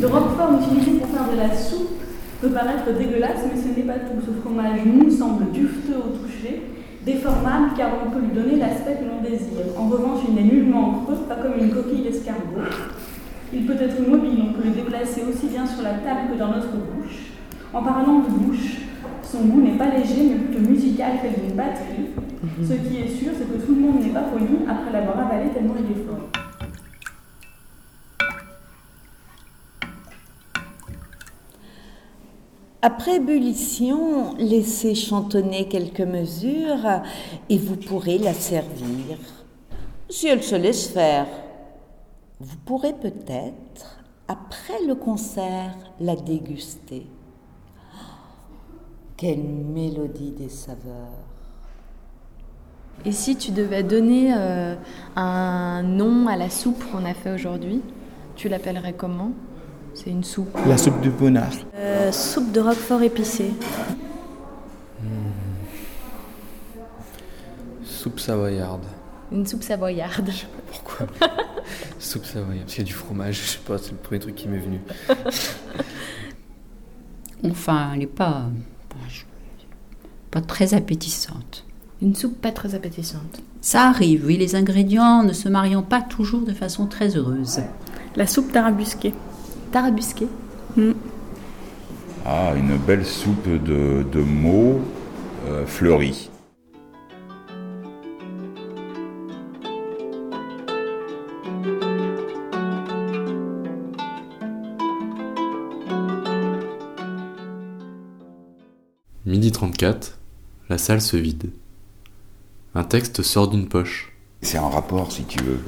Le 0.01 0.07
roquefort 0.09 0.51
utilisé 0.61 0.99
pour 0.99 1.07
faire 1.07 1.31
de 1.31 1.39
la 1.39 1.55
soupe 1.55 2.03
peut 2.41 2.49
paraître 2.49 2.91
dégueulasse, 2.99 3.47
mais 3.47 3.55
ce 3.55 3.69
n'est 3.69 3.87
pas 3.87 4.01
tout. 4.11 4.19
Ce 4.27 4.33
fromage 4.43 4.81
nous 4.85 5.09
semble 5.09 5.53
dufteux 5.53 5.95
au 5.95 6.19
toucher, 6.19 6.65
déformable 7.07 7.77
car 7.77 7.91
on 8.05 8.11
peut 8.11 8.19
lui 8.19 8.35
donner 8.35 8.57
l'aspect 8.57 8.99
que 8.99 9.07
l'on 9.07 9.23
désire. 9.23 9.71
En 9.79 9.87
revanche, 9.87 10.27
il 10.27 10.35
n'est 10.35 10.51
nullement 10.53 11.05
creux, 11.07 11.15
pas 11.29 11.37
comme 11.37 11.63
une 11.63 11.71
coquille 11.71 12.03
d'escargot. 12.03 12.67
Il 13.55 13.67
peut 13.67 13.79
être 13.79 14.01
mobile, 14.03 14.51
on 14.51 14.53
peut 14.53 14.67
le 14.67 14.75
déplacer 14.75 15.23
aussi 15.23 15.47
bien 15.47 15.65
sur 15.65 15.83
la 15.85 16.03
table 16.03 16.35
que 16.35 16.39
dans 16.41 16.49
notre 16.49 16.75
bouche. 16.75 17.39
En 17.73 17.85
parlant 17.85 18.19
de 18.19 18.31
bouche, 18.31 18.83
son 19.23 19.47
goût 19.47 19.61
n'est 19.61 19.79
pas 19.79 19.95
léger, 19.95 20.27
mais 20.27 20.43
plutôt 20.43 20.69
musical 20.69 21.23
qu'elle 21.23 21.47
d'une 21.47 21.55
batterie. 21.55 22.19
Ce 22.67 22.75
qui 22.83 22.99
est 22.99 23.15
sûr, 23.15 23.31
c'est 23.39 23.47
que 23.47 23.65
tout 23.65 23.77
le 23.77 23.81
monde 23.81 24.03
n'est 24.03 24.11
pas 24.11 24.27
poli 24.27 24.67
après 24.69 24.91
l'avoir 24.91 25.21
avalé 25.21 25.51
tellement 25.55 25.75
il 25.79 25.93
est 25.93 26.05
fort. 26.05 26.48
Après 32.81 33.17
ébullition, 33.17 34.35
laissez 34.37 34.95
chantonner 34.95 35.67
quelques 35.67 36.01
mesures 36.01 37.03
et 37.49 37.59
vous 37.59 37.77
pourrez 37.77 38.19
la 38.19 38.33
servir. 38.33 39.19
Si 40.09 40.29
elle 40.29 40.45
se 40.45 40.55
laisse 40.55 40.87
faire, 40.87 41.27
vous 42.39 42.57
pourrez 42.65 42.93
peut-être, 42.93 43.99
après 44.29 44.85
le 44.87 44.95
concert, 44.95 45.77
la 45.99 46.15
déguster. 46.15 47.07
Quelle 49.17 49.43
mélodie 49.43 50.31
des 50.31 50.49
saveurs. 50.49 51.27
Et 53.05 53.11
si 53.11 53.35
tu 53.35 53.51
devais 53.51 53.83
donner 53.83 54.33
euh, 54.37 54.77
un 55.17 55.83
nom 55.83 56.29
à 56.29 56.37
la 56.37 56.49
soupe 56.49 56.85
qu'on 56.93 57.05
a 57.05 57.15
fait 57.15 57.35
aujourd'hui, 57.35 57.83
tu 58.37 58.49
l'appellerais 58.49 58.93
comment? 58.93 59.33
C'est 59.99 60.11
une 60.11 60.23
soupe. 60.23 60.57
La 60.65 60.79
soupe 60.79 61.01
du 61.01 61.11
bonheur. 61.11 61.51
Euh, 61.75 62.13
soupe 62.13 62.53
de 62.53 62.61
roquefort 62.61 63.03
épicé. 63.03 63.51
Soupe 67.85 68.21
savoyarde. 68.21 68.85
Une 69.33 69.45
soupe 69.45 69.65
savoyarde. 69.65 70.31
Pourquoi 70.71 71.07
Soupe 71.99 72.25
savoyarde. 72.25 72.61
Parce 72.61 72.75
qu'il 72.75 72.85
y 72.85 72.87
a 72.87 72.89
du 72.89 72.93
fromage, 72.93 73.43
je 73.43 73.49
sais 73.49 73.59
pas, 73.59 73.77
c'est 73.77 73.91
le 73.91 73.97
premier 73.97 74.21
truc 74.21 74.37
qui 74.37 74.47
m'est 74.49 74.59
venu. 74.59 74.81
Enfin, 77.45 77.91
elle 77.93 78.01
n'est 78.01 78.07
pas, 78.09 78.47
pas 80.33 80.41
très 80.41 80.75
appétissante. 80.75 81.65
Une 82.03 82.17
soupe 82.17 82.41
pas 82.41 82.51
très 82.51 82.75
appétissante. 82.75 83.41
Ça 83.61 83.89
arrive, 83.89 84.27
oui, 84.27 84.37
les 84.37 84.57
ingrédients 84.57 85.23
ne 85.23 85.33
se 85.33 85.49
mariant 85.49 85.85
pas 85.85 86.03
toujours 86.03 86.43
de 86.43 86.53
façon 86.53 86.87
très 86.87 87.17
heureuse. 87.17 87.61
La 88.17 88.27
soupe 88.27 88.51
tarabusquée. 88.51 89.15
Tarabusquée 89.73 90.29
Ah, 92.25 92.53
une 92.57 92.77
belle 92.77 93.05
soupe 93.05 93.47
de, 93.49 94.03
de 94.03 94.21
mots 94.21 94.81
euh, 95.47 95.67
fleuris. 95.67 96.31
Midi 109.27 109.53
34, 109.53 110.19
la 110.71 110.79
salle 110.79 111.01
se 111.01 111.17
vide. 111.17 111.51
Un 112.75 112.85
texte 112.85 113.23
sort 113.23 113.49
d'une 113.49 113.69
poche. 113.69 114.13
C'est 114.41 114.59
en 114.59 114.71
rapport, 114.71 115.13
si 115.13 115.25
tu 115.25 115.43
veux. 115.43 115.61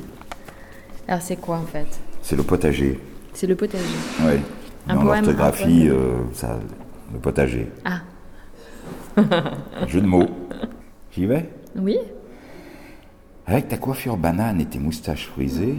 Alors 1.08 1.20
c'est 1.22 1.36
quoi 1.36 1.58
en 1.58 1.66
fait? 1.66 1.86
C'est 2.22 2.36
le 2.36 2.42
potager. 2.42 2.98
C'est 3.32 3.46
le 3.46 3.56
potager. 3.56 3.84
Oui. 4.22 4.40
Un 4.88 4.96
Dans 4.96 5.04
l'orthographie, 5.04 5.88
euh, 5.88 6.18
ça, 6.32 6.58
le 7.12 7.18
potager. 7.18 7.68
Ah. 7.84 8.00
Jeu 9.86 10.00
de 10.00 10.06
mots. 10.06 10.28
J'y 11.12 11.26
vais? 11.26 11.48
Oui 11.76 11.98
Avec 13.46 13.68
ta 13.68 13.76
coiffure 13.76 14.16
banane 14.16 14.60
et 14.60 14.66
tes 14.66 14.78
moustaches 14.78 15.26
frisées, 15.26 15.76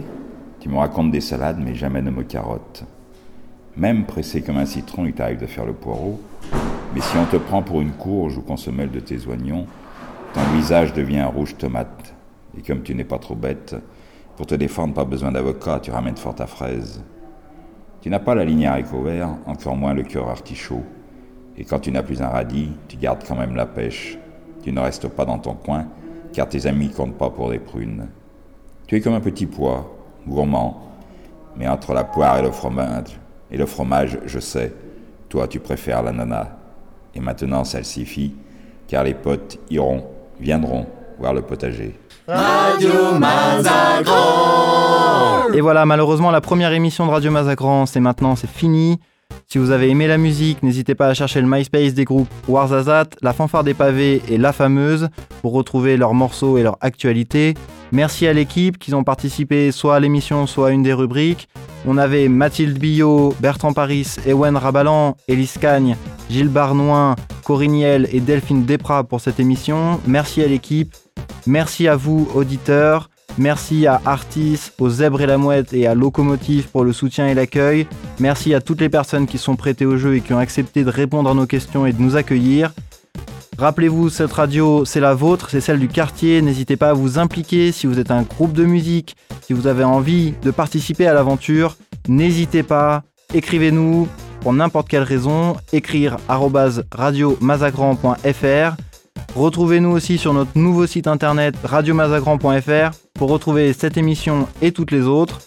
tu 0.60 0.68
me 0.68 0.76
racontes 0.76 1.10
des 1.10 1.20
salades, 1.20 1.58
mais 1.58 1.74
jamais 1.74 2.02
de 2.02 2.10
me 2.10 2.22
carottes. 2.22 2.84
Même 3.76 4.04
pressé 4.04 4.42
comme 4.42 4.58
un 4.58 4.66
citron, 4.66 5.06
il 5.06 5.14
t'arrive 5.14 5.40
de 5.40 5.46
faire 5.46 5.64
le 5.64 5.72
poireau. 5.72 6.20
Mais 6.94 7.00
si 7.00 7.16
on 7.16 7.24
te 7.24 7.36
prend 7.36 7.62
pour 7.62 7.80
une 7.80 7.92
courge 7.92 8.36
ou 8.36 8.42
qu'on 8.42 8.58
se 8.58 8.70
mêle 8.70 8.90
de 8.90 9.00
tes 9.00 9.26
oignons, 9.26 9.66
ton 10.34 10.42
visage 10.54 10.92
devient 10.92 11.20
un 11.20 11.26
rouge 11.26 11.56
tomate. 11.56 12.14
Et 12.56 12.60
comme 12.62 12.82
tu 12.82 12.94
n'es 12.94 13.04
pas 13.04 13.18
trop 13.18 13.34
bête, 13.34 13.74
pour 14.36 14.46
te 14.46 14.54
défendre, 14.54 14.92
pas 14.92 15.04
besoin 15.04 15.32
d'avocat, 15.32 15.80
tu 15.80 15.90
ramènes 15.90 16.16
fort 16.16 16.34
ta 16.34 16.46
fraise. 16.46 17.02
Tu 18.02 18.10
n'as 18.10 18.18
pas 18.18 18.34
la 18.34 18.44
ligne 18.44 18.66
haricot 18.66 19.00
vert, 19.00 19.30
encore 19.46 19.76
moins 19.76 19.94
le 19.94 20.02
cœur 20.02 20.28
artichaut. 20.28 20.82
Et 21.56 21.64
quand 21.64 21.78
tu 21.78 21.92
n'as 21.92 22.02
plus 22.02 22.20
un 22.20 22.28
radis, 22.28 22.72
tu 22.88 22.96
gardes 22.96 23.22
quand 23.26 23.36
même 23.36 23.54
la 23.54 23.64
pêche. 23.64 24.18
Tu 24.64 24.72
ne 24.72 24.80
restes 24.80 25.06
pas 25.06 25.24
dans 25.24 25.38
ton 25.38 25.54
coin, 25.54 25.86
car 26.32 26.48
tes 26.48 26.66
amis 26.66 26.90
comptent 26.90 27.16
pas 27.16 27.30
pour 27.30 27.50
des 27.50 27.60
prunes. 27.60 28.08
Tu 28.88 28.96
es 28.96 29.00
comme 29.00 29.14
un 29.14 29.20
petit 29.20 29.46
pois, 29.46 29.88
gourmand, 30.26 30.82
mais 31.56 31.68
entre 31.68 31.94
la 31.94 32.02
poire 32.02 32.38
et 32.38 32.42
le 32.42 32.50
fromage, 32.50 33.20
et 33.52 33.56
le 33.56 33.66
fromage, 33.66 34.18
je 34.26 34.40
sais, 34.40 34.72
toi 35.28 35.46
tu 35.46 35.60
préfères 35.60 36.02
l'ananas. 36.02 36.48
Et 37.14 37.20
maintenant 37.20 37.62
suffit, 37.64 38.34
car 38.88 39.04
les 39.04 39.14
potes 39.14 39.60
iront, 39.70 40.06
viendront 40.40 40.86
voir 41.20 41.34
le 41.34 41.42
potager. 41.42 41.96
Radio 42.26 43.14
Et 45.54 45.60
voilà, 45.60 45.84
malheureusement, 45.86 46.30
la 46.30 46.40
première 46.40 46.72
émission 46.72 47.06
de 47.06 47.10
Radio 47.10 47.30
Mazagran, 47.30 47.86
c'est 47.86 48.00
maintenant, 48.00 48.36
c'est 48.36 48.50
fini. 48.50 48.98
Si 49.46 49.58
vous 49.58 49.70
avez 49.70 49.88
aimé 49.90 50.06
la 50.06 50.18
musique, 50.18 50.62
n'hésitez 50.62 50.94
pas 50.94 51.08
à 51.08 51.14
chercher 51.14 51.40
le 51.40 51.46
MySpace 51.46 51.94
des 51.94 52.04
groupes 52.04 52.28
Warzazat, 52.48 53.06
La 53.22 53.32
Fanfare 53.32 53.64
des 53.64 53.74
Pavés 53.74 54.22
et 54.28 54.38
La 54.38 54.52
Fameuse 54.52 55.08
pour 55.42 55.52
retrouver 55.52 55.96
leurs 55.96 56.14
morceaux 56.14 56.58
et 56.58 56.62
leur 56.62 56.76
actualité. 56.80 57.54
Merci 57.92 58.26
à 58.26 58.32
l'équipe 58.32 58.78
qui 58.78 58.94
ont 58.94 59.04
participé 59.04 59.70
soit 59.70 59.96
à 59.96 60.00
l'émission, 60.00 60.46
soit 60.46 60.68
à 60.68 60.70
une 60.70 60.82
des 60.82 60.94
rubriques. 60.94 61.48
On 61.86 61.98
avait 61.98 62.28
Mathilde 62.28 62.78
Billot, 62.78 63.34
Bertrand 63.40 63.72
Paris, 63.72 64.16
Ewen 64.26 64.56
Rabalan, 64.56 65.16
Élise 65.28 65.58
Cagne, 65.58 65.96
Gilles 66.30 66.48
Barnoin, 66.48 67.16
Corinne 67.44 67.72
Niel 67.72 68.08
et 68.12 68.20
Delphine 68.20 68.64
Desprats 68.64 69.04
pour 69.04 69.20
cette 69.20 69.40
émission. 69.40 70.00
Merci 70.06 70.42
à 70.42 70.46
l'équipe. 70.46 70.94
Merci 71.46 71.88
à 71.88 71.96
vous, 71.96 72.28
auditeurs. 72.34 73.10
Merci 73.38 73.86
à 73.86 74.00
Artis, 74.04 74.72
aux 74.78 74.90
Zèbres 74.90 75.22
et 75.22 75.26
la 75.26 75.38
Mouette 75.38 75.72
et 75.72 75.86
à 75.86 75.94
Locomotive 75.94 76.68
pour 76.68 76.84
le 76.84 76.92
soutien 76.92 77.28
et 77.28 77.34
l'accueil. 77.34 77.86
Merci 78.20 78.52
à 78.54 78.60
toutes 78.60 78.80
les 78.80 78.90
personnes 78.90 79.26
qui 79.26 79.38
sont 79.38 79.56
prêtées 79.56 79.86
au 79.86 79.96
jeu 79.96 80.16
et 80.16 80.20
qui 80.20 80.34
ont 80.34 80.38
accepté 80.38 80.84
de 80.84 80.90
répondre 80.90 81.30
à 81.30 81.34
nos 81.34 81.46
questions 81.46 81.86
et 81.86 81.92
de 81.92 82.02
nous 82.02 82.16
accueillir. 82.16 82.72
Rappelez-vous, 83.58 84.10
cette 84.10 84.32
radio, 84.32 84.84
c'est 84.84 85.00
la 85.00 85.14
vôtre, 85.14 85.48
c'est 85.50 85.60
celle 85.60 85.78
du 85.78 85.88
quartier. 85.88 86.42
N'hésitez 86.42 86.76
pas 86.76 86.90
à 86.90 86.92
vous 86.94 87.18
impliquer 87.18 87.72
si 87.72 87.86
vous 87.86 87.98
êtes 87.98 88.10
un 88.10 88.22
groupe 88.22 88.52
de 88.52 88.64
musique, 88.64 89.16
si 89.46 89.52
vous 89.52 89.66
avez 89.66 89.84
envie 89.84 90.34
de 90.42 90.50
participer 90.50 91.06
à 91.06 91.14
l'aventure. 91.14 91.76
N'hésitez 92.08 92.62
pas, 92.62 93.02
écrivez-nous 93.32 94.08
pour 94.40 94.52
n'importe 94.52 94.88
quelle 94.88 95.04
raison. 95.04 95.56
Écrire 95.72 96.16
arobase 96.28 96.84
radiomazagran.fr. 96.90 98.76
Retrouvez-nous 99.36 99.90
aussi 99.90 100.18
sur 100.18 100.34
notre 100.34 100.58
nouveau 100.58 100.86
site 100.86 101.06
internet 101.06 101.54
radiomazagran.fr 101.62 103.01
retrouver 103.28 103.72
cette 103.72 103.96
émission 103.96 104.48
et 104.60 104.72
toutes 104.72 104.90
les 104.90 105.02
autres. 105.02 105.40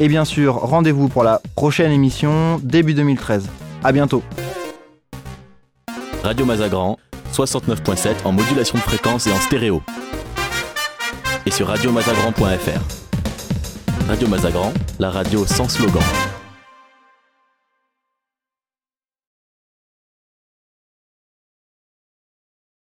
Et 0.00 0.08
bien 0.08 0.24
sûr, 0.24 0.54
rendez-vous 0.54 1.08
pour 1.08 1.22
la 1.22 1.40
prochaine 1.54 1.92
émission 1.92 2.60
début 2.62 2.94
2013. 2.94 3.48
À 3.82 3.92
bientôt. 3.92 4.22
Radio 6.22 6.46
Mazagran, 6.46 6.98
69.7 7.32 8.24
en 8.24 8.32
modulation 8.32 8.78
de 8.78 8.82
fréquence 8.82 9.26
et 9.26 9.32
en 9.32 9.38
stéréo. 9.38 9.82
Et 11.46 11.50
sur 11.50 11.68
radiomazagran.fr. 11.68 12.80
Radio 14.08 14.28
Mazagran, 14.28 14.72
la 14.98 15.10
radio 15.10 15.46
sans 15.46 15.68
slogan. 15.68 16.02